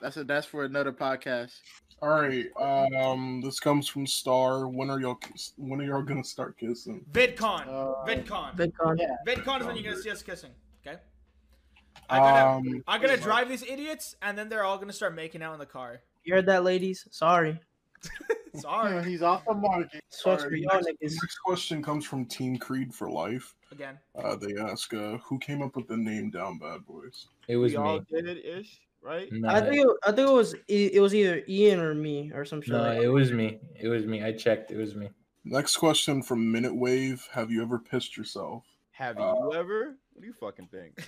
That's 0.00 0.16
a 0.16 0.24
that's 0.24 0.46
for 0.46 0.64
another 0.64 0.92
podcast. 0.92 1.60
All 2.00 2.10
right. 2.10 2.46
Um, 2.60 3.40
this 3.40 3.58
comes 3.58 3.88
from 3.88 4.06
Star. 4.06 4.68
When 4.68 4.90
are 4.90 5.00
y'all? 5.00 5.16
kiss- 5.16 5.54
When 5.56 5.80
are 5.80 5.84
y'all 5.84 6.02
gonna 6.02 6.22
start 6.22 6.56
kissing? 6.56 7.04
VidCon. 7.10 7.66
Uh, 7.66 8.04
VidCon. 8.06 8.54
VidCon. 8.56 8.96
Yeah. 8.98 9.16
VidCon 9.26 9.60
is 9.60 9.66
when 9.66 9.74
you're 9.76 9.90
gonna 9.92 10.02
see 10.02 10.10
us 10.10 10.22
kissing. 10.22 10.52
Okay. 10.86 10.98
I'm 12.08 12.20
gonna, 12.22 12.70
Um, 12.76 12.84
I'm 12.86 13.00
gonna 13.00 13.16
drive 13.16 13.48
these 13.48 13.64
idiots, 13.64 14.14
and 14.22 14.38
then 14.38 14.48
they're 14.48 14.62
all 14.64 14.78
gonna 14.78 14.92
start 14.92 15.14
making 15.14 15.42
out 15.42 15.52
in 15.54 15.58
the 15.58 15.66
car. 15.66 16.00
You 16.22 16.34
heard 16.34 16.46
that, 16.46 16.62
ladies? 16.62 17.08
Sorry. 17.10 17.60
Sorry. 18.56 19.04
he's 19.04 19.22
off 19.22 19.44
the 19.46 19.54
market. 19.54 20.02
Sucks 20.08 20.44
Alright, 20.44 20.62
next, 21.00 21.00
next 21.02 21.38
question 21.44 21.82
comes 21.82 22.04
from 22.04 22.24
Team 22.24 22.56
Creed 22.56 22.92
for 22.94 23.10
life. 23.10 23.54
Again. 23.70 23.98
Uh, 24.16 24.36
they 24.36 24.56
ask, 24.60 24.92
uh, 24.94 25.18
who 25.18 25.38
came 25.38 25.62
up 25.62 25.76
with 25.76 25.86
the 25.88 25.96
name 25.96 26.30
Down 26.30 26.58
Bad 26.58 26.84
Boys? 26.86 27.28
It 27.48 27.56
was 27.56 27.72
we 27.72 27.78
all 27.78 28.00
did 28.00 28.26
it 28.26 28.44
ish, 28.44 28.80
right? 29.02 29.28
No, 29.32 29.48
I 29.48 29.60
think 29.60 29.76
it, 29.76 29.86
I 30.04 30.12
think 30.12 30.28
it 30.28 30.32
was 30.32 30.54
it, 30.54 30.94
it 30.94 31.00
was 31.00 31.14
either 31.14 31.42
Ian 31.48 31.80
or 31.80 31.94
me 31.94 32.32
or 32.34 32.44
some 32.44 32.60
shit. 32.62 32.72
no, 32.72 32.82
like 32.82 32.98
it 33.00 33.08
was 33.08 33.30
me. 33.32 33.58
It 33.78 33.88
was 33.88 34.06
me. 34.06 34.24
I 34.24 34.32
checked. 34.32 34.70
It 34.70 34.76
was 34.76 34.94
me. 34.94 35.10
Next 35.44 35.76
question 35.76 36.22
from 36.22 36.50
Minute 36.50 36.74
Wave. 36.74 37.26
Have 37.32 37.50
you 37.50 37.62
ever 37.62 37.78
pissed 37.78 38.16
yourself? 38.16 38.64
Have 38.92 39.18
Uh, 39.18 39.34
you 39.38 39.54
ever? 39.54 39.94
What 40.18 40.22
do 40.22 40.26
you 40.26 40.32
fucking 40.32 40.66
think? 40.66 40.98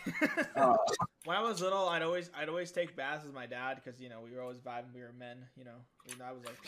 Uh, 0.57 0.77
when 1.25 1.37
I 1.37 1.43
was 1.43 1.61
little, 1.63 1.89
I'd 1.89 2.03
always 2.03 2.31
I'd 2.39 2.49
always 2.49 2.71
take 2.71 2.95
baths 2.95 3.25
with 3.25 3.33
my 3.35 3.47
dad 3.47 3.81
because 3.83 3.99
you 4.01 4.09
know 4.11 4.19
we 4.23 4.31
were 4.37 4.43
always 4.43 4.59
vibing. 4.59 4.93
We 4.95 5.01
were 5.01 5.13
men, 5.19 5.39
you 5.57 5.65
know. 5.65 5.71
And 6.13 6.23
I 6.23 6.33
was 6.33 6.43
like, 6.45 6.59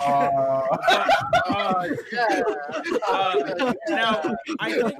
Uh, 0.00 1.88
yeah. 2.12 2.42
uh, 3.08 3.72
now 3.88 4.34
I 4.60 4.72
think 4.72 4.94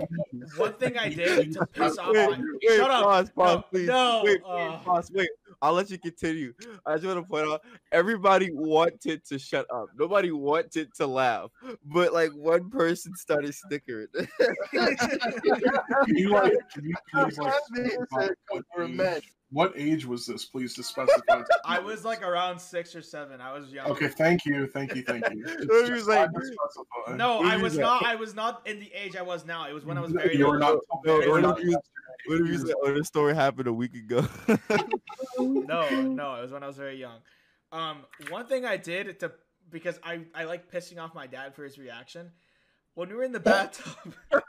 one 0.56 0.72
thing 0.74 0.96
I 0.98 1.08
did 1.10 1.52
to 1.52 1.66
piss 1.66 1.98
off 1.98 2.12
Wait, 2.14 2.30
my 2.30 2.38
wait, 2.64 2.76
shut 2.76 2.90
up. 2.90 3.02
pause, 3.04 3.30
pause, 3.30 3.56
no, 3.56 3.62
please. 3.70 3.86
no, 3.88 4.22
Wait, 4.24 4.40
uh, 4.46 4.78
pause, 4.78 5.10
wait. 5.14 5.28
I'll 5.62 5.74
let 5.74 5.90
you 5.90 5.98
continue. 5.98 6.54
I 6.86 6.94
just 6.94 7.06
want 7.06 7.18
to 7.18 7.22
point 7.22 7.46
out 7.46 7.60
everybody 7.92 8.50
wanted 8.52 9.24
to 9.26 9.38
shut 9.38 9.66
up. 9.70 9.88
Nobody 9.98 10.30
wanted 10.30 10.92
to 10.94 11.06
laugh, 11.06 11.50
but 11.84 12.12
like 12.14 12.30
one 12.30 12.70
person 12.70 13.14
started 13.14 13.54
snickering. 13.54 14.06
can 14.70 14.96
you 16.08 16.30
like, 16.30 16.52
you 16.82 16.94
please 17.12 17.38
like, 17.38 17.52
Nigga 17.76 17.90
specify 17.90 18.26
said, 18.26 18.34
what, 18.48 18.64
age, 19.16 19.32
what 19.50 19.72
age 19.76 20.06
was 20.06 20.26
this? 20.26 20.46
Please 20.46 20.74
to 20.74 20.82
specify. 20.82 21.42
I 21.64 21.78
was 21.78 22.04
like 22.04 22.22
around 22.22 22.58
six 22.58 22.94
or 22.94 23.02
seven. 23.02 23.40
I 23.40 23.52
was 23.52 23.70
young. 23.70 23.88
Okay, 23.88 24.08
thank 24.08 24.46
you, 24.46 24.66
thank 24.66 24.94
you, 24.94 25.02
thank 25.02 25.28
you. 25.30 25.44
He 25.44 25.66
was 25.66 25.88
Just 25.88 26.08
like- 26.08 26.18
had 26.20 26.30
to 26.34 26.40
specify. 26.40 27.16
No, 27.16 27.42
I 27.42 27.56
was 27.58 27.76
not. 27.76 28.04
I 28.04 28.14
was 28.14 28.34
not 28.34 28.66
in 28.66 28.80
the 28.80 28.90
age 28.94 29.16
I 29.16 29.22
was 29.22 29.44
now. 29.44 29.68
It 29.68 29.74
was 29.74 29.84
when 29.84 29.98
I 29.98 30.00
was 30.00 30.12
very 30.12 30.36
you 30.36 30.46
were 30.46 30.58
young. 30.58 30.74
not. 30.74 31.04
No, 31.04 31.20
you 31.20 31.30
were 31.30 31.40
what 32.26 32.40
not 32.40 32.40
if 32.40 32.46
you- 32.46 32.52
what 32.52 32.54
if 32.54 32.60
you 32.60 32.66
said, 32.66 32.74
"Oh, 32.82 32.94
this 32.94 33.06
story 33.08 33.34
happened 33.34 33.68
a 33.68 33.72
week 33.72 33.94
ago"? 33.94 34.26
No, 35.38 35.88
no, 35.88 36.34
it 36.36 36.42
was 36.42 36.50
when 36.52 36.62
I 36.62 36.66
was 36.66 36.76
very 36.76 36.96
young. 36.96 37.18
Um, 37.72 38.04
one 38.28 38.46
thing 38.46 38.64
I 38.66 38.76
did 38.76 39.18
to 39.20 39.32
because 39.70 39.98
I 40.02 40.20
I 40.34 40.44
like 40.44 40.70
pissing 40.70 40.98
off 41.00 41.14
my 41.14 41.26
dad 41.26 41.54
for 41.54 41.64
his 41.64 41.78
reaction. 41.78 42.30
When 42.94 43.08
we 43.08 43.14
were 43.14 43.22
in 43.22 43.32
the 43.32 43.40
bathtub, 43.40 43.94
Oh 44.34 44.48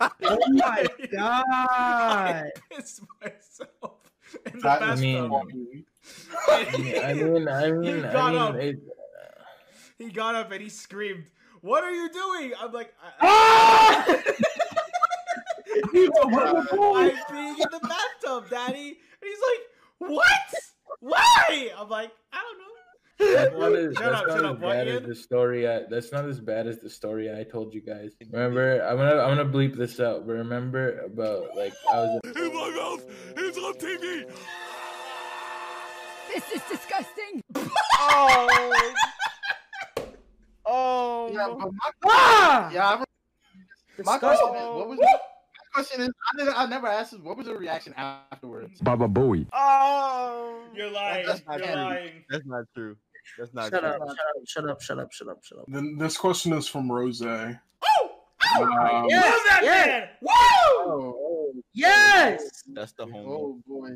my 0.20 0.86
god! 1.12 1.44
I 1.48 2.50
pissed 2.70 3.02
myself 3.20 3.98
in 4.46 4.52
the 4.54 4.60
That 4.60 4.80
bathtub. 4.80 4.94
is 4.94 5.00
mean- 5.00 5.84
I 6.48 6.64
mean, 7.18 7.48
I 7.48 7.66
He 7.96 8.00
got 8.02 8.16
I 8.34 8.36
up. 8.38 8.54
mean, 8.56 8.62
it, 8.68 8.76
he 9.98 10.10
got 10.10 10.34
up 10.34 10.50
and 10.52 10.62
he 10.62 10.68
screamed, 10.68 11.24
"What 11.60 11.84
are 11.84 11.92
you 11.92 12.08
doing?" 12.10 12.52
I'm 12.58 12.72
like, 12.72 12.94
I, 13.20 14.22
Ah! 15.74 16.64
I'm 16.96 17.10
being 17.32 17.56
in 17.56 17.68
the 17.70 17.80
bathtub, 17.88 18.50
Daddy. 18.50 18.88
And 18.88 19.22
he's 19.22 19.38
like, 19.38 20.10
What? 20.10 20.54
Why? 21.00 21.70
I'm 21.78 21.88
like, 21.88 22.10
I 22.32 22.38
don't 22.42 22.58
know. 22.58 23.34
that's 23.34 23.56
not 23.58 23.72
as, 23.74 23.94
Shut 23.94 24.02
that's 24.12 24.20
up, 24.22 24.26
not 24.28 24.38
as 24.38 24.44
up, 24.44 24.60
bad 24.60 24.88
as 24.88 25.02
the 25.02 25.14
story. 25.14 25.68
I, 25.68 25.82
that's 25.88 26.12
not 26.12 26.24
as 26.28 26.40
bad 26.40 26.66
as 26.66 26.80
the 26.80 26.90
story 26.90 27.32
I 27.34 27.44
told 27.44 27.72
you 27.74 27.80
guys. 27.80 28.12
Remember, 28.30 28.80
I'm 28.84 28.96
gonna 28.96 29.20
I'm 29.22 29.36
gonna 29.36 29.48
bleep 29.48 29.76
this 29.76 30.00
out. 30.00 30.26
But 30.26 30.32
remember 30.34 30.98
about 31.00 31.56
like 31.56 31.72
I 31.92 31.96
was. 31.98 32.20
In 32.36 32.52
my 32.54 32.70
mouth, 32.70 33.04
it's 33.36 33.58
on 33.58 33.74
TV. 33.74 34.30
This 36.32 36.50
is 36.52 36.62
disgusting. 36.70 37.42
Oh, 37.98 38.82
oh. 40.66 41.30
Yeah, 41.32 41.48
but 41.58 41.72
my, 41.72 41.90
Ah! 42.06 42.70
yeah, 42.72 42.88
I, 42.88 42.96
my 42.96 43.04
Disgusting. 43.96 44.18
question 44.20 44.56
is, 44.56 44.64
what 44.74 44.88
was 44.88 44.98
the 44.98 45.04
my 45.04 45.18
question 45.72 46.00
is, 46.02 46.08
I, 46.32 46.36
didn't, 46.38 46.54
I 46.58 46.66
never 46.66 46.86
asked 46.86 47.12
this, 47.12 47.20
what 47.20 47.36
was 47.36 47.46
the 47.46 47.54
reaction 47.54 47.94
afterwards? 47.96 48.80
Baba 48.80 49.08
Booey. 49.08 49.46
Oh. 49.52 50.62
You're 50.74 50.90
lying. 50.90 51.26
That's 51.26 51.42
not 51.46 51.58
You're 51.58 51.66
true. 51.68 51.76
lying. 51.76 52.24
That's 52.30 52.46
not 52.46 52.64
true. 52.74 52.96
That's 53.38 53.54
not 53.54 53.70
Shut 53.70 53.80
true. 53.80 53.88
up! 53.90 54.16
Shut 54.46 54.68
up! 54.68 54.80
Shut 54.82 54.98
up! 54.98 55.12
Shut 55.12 55.28
up! 55.28 55.38
Shut 55.44 55.58
up! 55.58 55.64
Then 55.68 55.96
this 55.98 56.16
question 56.16 56.52
is 56.54 56.66
from 56.66 56.90
Rose. 56.90 57.22
Um, 57.22 57.58
Oh! 57.84 58.10
Oh! 58.56 59.06
Yeah. 59.08 59.20
Love 59.20 59.40
that 59.46 59.60
yes. 59.62 59.86
man! 59.86 60.08
Woo! 60.20 60.30
Oh, 60.84 61.52
Yes. 61.72 62.64
That's 62.72 62.92
the 62.92 63.06
home. 63.06 63.24
oh 63.26 63.60
boy. 63.66 63.90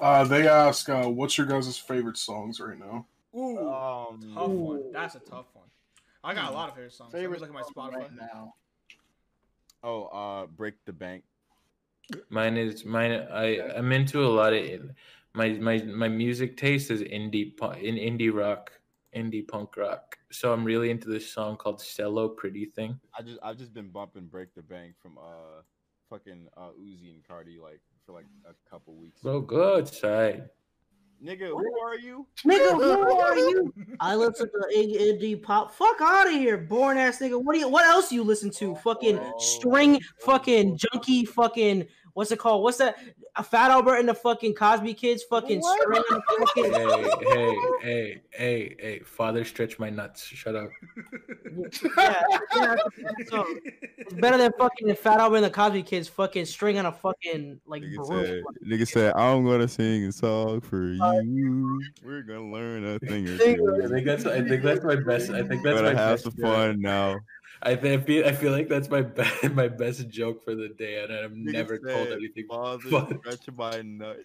uh, 0.00 0.24
they 0.24 0.48
ask, 0.48 0.88
uh, 0.88 1.04
"What's 1.08 1.38
your 1.38 1.46
guys' 1.46 1.76
favorite 1.78 2.16
songs 2.16 2.58
right 2.60 2.78
now?" 2.78 3.06
Ooh. 3.36 3.58
Um, 3.68 4.20
tough 4.34 4.48
one. 4.50 4.92
That's 4.92 5.14
a 5.14 5.20
tough 5.20 5.46
one. 5.54 5.66
I 6.24 6.34
got 6.34 6.50
a 6.50 6.54
lot 6.54 6.68
of 6.70 6.74
favorite 6.74 6.92
songs. 6.92 7.12
Let 7.12 7.20
me 7.20 7.24
Favorite 7.26 7.40
look 7.42 7.50
at 7.50 7.54
my 7.54 7.62
song 7.62 7.92
Spotify. 7.92 7.96
right 7.98 8.10
now. 8.16 8.54
Oh, 9.82 10.04
uh, 10.04 10.46
break 10.46 10.74
the 10.84 10.92
bank. 10.92 11.24
Mine 12.30 12.56
is 12.56 12.84
mine. 12.84 13.12
I 13.30 13.60
I'm 13.76 13.92
into 13.92 14.24
a 14.24 14.28
lot 14.28 14.52
of 14.52 14.90
my 15.34 15.50
my 15.50 15.78
my 15.78 16.08
music 16.08 16.56
taste 16.56 16.90
is 16.90 17.02
indie 17.02 17.52
in 17.82 17.96
indie 17.96 18.32
rock, 18.32 18.72
indie 19.14 19.46
punk 19.46 19.76
rock. 19.76 20.16
So 20.30 20.52
I'm 20.52 20.64
really 20.64 20.90
into 20.90 21.08
this 21.08 21.30
song 21.30 21.56
called 21.56 21.82
"Cello 21.82 22.28
Pretty 22.28 22.66
Thing." 22.66 22.98
I 23.18 23.22
just 23.22 23.38
I've 23.42 23.58
just 23.58 23.74
been 23.74 23.90
bumping 23.90 24.26
break 24.26 24.54
the 24.54 24.62
bank 24.62 24.94
from 25.02 25.18
uh 25.18 25.62
fucking 26.08 26.48
uh 26.56 26.70
Uzi 26.80 27.12
and 27.12 27.26
Cardi 27.26 27.58
like 27.58 27.80
for 28.06 28.12
like 28.12 28.26
a 28.46 28.70
couple 28.70 28.94
weeks. 28.94 29.20
Bro, 29.20 29.42
good, 29.42 29.82
outside. 29.82 30.48
Nigga, 31.24 31.48
who 31.48 31.80
are 31.80 31.96
you? 31.96 32.26
Nigga, 32.46 32.74
who 32.74 33.18
are 33.18 33.36
you? 33.36 33.74
I 33.98 34.14
listen 34.14 34.48
to 34.48 34.76
indie 34.76 35.40
pop. 35.40 35.72
Fuck 35.72 36.00
out 36.00 36.28
of 36.28 36.32
here, 36.32 36.56
born 36.56 36.96
ass 36.96 37.18
nigga. 37.18 37.42
What 37.42 37.54
do 37.54 37.58
you? 37.58 37.68
What 37.68 37.86
else 37.86 38.12
you 38.12 38.22
listen 38.22 38.50
to? 38.52 38.72
Oh, 38.72 38.74
fucking 38.76 39.18
oh, 39.18 39.38
string, 39.38 39.96
oh. 39.96 40.24
fucking 40.24 40.78
junkie, 40.78 41.24
fucking 41.24 41.88
what's 42.18 42.32
it 42.32 42.38
called? 42.40 42.64
What's 42.64 42.78
that? 42.78 42.98
A 43.36 43.44
Fat 43.44 43.70
Albert 43.70 43.98
and 43.98 44.08
the 44.08 44.14
fucking 44.14 44.54
Cosby 44.54 44.92
Kids, 44.94 45.22
fucking 45.22 45.60
What? 45.60 45.80
string, 45.80 46.02
and 46.10 46.22
fucking. 46.40 46.72
Hey, 46.72 47.08
hey, 47.30 47.56
hey, 47.82 48.20
hey, 48.32 48.76
hey! 48.80 48.98
Father, 49.04 49.44
stretch 49.44 49.78
my 49.78 49.88
nuts. 49.88 50.24
Shut 50.24 50.56
up. 50.56 50.68
Yeah, 51.96 52.22
yeah, 52.56 52.76
that's 53.02 53.22
a 53.22 53.30
song. 53.30 53.60
It's 53.96 54.14
better 54.14 54.36
than 54.38 54.52
fucking 54.58 54.92
Fat 54.96 55.20
Albert 55.20 55.36
and 55.36 55.44
the 55.44 55.50
Cosby 55.50 55.84
Kids, 55.84 56.08
fucking 56.08 56.46
string 56.46 56.78
on 56.78 56.86
a 56.86 56.92
fucking 56.92 57.60
like 57.66 57.82
Nigga 57.82 57.94
broom. 58.08 58.24
said, 58.24 58.42
nigga 58.66 58.88
said, 58.88 59.12
I'm 59.14 59.44
gonna 59.44 59.68
sing 59.68 60.04
a 60.04 60.12
song 60.12 60.60
for 60.60 60.96
uh, 61.00 61.20
you. 61.20 61.80
We're 62.04 62.22
gonna 62.22 62.50
learn 62.50 62.84
a 62.84 62.98
thing 62.98 63.28
or 63.28 63.34
I 63.84 63.88
think 63.88 64.04
that's 64.06 64.26
I 64.26 64.42
think 64.42 64.62
that's 64.64 64.82
my 64.82 64.96
best. 64.96 65.30
I 65.30 65.42
think 65.44 65.62
that's 65.62 65.80
Gonna 65.80 65.94
my 65.94 66.00
have 66.00 66.14
best 66.14 66.24
some 66.24 66.32
joke. 66.32 66.42
fun 66.42 66.80
now. 66.80 67.20
I, 67.62 67.74
th- 67.74 67.98
I 67.98 68.02
feel 68.02 68.26
I 68.26 68.32
feel 68.32 68.52
like 68.52 68.68
that's 68.68 68.88
my 68.88 69.02
best 69.02 69.50
my 69.54 69.68
best 69.68 70.08
joke 70.08 70.44
for 70.44 70.54
the 70.54 70.68
day, 70.68 71.02
and 71.02 71.12
I've 71.12 71.32
Nigga 71.32 71.52
never 71.52 71.78
told 71.78 72.08
anything. 72.08 72.46
Father, 72.48 72.88
fun. 72.88 73.18
stretch 73.20 73.48
my 73.56 73.82
nuts. 73.82 74.22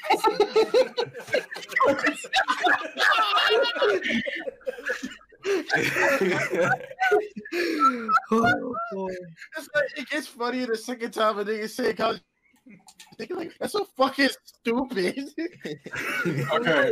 Oh. 8.31 9.09
It's 9.55 9.69
like, 9.75 9.97
it 9.97 10.09
gets 10.09 10.27
funnier 10.27 10.65
the 10.65 10.77
second 10.77 11.11
time 11.11 11.37
a 11.39 11.45
nigga 11.45 11.69
say 11.69 11.93
Cosby. 11.93 12.21
Thinking 13.17 13.37
like 13.37 13.51
that's 13.59 13.73
so 13.73 13.85
fucking 13.97 14.29
stupid. 14.43 15.29
Okay, 16.25 16.91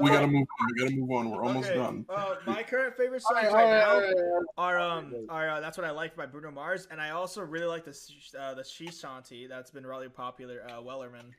we 0.00 0.10
gotta 0.10 0.26
move 0.26 0.46
on. 0.60 0.68
We 0.72 0.78
gotta 0.80 0.96
move 0.96 1.10
on. 1.10 1.30
We're 1.30 1.44
almost 1.44 1.68
Okay, 1.68 1.78
done. 1.78 2.06
Uh, 2.08 2.34
my 2.46 2.62
current 2.62 2.96
favorite 2.96 3.22
songs 3.22 3.46
Alright, 3.48 3.52
right 3.52 3.70
now 3.70 3.94
alright, 3.94 4.14
alright, 4.14 4.44
are 4.56 4.78
um 4.78 5.14
are 5.28 5.50
uh, 5.50 5.60
that's 5.60 5.76
what 5.76 5.86
I 5.86 5.90
like 5.90 6.16
by 6.16 6.26
Bruno 6.26 6.50
Mars, 6.50 6.86
and 6.90 7.00
I 7.00 7.10
also 7.10 7.42
really 7.42 7.66
like 7.66 7.84
the 7.84 7.92
sh- 7.92 8.34
uh, 8.38 8.54
the 8.54 8.64
Sea 8.64 8.90
Shanty 8.90 9.46
that's 9.46 9.70
been 9.70 9.86
really 9.86 10.08
popular. 10.08 10.64
Uh, 10.68 10.80
Wellerman. 10.80 11.30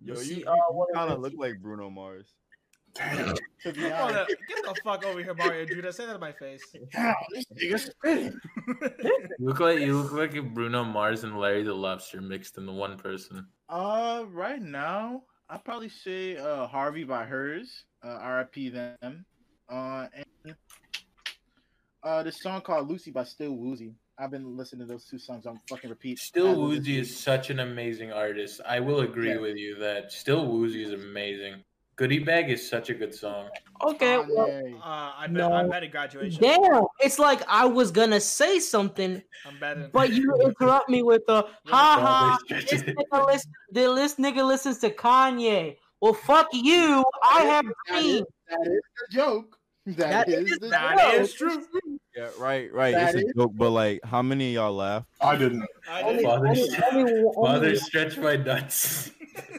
Yo, 0.00 0.14
See, 0.16 0.40
you, 0.40 0.46
uh, 0.46 0.54
what 0.70 0.92
kind 0.92 1.12
of 1.12 1.20
look 1.20 1.34
like 1.36 1.60
Bruno 1.62 1.88
Mars. 1.90 2.34
Damn. 2.94 3.34
To 3.62 3.72
be 3.72 3.90
honest, 3.90 4.34
get 4.48 4.64
the 4.64 4.74
fuck 4.84 5.04
over 5.04 5.22
here, 5.22 5.34
Mario 5.34 5.64
Judah. 5.66 5.92
Say 5.92 6.06
that 6.06 6.14
in 6.14 6.20
my 6.20 6.32
face. 6.32 6.62
Damn, 6.92 7.14
this 7.32 7.44
nigga 7.54 7.80
spitting. 7.80 8.40
You 9.38 9.46
look 9.48 9.60
like 9.60 9.80
you 9.80 10.00
look 10.00 10.12
like 10.12 10.54
Bruno 10.54 10.84
Mars 10.84 11.24
and 11.24 11.38
Larry 11.38 11.62
the 11.64 11.74
Lobster 11.74 12.20
mixed 12.20 12.56
into 12.56 12.72
one 12.72 12.96
person. 12.98 13.46
Uh, 13.68 14.24
right 14.30 14.62
now, 14.62 15.22
I'd 15.50 15.64
probably 15.64 15.88
say 15.88 16.36
uh 16.36 16.66
Harvey 16.66 17.04
by 17.04 17.24
Her's. 17.24 17.84
Uh, 18.04 18.18
R.I.P. 18.20 18.68
them. 18.70 19.24
Uh, 19.68 20.06
and 20.44 20.54
uh, 22.02 22.22
this 22.22 22.40
song 22.42 22.60
called 22.60 22.88
Lucy 22.88 23.10
by 23.10 23.24
Still 23.24 23.52
Woozy. 23.52 23.94
I've 24.18 24.30
been 24.30 24.56
listening 24.56 24.86
to 24.86 24.92
those 24.92 25.06
two 25.06 25.18
songs 25.18 25.46
on 25.46 25.58
fucking 25.68 25.88
repeat. 25.90 26.18
Still 26.18 26.46
as 26.48 26.52
of 26.52 26.68
this 26.70 26.78
Woozy 26.80 26.98
is 26.98 27.16
such 27.16 27.50
an 27.50 27.60
amazing 27.60 28.12
artist. 28.12 28.60
I 28.66 28.78
will 28.80 29.00
agree 29.00 29.30
Yeah. 29.30 29.38
with 29.38 29.56
you 29.56 29.76
that 29.80 30.12
Still 30.12 30.46
Woozy 30.46 30.84
is 30.84 30.92
amazing. 30.92 31.64
Goodie 31.96 32.18
Bag 32.18 32.50
is 32.50 32.66
such 32.68 32.90
a 32.90 32.94
good 32.94 33.14
song. 33.14 33.48
Okay, 33.84 34.18
well, 34.18 34.48
Uh, 34.82 35.12
I 35.16 35.26
bet 35.26 35.30
No. 35.32 35.52
I'm 35.52 35.68
betting 35.70 35.90
graduation. 35.90 36.42
damn. 36.42 36.84
It's 37.00 37.18
like 37.18 37.42
I 37.48 37.64
was 37.66 37.90
gonna 37.90 38.20
say 38.20 38.58
something, 38.58 39.22
I'm 39.46 39.58
betting. 39.60 39.90
but 39.92 40.12
you 40.12 40.34
interrupt 40.44 40.88
me 40.88 41.02
with 41.02 41.24
the 41.26 41.42
ha 41.66 41.98
ha. 42.00 42.38
Well, 42.50 42.60
This 42.60 42.82
nigga, 42.82 43.26
listen, 43.26 43.52
this 43.72 44.14
nigga 44.16 44.44
listens 44.46 44.78
to 44.78 44.90
Kanye. 44.90 45.76
Well, 46.00 46.14
fuck 46.14 46.48
you. 46.52 47.04
I 47.22 47.42
have 47.42 47.64
That 47.88 47.98
is, 47.98 48.04
dreams. 48.04 48.26
that 48.48 48.60
is 48.66 48.80
the 49.08 49.14
joke. 49.16 49.58
That 49.86 50.28
is, 50.28 50.50
is 50.52 50.58
the 50.60 50.68
that 50.68 50.98
joke. 50.98 51.20
is 51.20 51.32
true. 51.34 51.64
Yeah, 52.16 52.28
right, 52.38 52.72
right. 52.72 52.94
That 52.94 53.14
it's 53.14 53.30
a 53.30 53.34
joke, 53.34 53.52
but 53.54 53.70
like, 53.70 54.00
how 54.04 54.22
many 54.22 54.48
of 54.48 54.54
y'all 54.54 54.72
laughed? 54.74 55.06
I 55.20 55.36
didn't. 55.36 55.64
I 55.90 56.02
Only, 56.02 56.16
did. 56.16 56.24
Father- 56.24 56.46
only, 56.48 56.60
only, 56.62 57.32
Father 57.34 57.66
only, 57.66 57.76
stretch 57.76 58.16
my 58.18 58.36
nuts. 58.36 59.10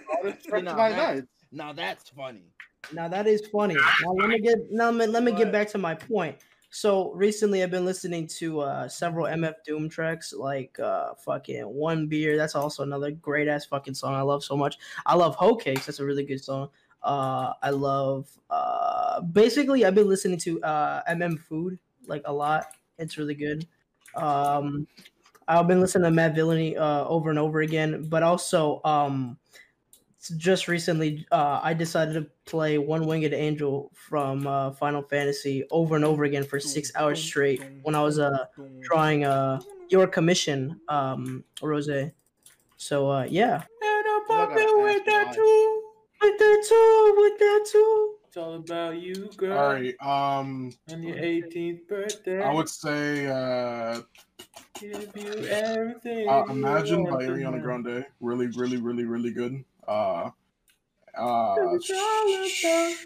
Father 0.07 0.37
Stretch 0.41 0.63
Nah, 0.63 0.75
my 0.75 0.89
that- 0.89 1.15
nuts. 1.17 1.27
Now 1.55 1.71
that's 1.73 2.09
funny. 2.09 2.53
Now 2.91 3.07
that 3.07 3.27
is 3.27 3.47
funny. 3.47 3.75
Now 3.75 4.11
let 4.11 4.29
me 4.29 4.39
get 4.39 4.57
now 4.71 4.91
let 4.91 5.07
me, 5.07 5.13
let 5.13 5.23
me 5.23 5.31
get 5.31 5.51
back 5.51 5.69
to 5.69 5.77
my 5.77 5.95
point. 5.95 6.37
So 6.69 7.13
recently 7.13 7.63
I've 7.63 7.71
been 7.71 7.85
listening 7.85 8.27
to 8.39 8.59
uh 8.59 8.87
several 8.89 9.25
MF 9.25 9.63
Doom 9.63 9.89
tracks 9.89 10.33
like 10.33 10.77
uh 10.79 11.15
fucking 11.15 11.63
One 11.63 12.07
Beer. 12.07 12.37
That's 12.37 12.55
also 12.55 12.83
another 12.83 13.11
great 13.11 13.47
ass 13.47 13.65
fucking 13.65 13.93
song 13.93 14.13
I 14.13 14.21
love 14.21 14.43
so 14.43 14.57
much. 14.57 14.77
I 15.05 15.15
love 15.15 15.35
Hoe 15.35 15.55
Cakes. 15.55 15.85
That's 15.85 15.99
a 15.99 16.05
really 16.05 16.25
good 16.25 16.43
song. 16.43 16.69
Uh 17.01 17.53
I 17.63 17.69
love 17.69 18.29
uh 18.49 19.21
basically 19.21 19.85
I've 19.85 19.95
been 19.95 20.09
listening 20.09 20.39
to 20.39 20.61
uh 20.61 21.03
MM 21.07 21.39
Food 21.39 21.79
like 22.05 22.23
a 22.25 22.33
lot. 22.33 22.65
It's 22.99 23.17
really 23.17 23.35
good. 23.35 23.65
Um 24.13 24.87
I've 25.47 25.67
been 25.67 25.79
listening 25.81 26.13
to 26.13 26.21
Madvillainy 26.21 26.77
uh 26.77 27.07
over 27.07 27.29
and 27.29 27.39
over 27.39 27.61
again, 27.61 28.09
but 28.09 28.23
also 28.23 28.81
um 28.83 29.39
just 30.29 30.67
recently 30.67 31.25
uh, 31.31 31.59
I 31.61 31.73
decided 31.73 32.13
to 32.15 32.27
play 32.45 32.77
One 32.77 33.05
Winged 33.05 33.33
Angel 33.33 33.91
from 33.93 34.47
uh, 34.47 34.71
Final 34.71 35.01
Fantasy 35.03 35.63
over 35.71 35.95
and 35.95 36.05
over 36.05 36.23
again 36.23 36.43
for 36.43 36.59
six 36.59 36.91
hours 36.95 37.21
straight 37.21 37.61
when 37.83 37.95
I 37.95 38.01
was 38.01 38.19
uh, 38.19 38.45
drawing 38.81 39.25
uh, 39.25 39.59
your 39.89 40.07
commission, 40.07 40.79
um, 40.89 41.43
Rose. 41.61 41.89
So 42.77 43.09
uh, 43.09 43.23
yeah, 43.29 43.63
And 43.81 44.05
I'm 44.07 44.21
Look 44.21 44.31
at 44.31 44.49
popping 44.49 44.83
with 44.83 45.05
that 45.05 45.25
that 45.27 45.33
too. 45.35 45.83
with 46.21 46.37
that 46.39 46.65
too, 46.67 47.13
with 47.17 47.39
that 47.39 47.65
too. 47.71 48.11
It's 48.27 48.37
all 48.37 48.55
about 48.55 48.97
you, 49.01 49.29
girl. 49.37 49.57
All 49.57 49.73
right. 49.73 49.95
Um, 50.01 50.71
On 50.91 51.01
your 51.01 51.15
18th 51.15 51.87
birthday, 51.87 52.41
I 52.43 52.53
would 52.53 52.67
say 52.67 53.27
uh, 53.27 54.01
give 54.77 55.09
you 55.15 55.45
everything. 55.45 56.27
uh 56.27 56.43
you 56.45 56.51
"Imagine" 56.51 57.05
by 57.05 57.23
Ariana. 57.23 57.61
Grande. 57.61 58.05
Really, 58.19 58.47
really, 58.47 58.77
really, 58.77 59.05
really 59.05 59.31
good. 59.31 59.63
Uh, 59.87 60.29
uh, 61.17 61.55
It's 61.73 61.89
all 61.91 62.27
about 62.27 62.59
you. 62.65 62.99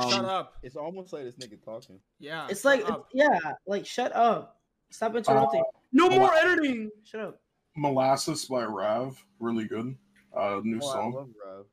Shut 0.00 0.14
um, 0.20 0.24
up. 0.24 0.54
It's 0.62 0.76
almost 0.76 1.12
like 1.12 1.24
this 1.24 1.36
nigga 1.36 1.62
talking. 1.62 1.98
Yeah. 2.18 2.46
It's 2.48 2.64
like 2.64 2.88
up. 2.88 3.08
yeah, 3.12 3.38
like 3.66 3.84
shut 3.84 4.14
up, 4.16 4.60
stop 4.90 5.14
interrupting. 5.14 5.62
no 5.92 6.08
well, 6.08 6.20
more 6.20 6.34
editing. 6.34 6.90
Shut 7.04 7.20
up. 7.20 7.40
"Molasses" 7.76 8.46
by 8.46 8.64
Rav. 8.64 9.22
Really 9.40 9.64
good. 9.66 9.94
Uh, 10.34 10.60
new 10.64 10.80
Oh, 10.82 10.88
I 10.88 10.92
song. 10.92 11.12
love 11.12 11.28
Rav. 11.44 11.66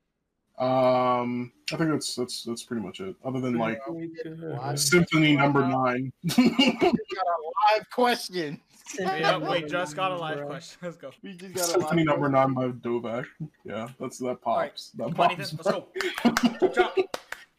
Um, 0.60 1.53
I 1.72 1.78
think 1.78 1.89
that's 1.91 2.16
that's 2.16 2.43
that's 2.43 2.64
pretty 2.64 2.86
much 2.86 2.99
it. 2.99 3.16
Other 3.24 3.39
than 3.39 3.57
like 3.57 3.80
Why? 3.88 4.76
Symphony 4.76 5.38
Number 5.38 5.66
Nine. 5.66 6.12
got 6.28 6.38
a 6.38 7.39
live 7.78 7.89
question. 7.93 8.60
Yeah, 8.98 9.38
we 9.38 9.64
just 9.64 9.96
got 9.96 10.12
a 10.12 10.18
live 10.18 10.46
question. 10.46 10.78
Let's 10.82 10.98
go. 10.98 11.12
We 11.22 11.34
just 11.34 11.54
got 11.54 11.64
a 11.64 11.72
Symphony 11.72 12.04
live 12.06 12.20
Number 12.20 12.30
Nine 12.30 12.54
by 12.54 12.68
Dvorak. 12.70 13.26
Yeah, 13.66 13.90
that's 14.00 14.18
that 14.20 14.42
pops. 14.42 14.92
That 14.92 15.14
pops. 15.14 15.38
let's 15.38 15.52
go. 15.54 15.88
Chop, 16.24 16.74
chop. 16.74 16.98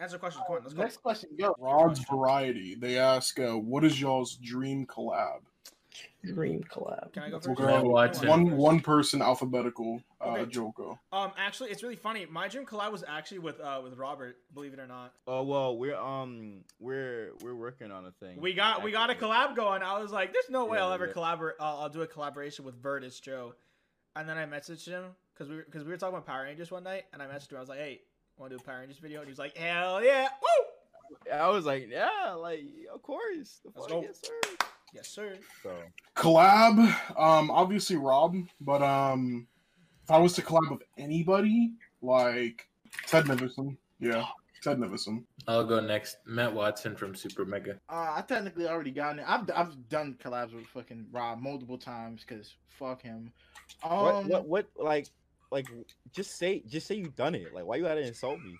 Answer 0.00 0.14
the 0.14 0.18
question. 0.18 0.42
Come 0.46 0.56
on, 0.56 0.62
let's 0.62 0.74
go. 0.74 0.82
Next 0.82 0.96
question, 0.96 1.30
go. 1.38 1.54
Rod's 1.58 2.00
Variety. 2.00 2.74
They 2.74 2.98
ask, 2.98 3.38
uh, 3.38 3.58
"What 3.58 3.84
is 3.84 4.00
y'all's 4.00 4.36
dream 4.36 4.86
collab?" 4.86 5.40
Dream 6.24 6.62
collab. 6.64 7.12
Can 7.12 7.22
I 7.22 7.26
go 7.30 7.40
We'll 7.44 7.54
first? 7.54 7.58
go 7.58 7.66
Matt 7.66 7.84
Watson. 7.84 8.28
one 8.28 8.50
one 8.56 8.80
person 8.80 9.22
alphabetical. 9.22 10.02
Uh, 10.20 10.28
Okay. 10.30 10.46
Joko. 10.50 10.98
Um, 11.12 11.32
actually, 11.38 11.70
it's 11.70 11.82
really 11.82 11.96
funny. 11.96 12.26
My 12.26 12.46
dream 12.48 12.66
collab 12.66 12.92
was 12.92 13.02
actually 13.08 13.38
with 13.38 13.58
uh 13.60 13.80
with 13.82 13.96
Robert. 13.96 14.36
Believe 14.54 14.74
it 14.74 14.78
or 14.80 14.86
not, 14.86 15.12
Oh 15.26 15.42
well, 15.42 15.76
we're 15.78 15.96
um 15.96 16.62
we're 16.78 17.32
we're 17.42 17.54
working 17.54 17.90
on 17.90 18.04
a 18.06 18.10
thing. 18.12 18.40
we 18.40 18.52
got 18.52 18.82
we 18.82 18.92
got 18.92 19.10
a 19.10 19.14
collab 19.14 19.56
going. 19.56 19.82
I 19.82 19.98
was 19.98 20.12
like, 20.12 20.32
"There's 20.32 20.50
no 20.50 20.66
way 20.66 20.78
Yeah, 20.78 20.84
I'll 20.86 20.92
ever 20.92 21.06
yeah. 21.06 21.12
collaborate. 21.12 21.56
Uh, 21.58 21.80
I'll 21.80 21.88
do 21.88 22.02
a 22.02 22.06
collaboration 22.06 22.64
with 22.64 22.80
Veridis 22.82 23.20
Joe." 23.22 23.54
And 24.16 24.28
then 24.28 24.36
I 24.36 24.44
messaged 24.44 24.86
him 24.86 25.04
because 25.32 25.48
we 25.48 25.56
because 25.58 25.84
we 25.84 25.90
were 25.90 25.96
talking 25.96 26.16
about 26.16 26.26
Power 26.26 26.42
Rangers 26.42 26.70
one 26.70 26.84
night, 26.84 27.04
and 27.12 27.22
I 27.22 27.26
messaged 27.26 27.50
him. 27.52 27.56
I 27.56 27.60
was 27.60 27.68
like, 27.70 27.78
"Hey, 27.78 28.00
want 28.36 28.50
to 28.50 28.58
do 28.58 28.62
a 28.62 28.64
Power 28.66 28.80
Rangers 28.80 28.98
video?" 28.98 29.20
And 29.20 29.28
he 29.28 29.32
was 29.32 29.38
like, 29.38 29.56
"Hell 29.56 30.04
yeah, 30.04 30.28
woo!" 30.42 31.30
I 31.32 31.48
was 31.48 31.64
like, 31.64 31.88
yeah, 31.90 32.32
like 32.36 32.62
of 32.92 33.02
course. 33.02 33.60
The 33.64 33.70
fuck, 33.72 34.02
yes, 34.02 34.20
sir. 34.22 34.56
Yes, 34.94 35.08
sir. 35.08 35.38
So 35.62 35.76
Collab. 36.16 36.78
Um, 37.18 37.50
obviously 37.50 37.96
Rob, 37.96 38.36
but 38.60 38.82
um, 38.82 39.46
if 40.04 40.10
I 40.10 40.18
was 40.18 40.32
to 40.34 40.42
collab 40.42 40.70
with 40.70 40.82
anybody, 40.98 41.72
like 42.02 42.68
Ted 43.06 43.26
Nivison, 43.26 43.76
yeah, 44.00 44.24
Ted 44.62 44.78
Nivison. 44.78 45.24
I'll 45.46 45.64
go 45.64 45.80
next. 45.80 46.18
Matt 46.26 46.54
Watson 46.54 46.96
from 46.96 47.14
Super 47.14 47.44
Mega. 47.44 47.78
Uh, 47.88 48.14
I 48.16 48.24
technically 48.26 48.66
already 48.66 48.90
got 48.90 49.18
it. 49.18 49.24
I've 49.26 49.48
I've 49.54 49.88
done 49.88 50.16
collabs 50.22 50.54
with 50.54 50.66
fucking 50.66 51.06
Rob 51.12 51.40
multiple 51.40 51.78
times 51.78 52.24
because 52.26 52.54
fuck 52.68 53.02
him. 53.02 53.32
Um, 53.82 53.90
what 53.90 54.26
what 54.26 54.46
what 54.46 54.66
like 54.76 55.06
like 55.50 55.66
just 56.12 56.38
say 56.38 56.62
just 56.66 56.86
say 56.86 56.96
you've 56.96 57.16
done 57.16 57.34
it. 57.34 57.54
Like 57.54 57.64
why 57.64 57.76
you 57.76 57.84
gotta 57.84 58.06
insult 58.06 58.40
me? 58.40 58.56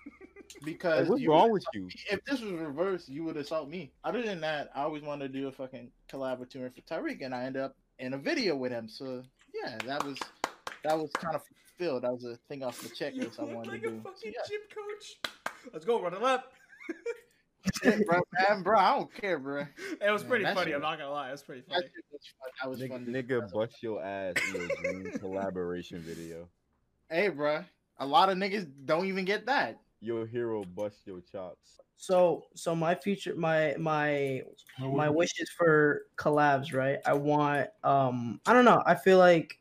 Because 0.63 1.01
Like, 1.01 1.09
what's 1.09 1.25
wrong 1.27 1.51
with 1.51 1.65
you? 1.73 1.87
If 2.09 2.23
this 2.25 2.41
was 2.41 2.51
reversed, 2.53 3.09
you 3.09 3.23
would 3.23 3.37
assault 3.37 3.69
me. 3.69 3.91
Other 4.03 4.21
than 4.21 4.41
that, 4.41 4.69
I 4.75 4.83
always 4.83 5.03
wanted 5.03 5.31
to 5.33 5.39
do 5.39 5.47
a 5.47 5.51
fucking 5.51 5.91
collab 6.09 6.39
with 6.39 6.49
touring 6.49 6.71
for 6.71 6.81
Tyreek, 6.81 7.23
and 7.23 7.33
I 7.33 7.43
end 7.45 7.57
up 7.57 7.75
in 7.99 8.13
a 8.13 8.17
video 8.17 8.55
with 8.55 8.71
him. 8.71 8.87
So 8.89 9.23
yeah, 9.53 9.77
that 9.85 10.03
was 10.03 10.17
that 10.83 10.97
was 10.97 11.11
kind 11.13 11.35
of 11.35 11.41
fulfilled. 11.77 12.03
That 12.03 12.13
was 12.13 12.23
a 12.25 12.37
thing 12.47 12.63
off 12.63 12.79
the 12.81 12.87
You 13.13 13.23
checklist 13.25 13.39
I 13.39 13.43
look 13.43 13.55
wanted 13.55 13.71
like 13.71 13.81
to 13.81 13.87
a 13.87 13.91
do. 13.91 14.01
So, 14.03 14.09
fucking 14.11 14.33
yeah. 14.33 14.41
gym 14.49 14.61
coach. 14.75 15.31
Let's 15.73 15.85
go, 15.85 16.01
run 16.01 16.13
it 16.13 16.23
up. 16.23 16.51
Shit, 17.83 18.07
bro, 18.07 18.19
man, 18.49 18.63
bro, 18.63 18.79
I 18.79 18.95
don't 18.97 19.13
care, 19.13 19.37
bro. 19.37 19.61
It 20.01 20.11
was 20.11 20.23
Yeah, 20.23 20.27
pretty 20.27 20.43
that 20.45 20.55
funny. 20.55 20.67
shit- 20.71 20.75
I'm 20.77 20.81
not 20.81 20.97
gonna 20.97 21.11
lie. 21.11 21.27
It 21.29 21.33
was 21.33 21.43
pretty 21.43 21.61
funny. 21.69 21.83
shit 21.83 21.91
was 22.11 22.21
fun. 22.39 22.49
That 22.59 22.69
was 22.69 22.79
Nigga, 22.79 22.89
fun. 22.89 23.05
nigga 23.45 23.51
bust 23.53 23.83
your 23.83 24.03
ass 24.03 24.33
in 24.47 24.55
your 24.61 24.67
dream 25.01 25.11
collaboration 25.19 25.99
video. 25.99 26.49
Hey, 27.09 27.27
bro, 27.29 27.63
a 27.99 28.05
lot 28.07 28.29
of 28.29 28.37
niggas 28.39 28.67
don't 28.85 29.05
even 29.05 29.25
get 29.25 29.45
that. 29.45 29.79
Your 30.01 30.25
hero 30.25 30.63
bust 30.75 31.01
your 31.05 31.21
chops. 31.21 31.79
So 31.97 32.45
so 32.55 32.75
my 32.75 32.95
future 32.95 33.35
my 33.35 33.75
my 33.77 34.41
my 34.79 35.09
wishes 35.09 35.49
for 35.55 36.03
collabs, 36.17 36.73
right? 36.73 36.97
I 37.05 37.13
want 37.13 37.69
um 37.83 38.41
I 38.47 38.53
don't 38.53 38.65
know. 38.65 38.81
I 38.85 38.95
feel 38.95 39.19
like 39.19 39.59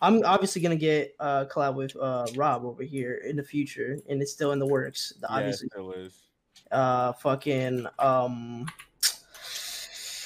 I'm 0.00 0.24
obviously 0.24 0.62
gonna 0.62 0.76
get 0.76 1.14
uh 1.20 1.44
collab 1.44 1.74
with 1.74 1.94
uh 1.96 2.26
Rob 2.34 2.64
over 2.64 2.82
here 2.82 3.20
in 3.28 3.36
the 3.36 3.44
future, 3.44 3.98
and 4.08 4.22
it's 4.22 4.32
still 4.32 4.52
in 4.52 4.58
the 4.58 4.66
works. 4.66 5.12
Yeah, 5.20 5.26
Obviously, 5.28 5.66
it 5.66 5.72
still 5.72 5.92
is. 5.92 6.22
uh 6.70 7.12
fucking 7.12 7.86
um 7.98 8.66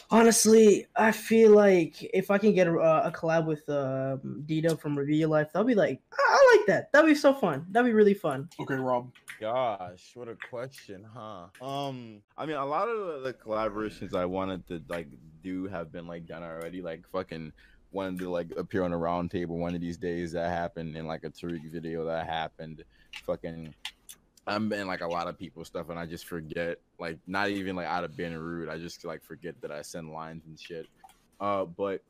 honestly 0.09 0.87
i 0.95 1.11
feel 1.11 1.51
like 1.51 2.01
if 2.15 2.31
i 2.31 2.39
can 2.39 2.55
get 2.55 2.69
a, 2.69 2.73
a 2.79 3.11
collab 3.13 3.45
with 3.45 3.69
uh 3.69 4.17
Dito 4.47 4.79
from 4.79 4.97
review 4.97 5.27
life 5.27 5.49
that'll 5.53 5.67
be 5.67 5.75
like 5.75 6.01
I, 6.13 6.23
I 6.29 6.57
like 6.57 6.67
that 6.69 6.93
that'd 6.93 7.09
be 7.09 7.15
so 7.17 7.35
fun 7.35 7.67
that'd 7.73 7.85
be 7.85 7.93
really 7.93 8.15
fun 8.15 8.49
Okay, 8.61 8.75
Rob. 8.75 9.11
Gosh, 9.39 10.13
what 10.15 10.29
a 10.29 10.37
question, 10.51 11.05
huh? 11.15 11.47
Um, 11.61 12.23
I 12.39 12.47
mean, 12.47 12.57
a 12.57 12.65
lot 12.65 12.89
of 12.89 13.23
the, 13.23 13.35
collaborations 13.35 14.15
I 14.15 14.25
wanted 14.25 14.67
to 14.69 14.83
like 14.89 15.09
do 15.43 15.67
have 15.67 15.93
been 15.93 16.07
like 16.07 16.27
done 16.27 16.43
already. 16.43 16.81
Like 16.81 17.03
fucking 17.13 17.53
wanted 17.93 18.19
to 18.21 18.31
like 18.31 18.49
appear 18.57 18.83
on 18.83 18.93
a 18.93 18.97
round 18.97 19.31
table 19.31 19.59
one 19.59 19.75
of 19.75 19.81
these 19.81 19.99
days. 19.99 20.33
That 20.33 20.51
happened 20.51 20.97
in 20.97 21.07
like 21.07 21.25
a 21.25 21.31
Tariq 21.31 21.71
video 21.71 22.05
that 22.07 22.27
happened. 22.27 22.83
Fucking, 23.25 23.75
I'm 24.47 24.73
in 24.73 24.87
like 24.87 25.03
a 25.03 25.09
lot 25.09 25.29
of 25.29 25.39
people 25.39 25.65
stuff, 25.65 25.91
and 25.91 25.99
I 25.99 26.07
just 26.07 26.27
forget. 26.27 26.79
Like, 26.99 27.19
not 27.27 27.51
even 27.51 27.77
like 27.77 27.87
out 27.87 28.05
of 28.05 28.17
being 28.17 28.35
rude, 28.35 28.71
I 28.71 28.79
just 28.79 29.05
like 29.05 29.23
forget 29.23 29.61
that 29.61 29.71
I 29.71 29.83
send 29.83 30.13
lines 30.13 30.45
and 30.47 30.59
shit. 30.59 30.87
Uh, 31.41 31.67
but 31.67 32.03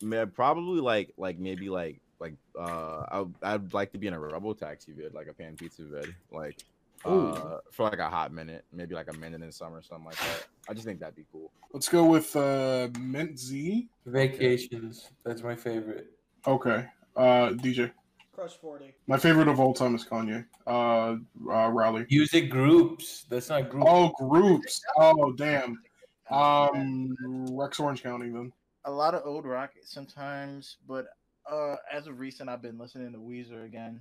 man, 0.00 0.30
probably 0.30 0.80
like 0.80 1.12
like 1.18 1.38
maybe 1.38 1.68
like 1.68 2.00
like 2.22 2.34
uh, 2.58 3.04
I 3.42 3.54
I'd 3.54 3.74
like 3.74 3.92
to 3.92 3.98
be 3.98 4.06
in 4.06 4.14
a 4.14 4.18
Rebel 4.18 4.54
Taxi 4.54 4.92
vid, 4.92 5.12
like 5.12 5.26
a 5.26 5.34
pan 5.34 5.56
pizza 5.56 5.82
vid, 5.82 6.14
like 6.30 6.64
uh, 7.04 7.58
for 7.70 7.82
like 7.84 7.98
a 7.98 8.08
hot 8.08 8.32
minute, 8.32 8.64
maybe 8.72 8.94
like 8.94 9.12
a 9.12 9.16
minute 9.16 9.42
in 9.42 9.50
summer, 9.50 9.78
or 9.78 9.82
something 9.82 10.06
like 10.06 10.16
that. 10.16 10.46
I 10.68 10.72
just 10.72 10.86
think 10.86 11.00
that'd 11.00 11.16
be 11.16 11.26
cool. 11.32 11.50
Let's 11.72 11.88
go 11.88 12.04
with 12.04 12.34
uh, 12.36 12.88
Mint 12.98 13.38
Z. 13.38 13.88
Vacations. 14.06 15.10
That's 15.24 15.42
my 15.42 15.56
favorite. 15.56 16.12
Okay. 16.46 16.86
Uh, 17.16 17.50
DJ. 17.50 17.90
Crush 18.32 18.52
40. 18.52 18.94
My 19.08 19.18
favorite 19.18 19.48
of 19.48 19.60
all 19.60 19.74
time 19.74 19.94
is 19.94 20.06
Kanye. 20.06 20.46
Uh, 20.66 21.16
uh 21.50 21.68
Raleigh. 21.68 22.06
Music 22.10 22.48
groups. 22.48 23.26
That's 23.28 23.50
not 23.50 23.68
group. 23.68 23.84
Oh, 23.86 24.10
groups. 24.18 24.80
Oh, 24.96 25.32
damn. 25.32 25.78
Um, 26.30 27.14
Rex 27.50 27.78
Orange 27.78 28.02
County 28.02 28.30
then. 28.30 28.52
a 28.86 28.90
lot 28.90 29.14
of 29.14 29.26
old 29.26 29.44
rock 29.44 29.72
sometimes, 29.84 30.78
but 30.88 31.06
uh, 31.50 31.76
as 31.92 32.06
of 32.06 32.18
recent, 32.18 32.48
I've 32.48 32.62
been 32.62 32.78
listening 32.78 33.12
to 33.12 33.18
Weezer 33.18 33.64
again. 33.64 34.00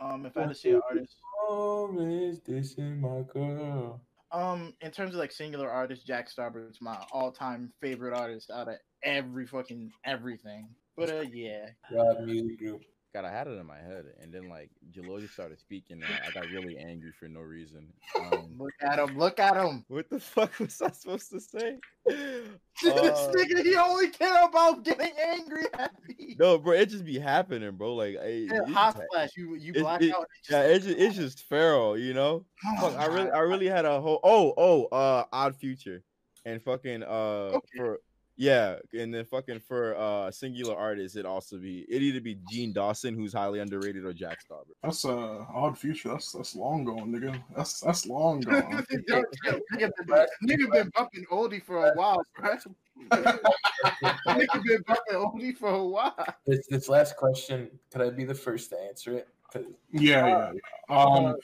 Um, 0.00 0.26
if 0.26 0.36
I 0.36 0.42
had 0.42 0.48
to 0.50 0.54
say 0.54 0.70
an 0.70 0.80
artist, 0.88 1.16
Always 1.48 2.40
dissing 2.40 3.00
my 3.00 3.22
girl. 3.32 4.00
um, 4.32 4.74
in 4.80 4.90
terms 4.90 5.14
of 5.14 5.18
like 5.20 5.32
singular 5.32 5.70
artist, 5.70 6.06
Jack 6.06 6.28
Stauber's 6.30 6.78
my 6.80 6.96
all-time 7.12 7.72
favorite 7.80 8.14
artist 8.16 8.50
out 8.50 8.68
of 8.68 8.74
every 9.02 9.46
fucking 9.46 9.90
everything. 10.04 10.68
But 10.96 11.10
uh, 11.10 11.24
yeah, 11.32 11.66
Rob 11.92 12.20
music 12.20 12.58
group. 12.58 12.82
God, 13.20 13.28
I 13.28 13.32
had 13.36 13.48
it 13.48 13.58
in 13.58 13.66
my 13.66 13.78
head, 13.78 14.04
and 14.22 14.32
then 14.32 14.48
like 14.48 14.70
Jaloji 14.92 15.28
started 15.28 15.58
speaking, 15.58 16.00
and 16.04 16.04
I 16.24 16.30
got 16.30 16.48
really 16.52 16.78
angry 16.78 17.10
for 17.18 17.26
no 17.26 17.40
reason. 17.40 17.92
Um, 18.16 18.54
look 18.56 18.72
at 18.80 18.98
him, 19.00 19.18
look 19.18 19.40
at 19.40 19.56
him. 19.56 19.84
what 19.88 20.08
the 20.08 20.20
fuck 20.20 20.56
was 20.60 20.80
I 20.80 20.92
supposed 20.92 21.30
to 21.30 21.40
say? 21.40 21.78
this 22.06 22.46
Uh, 22.86 23.32
nigga, 23.34 23.64
he 23.64 23.74
only 23.74 24.10
care 24.10 24.44
about 24.44 24.84
getting 24.84 25.10
angry 25.20 25.64
at 25.74 25.90
me. 26.06 26.36
no, 26.38 26.58
bro, 26.58 26.74
it 26.74 26.86
just 26.90 27.04
be 27.04 27.18
happening, 27.18 27.72
bro. 27.72 27.96
Like, 27.96 28.14
Yeah, 28.14 28.20
it 28.62 28.68
hot 28.68 29.00
flash, 29.12 29.30
you 29.36 29.56
you 29.56 29.72
it- 29.74 29.80
black 29.80 30.00
it- 30.00 30.14
out. 30.14 30.26
yeah, 30.48 30.62
it's 30.62 30.84
just, 30.86 30.98
it's 30.98 31.16
just 31.16 31.42
feral, 31.48 31.98
you 31.98 32.14
know. 32.14 32.44
Oh 32.66 32.90
Fuck, 32.90 33.00
I 33.00 33.06
really, 33.06 33.30
I 33.32 33.40
really 33.40 33.66
had 33.66 33.84
a 33.84 34.00
whole. 34.00 34.20
Oh, 34.22 34.54
oh, 34.56 34.84
uh, 34.96 35.24
Odd 35.32 35.56
Future, 35.56 36.04
and 36.44 36.62
fucking 36.62 37.02
uh 37.02 37.50
Okay. 37.58 37.66
for 37.78 37.98
yeah, 38.38 38.76
and 38.96 39.12
then 39.12 39.24
fucking 39.24 39.58
for 39.58 39.96
uh 39.96 40.30
singular 40.30 40.76
artists, 40.76 41.16
it 41.16 41.26
also 41.26 41.58
be 41.58 41.84
it 41.88 42.02
either 42.02 42.20
be 42.20 42.38
Jean 42.48 42.72
Dawson, 42.72 43.16
who's 43.16 43.32
highly 43.32 43.58
underrated, 43.58 44.04
or 44.04 44.12
Jack 44.12 44.38
Stauber. 44.44 44.70
That's 44.80 45.04
uh 45.04 45.44
odd 45.52 45.76
future. 45.76 46.10
That's 46.10 46.30
that's 46.30 46.54
long 46.54 46.84
gone, 46.84 47.10
nigga. 47.10 47.42
That's 47.56 47.80
that's 47.80 48.06
long 48.06 48.40
gone. 48.40 48.84
Yo, 49.08 49.24
yo, 49.44 49.58
nigga, 49.74 49.90
been, 50.06 50.26
nigga 50.48 50.70
been 50.70 50.90
bumping 50.94 51.24
oldie 51.32 51.62
for 51.62 51.88
a 51.88 51.94
while, 51.96 52.22
bro. 52.36 52.54
nigga 53.10 54.64
been 54.64 54.84
bumping 54.86 55.14
oldie 55.14 55.56
for 55.56 55.70
a 55.70 55.84
while. 55.84 56.14
This 56.46 56.64
this 56.68 56.88
last 56.88 57.16
question, 57.16 57.68
could 57.90 58.02
I 58.02 58.10
be 58.10 58.24
the 58.24 58.36
first 58.36 58.70
to 58.70 58.78
answer 58.78 59.14
it? 59.14 59.28
'Cause- 59.52 59.64
yeah, 59.90 60.26
yeah. 60.26 60.52
yeah. 60.52 60.96
Um, 60.96 61.26
Uh, 61.26 61.34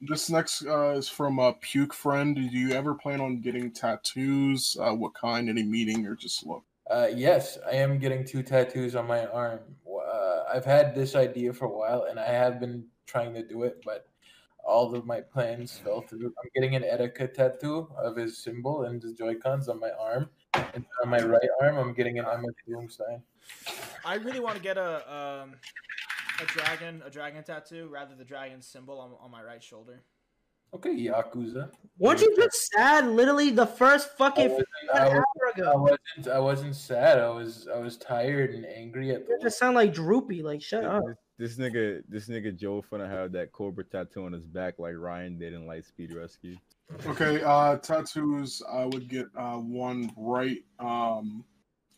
this 0.00 0.30
next 0.30 0.64
uh, 0.66 0.90
is 0.96 1.08
from 1.08 1.38
a 1.38 1.52
puke 1.54 1.92
friend. 1.92 2.34
Do 2.34 2.40
you 2.42 2.72
ever 2.72 2.94
plan 2.94 3.20
on 3.20 3.40
getting 3.40 3.70
tattoos? 3.72 4.76
Uh, 4.80 4.94
what 4.94 5.14
kind? 5.14 5.48
Any 5.48 5.62
meaning 5.62 6.06
or 6.06 6.14
just 6.14 6.46
look? 6.46 6.62
Uh, 6.90 7.08
yes, 7.14 7.58
I 7.66 7.72
am 7.76 7.98
getting 7.98 8.24
two 8.24 8.42
tattoos 8.42 8.96
on 8.96 9.06
my 9.06 9.26
arm. 9.26 9.60
Uh, 9.86 10.44
I've 10.52 10.64
had 10.64 10.94
this 10.94 11.14
idea 11.14 11.52
for 11.52 11.66
a 11.66 11.76
while, 11.76 12.04
and 12.04 12.18
I 12.18 12.26
have 12.26 12.58
been 12.58 12.84
trying 13.06 13.34
to 13.34 13.46
do 13.46 13.62
it, 13.64 13.80
but 13.84 14.08
all 14.64 14.94
of 14.94 15.06
my 15.06 15.20
plans 15.20 15.78
fell 15.78 16.00
through. 16.02 16.26
I'm 16.26 16.50
getting 16.54 16.74
an 16.76 16.82
Etika 16.82 17.32
tattoo 17.32 17.88
of 17.96 18.16
his 18.16 18.38
symbol 18.38 18.84
and 18.84 19.02
his 19.02 19.12
Joy 19.14 19.34
Cons 19.36 19.68
on 19.68 19.78
my 19.78 19.90
arm, 19.92 20.30
and 20.54 20.84
on 21.02 21.10
my 21.10 21.20
right 21.20 21.48
arm, 21.60 21.78
I'm 21.78 21.92
getting 21.94 22.18
an 22.18 22.26
Emma 22.26 22.48
Doomstein. 22.68 23.22
I 24.04 24.14
really 24.14 24.40
want 24.40 24.56
to 24.56 24.62
get 24.62 24.76
a 24.76 25.12
um, 25.12 25.54
a 26.42 26.46
dragon, 26.46 27.02
a 27.04 27.10
dragon 27.10 27.42
tattoo, 27.42 27.88
rather 27.90 28.14
the 28.14 28.24
dragon 28.24 28.60
symbol 28.62 28.98
on, 29.00 29.10
on 29.20 29.30
my 29.30 29.42
right 29.42 29.62
shoulder. 29.62 30.02
Okay, 30.72 30.90
Yakuza. 30.96 31.68
Weren't 31.98 32.20
you 32.20 32.34
just 32.36 32.70
sad? 32.70 33.08
Literally 33.08 33.50
the 33.50 33.66
first 33.66 34.16
fucking 34.16 34.44
I 34.46 34.48
wasn't- 34.48 34.68
I 34.94 34.98
hour 34.98 35.24
I 35.46 35.50
ago. 35.60 35.72
wasn't. 35.82 36.28
I 36.36 36.38
wasn't 36.38 36.76
sad. 36.76 37.18
I 37.18 37.28
was. 37.28 37.66
I 37.74 37.78
was 37.78 37.96
tired 37.96 38.50
and 38.50 38.64
angry 38.64 39.10
at 39.10 39.22
You 39.28 39.36
the. 39.38 39.42
just 39.42 39.58
sound 39.58 39.74
like 39.74 39.92
droopy. 39.92 40.42
Like 40.42 40.62
shut 40.62 40.84
up. 40.84 41.02
This, 41.38 41.56
this 41.56 41.58
nigga, 41.72 42.02
this 42.08 42.28
nigga 42.28 42.56
Joe 42.56 42.82
finna 42.88 43.10
have 43.10 43.32
that 43.32 43.50
Cobra 43.50 43.82
tattoo 43.84 44.26
on 44.26 44.32
his 44.32 44.46
back 44.46 44.78
like 44.78 44.94
Ryan 44.96 45.38
did 45.38 45.54
in 45.54 45.62
Lightspeed 45.62 46.14
Rescue. 46.16 46.56
Okay, 47.06 47.42
uh, 47.42 47.76
tattoos. 47.78 48.62
I 48.72 48.84
would 48.84 49.08
get 49.08 49.26
uh, 49.36 49.56
one 49.56 50.12
right 50.16 50.62
um, 50.78 51.44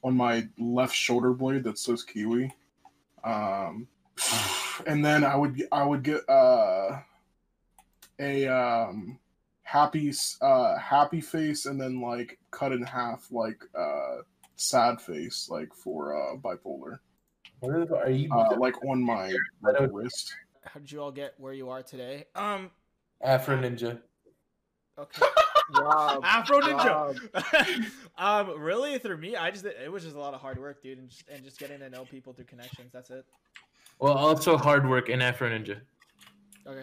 on 0.03 0.17
my 0.17 0.49
left 0.59 0.95
shoulder 0.95 1.35
blade 1.35 1.65
that 1.65 1.79
says 1.79 2.03
Kiwi, 2.03 2.51
um, 3.25 3.87
and 4.87 5.05
then 5.05 5.25
I 5.25 5.37
would 5.37 5.63
I 5.73 5.85
would 5.85 6.03
get 6.03 6.29
uh, 6.29 6.99
a 8.19 8.47
um, 8.49 9.19
happy 9.63 10.13
uh, 10.41 10.77
happy 10.79 11.21
face, 11.21 11.67
and 11.67 11.81
then 11.81 12.01
like 12.01 12.39
cut 12.51 12.73
in 12.73 12.83
half 12.83 13.27
like 13.31 13.63
uh, 13.79 14.23
sad 14.57 15.01
face, 15.01 15.49
like 15.51 15.75
for 15.75 16.15
uh, 16.17 16.37
bipolar, 16.37 16.99
What 17.61 17.73
are, 17.75 17.85
the, 17.85 17.97
are 17.97 18.11
you? 18.11 18.33
uh, 18.33 18.57
like 18.59 18.83
on 18.85 19.03
my 19.03 19.35
right 19.61 19.93
wrist. 19.93 20.35
How 20.65 20.81
did 20.81 20.93
you 20.93 21.01
all 21.03 21.11
get 21.11 21.35
where 21.39 21.53
you 21.53 21.71
are 21.71 21.83
today? 21.83 22.27
Um, 22.35 22.71
Afro 23.21 23.57
Ninja. 23.57 24.01
okay. 24.99 25.23
Rob, 25.81 26.23
Afro 26.25 26.59
Rob. 26.59 27.17
Ninja. 27.17 27.87
um, 28.19 28.61
really, 28.61 28.99
through 28.99 29.17
me, 29.17 29.37
I 29.37 29.51
just 29.51 29.65
it 29.65 29.91
was 29.91 30.03
just 30.03 30.17
a 30.17 30.19
lot 30.19 30.35
of 30.35 30.41
hard 30.41 30.59
work, 30.59 30.83
dude, 30.83 30.99
and 30.99 31.09
just, 31.09 31.29
and 31.29 31.43
just 31.43 31.59
getting 31.59 31.79
to 31.81 31.89
know 31.89 32.05
people 32.05 32.33
through 32.33 32.45
connections. 32.45 32.91
That's 32.93 33.11
it. 33.11 33.25
Well, 34.03 34.15
also 34.15 34.57
hard 34.59 34.89
work 34.89 35.09
in 35.09 35.23
Afro 35.23 35.49
Ninja. 35.49 35.81
Okay. 36.67 36.83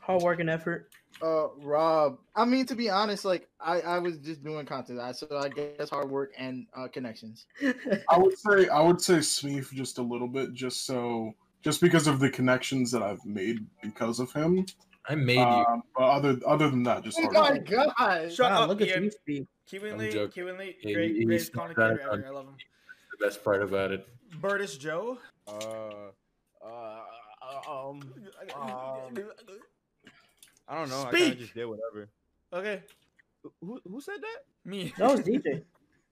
Hard 0.00 0.22
work 0.22 0.40
and 0.40 0.50
effort. 0.50 0.90
Uh, 1.22 1.50
Rob. 1.58 2.18
I 2.34 2.44
mean, 2.44 2.66
to 2.66 2.74
be 2.74 2.90
honest, 2.90 3.24
like 3.24 3.48
I, 3.60 3.80
I 3.80 3.98
was 4.00 4.18
just 4.18 4.42
doing 4.42 4.66
content, 4.66 4.98
I 4.98 5.12
so 5.12 5.28
I 5.38 5.50
guess 5.50 5.88
hard 5.90 6.10
work 6.10 6.32
and 6.36 6.66
uh, 6.76 6.88
connections. 6.88 7.46
I 8.10 8.18
would 8.18 8.36
say 8.36 8.68
I 8.68 8.80
would 8.80 9.00
say 9.00 9.14
Smeef 9.18 9.72
just 9.72 9.98
a 9.98 10.02
little 10.02 10.26
bit, 10.26 10.52
just 10.52 10.84
so 10.84 11.32
just 11.62 11.80
because 11.80 12.08
of 12.08 12.18
the 12.18 12.28
connections 12.28 12.90
that 12.90 13.02
I've 13.02 13.24
made 13.24 13.64
because 13.80 14.18
of 14.18 14.32
him. 14.32 14.66
I 15.08 15.14
made 15.14 15.36
you. 15.38 15.44
Um, 15.44 15.82
but 15.96 16.02
other 16.10 16.40
other 16.44 16.70
than 16.70 16.82
that, 16.84 17.04
just 17.04 17.18
Oh 17.20 17.22
hard 17.22 17.34
my 17.34 17.50
work. 17.76 17.94
god! 17.96 18.32
Shut 18.32 18.50
Wow, 18.50 18.62
up, 18.62 18.68
look 18.68 18.80
at 18.80 18.88
Ian. 18.88 19.04
you 19.04 19.10
speak. 19.12 19.46
Kevin 19.70 19.92
I'm 19.92 19.98
Lee, 19.98 20.10
joking. 20.10 20.30
Kevin 20.44 20.58
Lee, 20.58 20.76
Yeah, 20.82 20.94
great, 20.94 21.16
he- 21.16 21.24
greatest 21.24 21.52
content 21.52 21.76
creator 21.76 22.00
ever. 22.12 22.26
I 22.26 22.30
love 22.30 22.46
him. 22.46 22.56
the 23.16 23.24
best 23.24 23.44
part 23.44 23.62
about 23.62 23.92
it. 23.92 24.08
Veridis 24.40 24.76
Joe. 24.78 25.18
Uh, 25.46 26.10
uh, 26.68 27.70
um, 27.70 28.00
um, 28.54 29.18
I 30.68 30.74
don't 30.74 30.88
know. 30.88 31.02
I 31.02 31.10
Speak. 31.12 31.32
of 31.32 31.38
just 31.38 31.54
did 31.54 31.66
whatever. 31.66 32.08
Okay, 32.52 32.82
Who 33.60 33.80
who 33.88 34.00
said 34.00 34.20
that? 34.20 34.44
me. 34.64 34.92
That 34.98 35.10
was 35.10 35.20
DJ. 35.20 35.62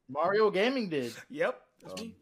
Mario 0.08 0.50
Gaming 0.50 0.88
did. 0.88 1.14
Yep, 1.30 1.60
that's 1.82 2.00
Um, 2.00 2.06
me. 2.06 2.14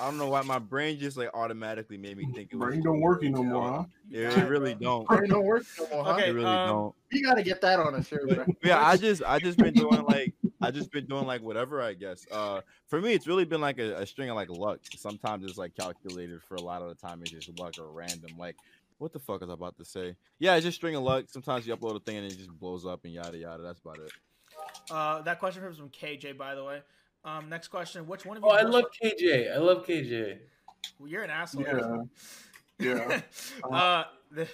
I 0.00 0.06
don't 0.06 0.18
know 0.18 0.28
why 0.28 0.42
my 0.42 0.58
brain 0.58 0.98
just 0.98 1.16
like 1.16 1.30
automatically 1.34 1.96
made 1.96 2.16
me 2.16 2.26
think 2.34 2.50
it 2.52 2.56
was. 2.56 2.70
Brain 2.70 2.82
don't 2.82 3.00
work 3.00 3.22
no 3.22 3.44
more, 3.44 3.70
huh? 3.70 3.84
You 4.10 4.20
It, 4.20 4.48
really 4.48 4.74
don't. 4.74 5.06
Brain 5.06 5.30
don't 5.30 5.44
work 5.44 5.64
no 5.78 5.86
more, 5.92 6.04
huh? 6.04 6.14
Okay, 6.14 6.30
It 6.30 6.32
really 6.32 6.44
um, 6.46 6.66
don't. 6.66 6.94
You 7.12 7.22
gotta 7.22 7.42
get 7.44 7.60
that 7.60 7.78
on 7.78 7.94
a 7.94 8.02
shirt, 8.02 8.28
bro. 8.28 8.44
yeah, 8.64 8.84
I 8.84 8.96
just 8.96 9.22
I 9.24 9.38
just 9.38 9.56
been 9.58 9.74
doing 9.74 10.02
like 10.04 10.34
I 10.64 10.70
just 10.70 10.90
been 10.90 11.06
doing 11.06 11.26
like 11.26 11.42
whatever 11.42 11.82
I 11.82 11.94
guess. 11.94 12.26
Uh, 12.30 12.60
for 12.86 13.00
me, 13.00 13.12
it's 13.12 13.26
really 13.26 13.44
been 13.44 13.60
like 13.60 13.78
a, 13.78 13.96
a 13.96 14.06
string 14.06 14.30
of 14.30 14.36
like 14.36 14.50
luck. 14.50 14.80
Sometimes 14.96 15.44
it's 15.44 15.58
like 15.58 15.74
calculated. 15.74 16.42
For 16.42 16.56
a 16.56 16.62
lot 16.62 16.82
of 16.82 16.88
the 16.88 16.94
time, 16.94 17.20
it's 17.22 17.30
just 17.30 17.58
luck 17.58 17.74
or 17.78 17.90
random. 17.90 18.30
Like, 18.38 18.56
what 18.98 19.12
the 19.12 19.18
fuck 19.18 19.42
is 19.42 19.50
I 19.50 19.54
about 19.54 19.76
to 19.78 19.84
say? 19.84 20.16
Yeah, 20.38 20.54
it's 20.56 20.64
just 20.64 20.76
string 20.76 20.96
of 20.96 21.02
luck. 21.02 21.26
Sometimes 21.28 21.66
you 21.66 21.76
upload 21.76 21.96
a 21.96 22.00
thing 22.00 22.16
and 22.16 22.26
it 22.26 22.36
just 22.36 22.50
blows 22.58 22.86
up 22.86 23.04
and 23.04 23.12
yada 23.12 23.36
yada. 23.36 23.62
That's 23.62 23.80
about 23.80 23.98
it. 23.98 24.12
Uh, 24.90 25.22
that 25.22 25.38
question 25.38 25.64
was 25.64 25.78
from 25.78 25.90
KJ, 25.90 26.36
by 26.36 26.54
the 26.54 26.64
way. 26.64 26.82
Um, 27.24 27.48
next 27.48 27.68
question: 27.68 28.06
Which 28.06 28.24
one 28.24 28.36
of 28.36 28.42
you? 28.42 28.48
Oh, 28.48 28.52
I 28.52 28.62
most- 28.62 28.72
love 28.74 28.84
KJ. 29.02 29.54
I 29.54 29.58
love 29.58 29.86
KJ. 29.86 30.38
Well, 30.98 31.08
You're 31.08 31.22
an 31.22 31.30
asshole. 31.30 31.62
Yeah. 31.62 32.02
Yeah. 32.78 33.20
uh, 33.70 34.04
the, 34.30 34.46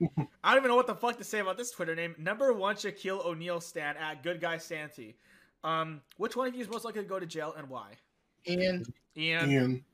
I 0.44 0.50
don't 0.50 0.58
even 0.58 0.68
know 0.70 0.76
what 0.76 0.86
the 0.86 0.94
fuck 0.94 1.18
to 1.18 1.24
say 1.24 1.38
about 1.38 1.56
this 1.56 1.70
Twitter 1.70 1.94
name. 1.94 2.14
Number 2.18 2.52
one 2.52 2.76
Shaquille 2.76 3.24
O'Neal 3.24 3.60
stan 3.60 3.96
at 3.96 4.22
Good 4.22 4.40
Guy 4.40 4.58
Santy. 4.58 5.16
Um, 5.64 6.00
which 6.16 6.36
one 6.36 6.48
of 6.48 6.54
you 6.54 6.60
is 6.60 6.68
most 6.68 6.84
likely 6.84 7.02
to 7.02 7.08
go 7.08 7.18
to 7.18 7.26
jail 7.26 7.54
and 7.56 7.68
why? 7.68 7.92
Ian, 8.46 8.84
Ian. 9.16 9.50
Ian. 9.50 9.84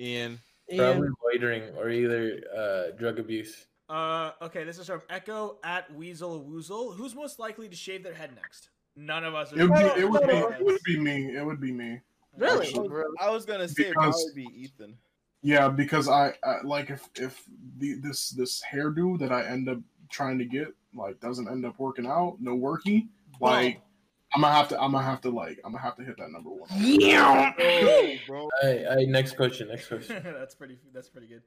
Ian, 0.00 0.40
Probably 0.76 1.08
loitering 1.24 1.62
or 1.76 1.90
either 1.90 2.40
uh, 2.56 2.96
drug 2.96 3.18
abuse. 3.18 3.66
Uh, 3.88 4.32
okay, 4.40 4.64
this 4.64 4.78
is 4.78 4.86
from 4.86 5.02
Echo 5.10 5.58
at 5.62 5.92
Weasel 5.94 6.44
Woozle. 6.48 6.96
Who's 6.96 7.14
most 7.14 7.38
likely 7.38 7.68
to 7.68 7.76
shave 7.76 8.02
their 8.02 8.14
head 8.14 8.34
next? 8.34 8.70
None 8.96 9.24
of 9.24 9.34
us. 9.34 9.52
Are 9.52 9.60
It 9.60 9.68
would 9.68 9.94
be 9.94 10.00
it 10.00 10.10
would 10.10 10.26
be 10.26 10.34
it 10.34 10.64
would 10.64 10.80
be 10.84 10.98
me. 10.98 11.36
It 11.36 11.44
would 11.44 11.60
be 11.60 11.72
me. 11.72 12.00
Really? 12.36 12.66
Actually, 12.66 13.02
I 13.20 13.30
was 13.30 13.44
gonna 13.44 13.68
say 13.68 13.90
it'd 13.90 14.34
be 14.34 14.48
Ethan. 14.56 14.96
Yeah, 15.42 15.68
because 15.68 16.08
I, 16.08 16.32
I 16.42 16.62
like 16.64 16.90
if 16.90 17.08
if 17.16 17.44
the 17.78 17.94
this 18.00 18.30
this 18.30 18.62
hairdo 18.62 19.18
that 19.18 19.30
I 19.30 19.44
end 19.44 19.68
up 19.68 19.78
trying 20.10 20.38
to 20.38 20.44
get 20.44 20.68
like 20.94 21.20
doesn't 21.20 21.48
end 21.48 21.66
up 21.66 21.78
working 21.78 22.06
out, 22.06 22.38
no 22.40 22.56
worky, 22.56 23.08
like 23.40 23.82
I'm 24.34 24.40
gonna 24.40 24.52
have 24.52 24.68
to 24.68 24.82
I'm 24.82 24.92
gonna 24.92 25.04
have 25.04 25.20
to 25.22 25.30
like 25.30 25.60
I'm 25.64 25.72
gonna 25.72 25.82
have 25.82 25.96
to 25.96 26.04
hit 26.04 26.16
that 26.18 26.30
number 26.30 26.50
one. 26.50 26.68
Oh, 26.72 28.14
bro. 28.26 28.48
Hey, 28.62 28.86
I 28.86 29.04
next 29.04 29.36
question. 29.36 29.68
Next 29.68 29.86
question. 29.88 30.20
that's 30.24 30.54
pretty. 30.54 30.78
That's 30.92 31.08
pretty 31.08 31.28
good. 31.28 31.42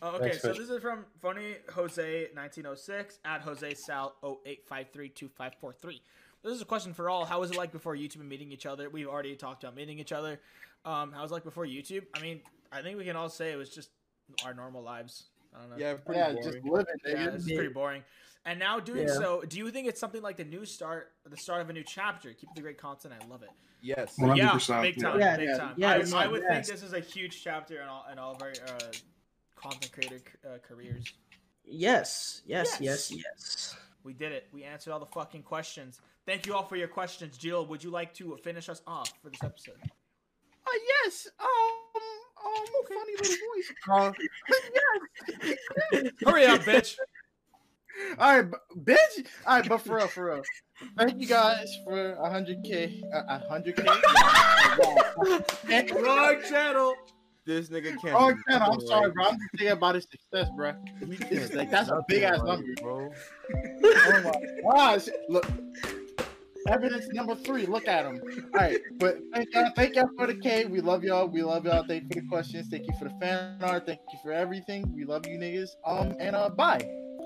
Uh, 0.00 0.10
okay, 0.10 0.26
Next 0.26 0.42
so 0.42 0.48
question. 0.48 0.66
this 0.66 0.76
is 0.76 0.80
from 0.82 1.04
Funny 1.20 1.56
Jose 1.74 2.28
1906 2.34 3.18
at 3.24 3.40
Jose 3.40 3.74
Sal 3.74 4.14
08532543. 4.22 6.00
This 6.44 6.52
is 6.52 6.62
a 6.62 6.64
question 6.64 6.94
for 6.94 7.10
all. 7.10 7.24
How 7.24 7.40
was 7.40 7.50
it 7.50 7.56
like 7.56 7.72
before 7.72 7.96
YouTube 7.96 8.20
and 8.20 8.28
meeting 8.28 8.52
each 8.52 8.66
other? 8.66 8.88
We've 8.88 9.08
already 9.08 9.34
talked 9.34 9.64
about 9.64 9.74
meeting 9.74 9.98
each 9.98 10.12
other. 10.12 10.40
Um, 10.84 11.10
how 11.12 11.22
was 11.22 11.32
it 11.32 11.34
like 11.34 11.44
before 11.44 11.66
YouTube? 11.66 12.04
I 12.14 12.20
mean, 12.20 12.40
I 12.70 12.82
think 12.82 12.96
we 12.98 13.04
can 13.04 13.16
all 13.16 13.28
say 13.28 13.50
it 13.50 13.56
was 13.56 13.70
just 13.70 13.90
our 14.44 14.54
normal 14.54 14.82
lives. 14.82 15.24
I 15.54 15.60
don't 15.60 15.70
know. 15.70 15.76
Yeah, 15.76 15.94
pretty 15.94 16.18
Yeah, 16.20 16.32
boring. 16.32 16.42
just 16.52 16.64
living, 16.64 16.94
Yeah, 17.04 17.14
nigga. 17.14 17.32
this 17.32 17.46
is 17.46 17.52
pretty 17.52 17.72
boring. 17.72 18.04
And 18.44 18.58
now 18.58 18.80
doing 18.80 19.08
Yeah. 19.08 19.14
so, 19.14 19.42
do 19.42 19.58
you 19.58 19.70
think 19.70 19.88
it's 19.88 20.00
something 20.00 20.22
like 20.22 20.36
the 20.36 20.44
new 20.44 20.64
start, 20.64 21.12
the 21.26 21.36
start 21.36 21.60
of 21.60 21.68
a 21.70 21.72
new 21.72 21.82
chapter? 21.84 22.32
Keep 22.32 22.54
the 22.54 22.60
great 22.62 22.78
content. 22.78 23.14
I 23.20 23.26
love 23.26 23.42
it. 23.42 23.50
yes. 23.80 24.16
One 24.18 24.30
hundred 24.30 24.42
Yeah, 24.44 24.52
percent. 24.52 24.82
big 24.82 25.00
time, 25.00 25.20
Yeah, 25.20 25.36
big 25.36 25.56
time. 25.56 25.74
yeah, 25.76 25.90
I, 26.14 26.24
I 26.24 26.26
would 26.26 26.42
bad. 26.42 26.64
think 26.64 26.66
this 26.66 26.82
is 26.82 26.92
a 26.94 27.00
huge 27.00 27.42
chapter 27.42 27.80
in 27.82 27.88
all 27.88 28.06
in 28.10 28.18
all 28.18 28.32
of 28.34 28.42
our 28.42 28.50
uh, 28.50 28.78
content 29.56 29.92
creator 29.92 30.20
uh, 30.46 30.58
careers. 30.66 31.04
Yes, 31.64 32.42
yes, 32.46 32.78
Yes. 32.80 33.10
yes, 33.10 33.22
yes. 33.36 33.76
We 34.04 34.14
did 34.14 34.32
it. 34.32 34.48
We 34.52 34.64
answered 34.64 34.92
all 34.92 35.00
the 35.00 35.06
fucking 35.06 35.42
questions. 35.42 36.00
Thank 36.24 36.46
you 36.46 36.54
all 36.54 36.62
for 36.64 36.76
your 36.76 36.88
questions. 36.88 37.36
Jill, 37.36 37.66
would 37.66 37.82
you 37.84 37.90
like 37.90 38.14
to 38.14 38.36
finish 38.38 38.68
us 38.68 38.80
off 38.86 39.12
for 39.22 39.28
this 39.28 39.42
episode? 39.42 39.76
Oh 40.66 40.80
yes. 41.04 41.28
Um. 41.38 42.17
Um. 42.44 42.64
Funny 42.88 43.12
little 43.20 43.36
voice. 43.54 43.70
Uh, 43.90 44.12
Hurry 46.24 46.44
up, 46.46 46.60
bitch. 46.62 46.96
all 48.18 48.40
right, 48.42 48.50
b- 48.50 48.56
bitch. 48.94 49.26
All 49.46 49.56
right, 49.58 49.68
but 49.68 49.78
for 49.78 49.96
real, 49.96 50.06
for 50.08 50.24
real. 50.26 50.42
Thank 50.96 51.20
you 51.20 51.26
guys 51.26 51.68
for 51.84 52.16
hundred 52.16 52.62
k. 52.64 53.02
A 53.12 53.38
hundred 53.48 53.76
k. 53.76 53.82
Wrong 56.02 56.36
channel. 56.48 56.94
This 57.44 57.68
nigga 57.68 57.96
can't. 58.00 58.14
Oh, 58.14 58.30
do 58.30 58.36
man, 58.48 58.62
I'm 58.62 58.80
sorry, 58.80 59.10
bro. 59.10 59.24
I'm 59.26 59.38
just 59.38 59.50
thinking 59.52 59.68
about 59.70 59.94
his 59.94 60.06
success, 60.10 60.48
bro. 60.54 60.74
It's 61.00 61.54
like 61.54 61.70
that's 61.70 61.88
a 61.88 62.02
big 62.06 62.22
ass 62.22 62.42
number. 62.42 62.66
bro. 62.82 63.10
Oh 63.54 64.22
my 64.22 64.32
gosh! 64.74 65.08
Look, 65.28 65.46
evidence 66.68 67.08
number 67.12 67.34
three. 67.34 67.66
Look 67.66 67.88
at 67.88 68.04
him. 68.06 68.20
All 68.54 68.60
right, 68.60 68.78
but 68.98 69.18
thank 69.34 69.52
y'all, 69.54 69.70
thank 69.76 69.94
y'all 69.96 70.08
for 70.16 70.26
the 70.26 70.34
K. 70.34 70.64
We 70.66 70.80
love 70.80 71.02
y'all. 71.04 71.26
We 71.28 71.42
love 71.42 71.64
y'all. 71.66 71.84
Thank 71.86 72.04
you 72.04 72.08
for 72.08 72.20
the 72.22 72.28
questions. 72.28 72.68
Thank 72.68 72.86
you 72.86 72.94
for 72.98 73.04
the 73.04 73.14
fan 73.20 73.56
art. 73.62 73.86
Thank 73.86 74.00
you 74.12 74.18
for 74.22 74.32
everything. 74.32 74.92
We 74.94 75.04
love 75.04 75.26
you 75.26 75.38
niggas. 75.38 75.70
Um, 75.86 76.14
and 76.18 76.36
uh, 76.36 76.48
bye. 76.50 76.80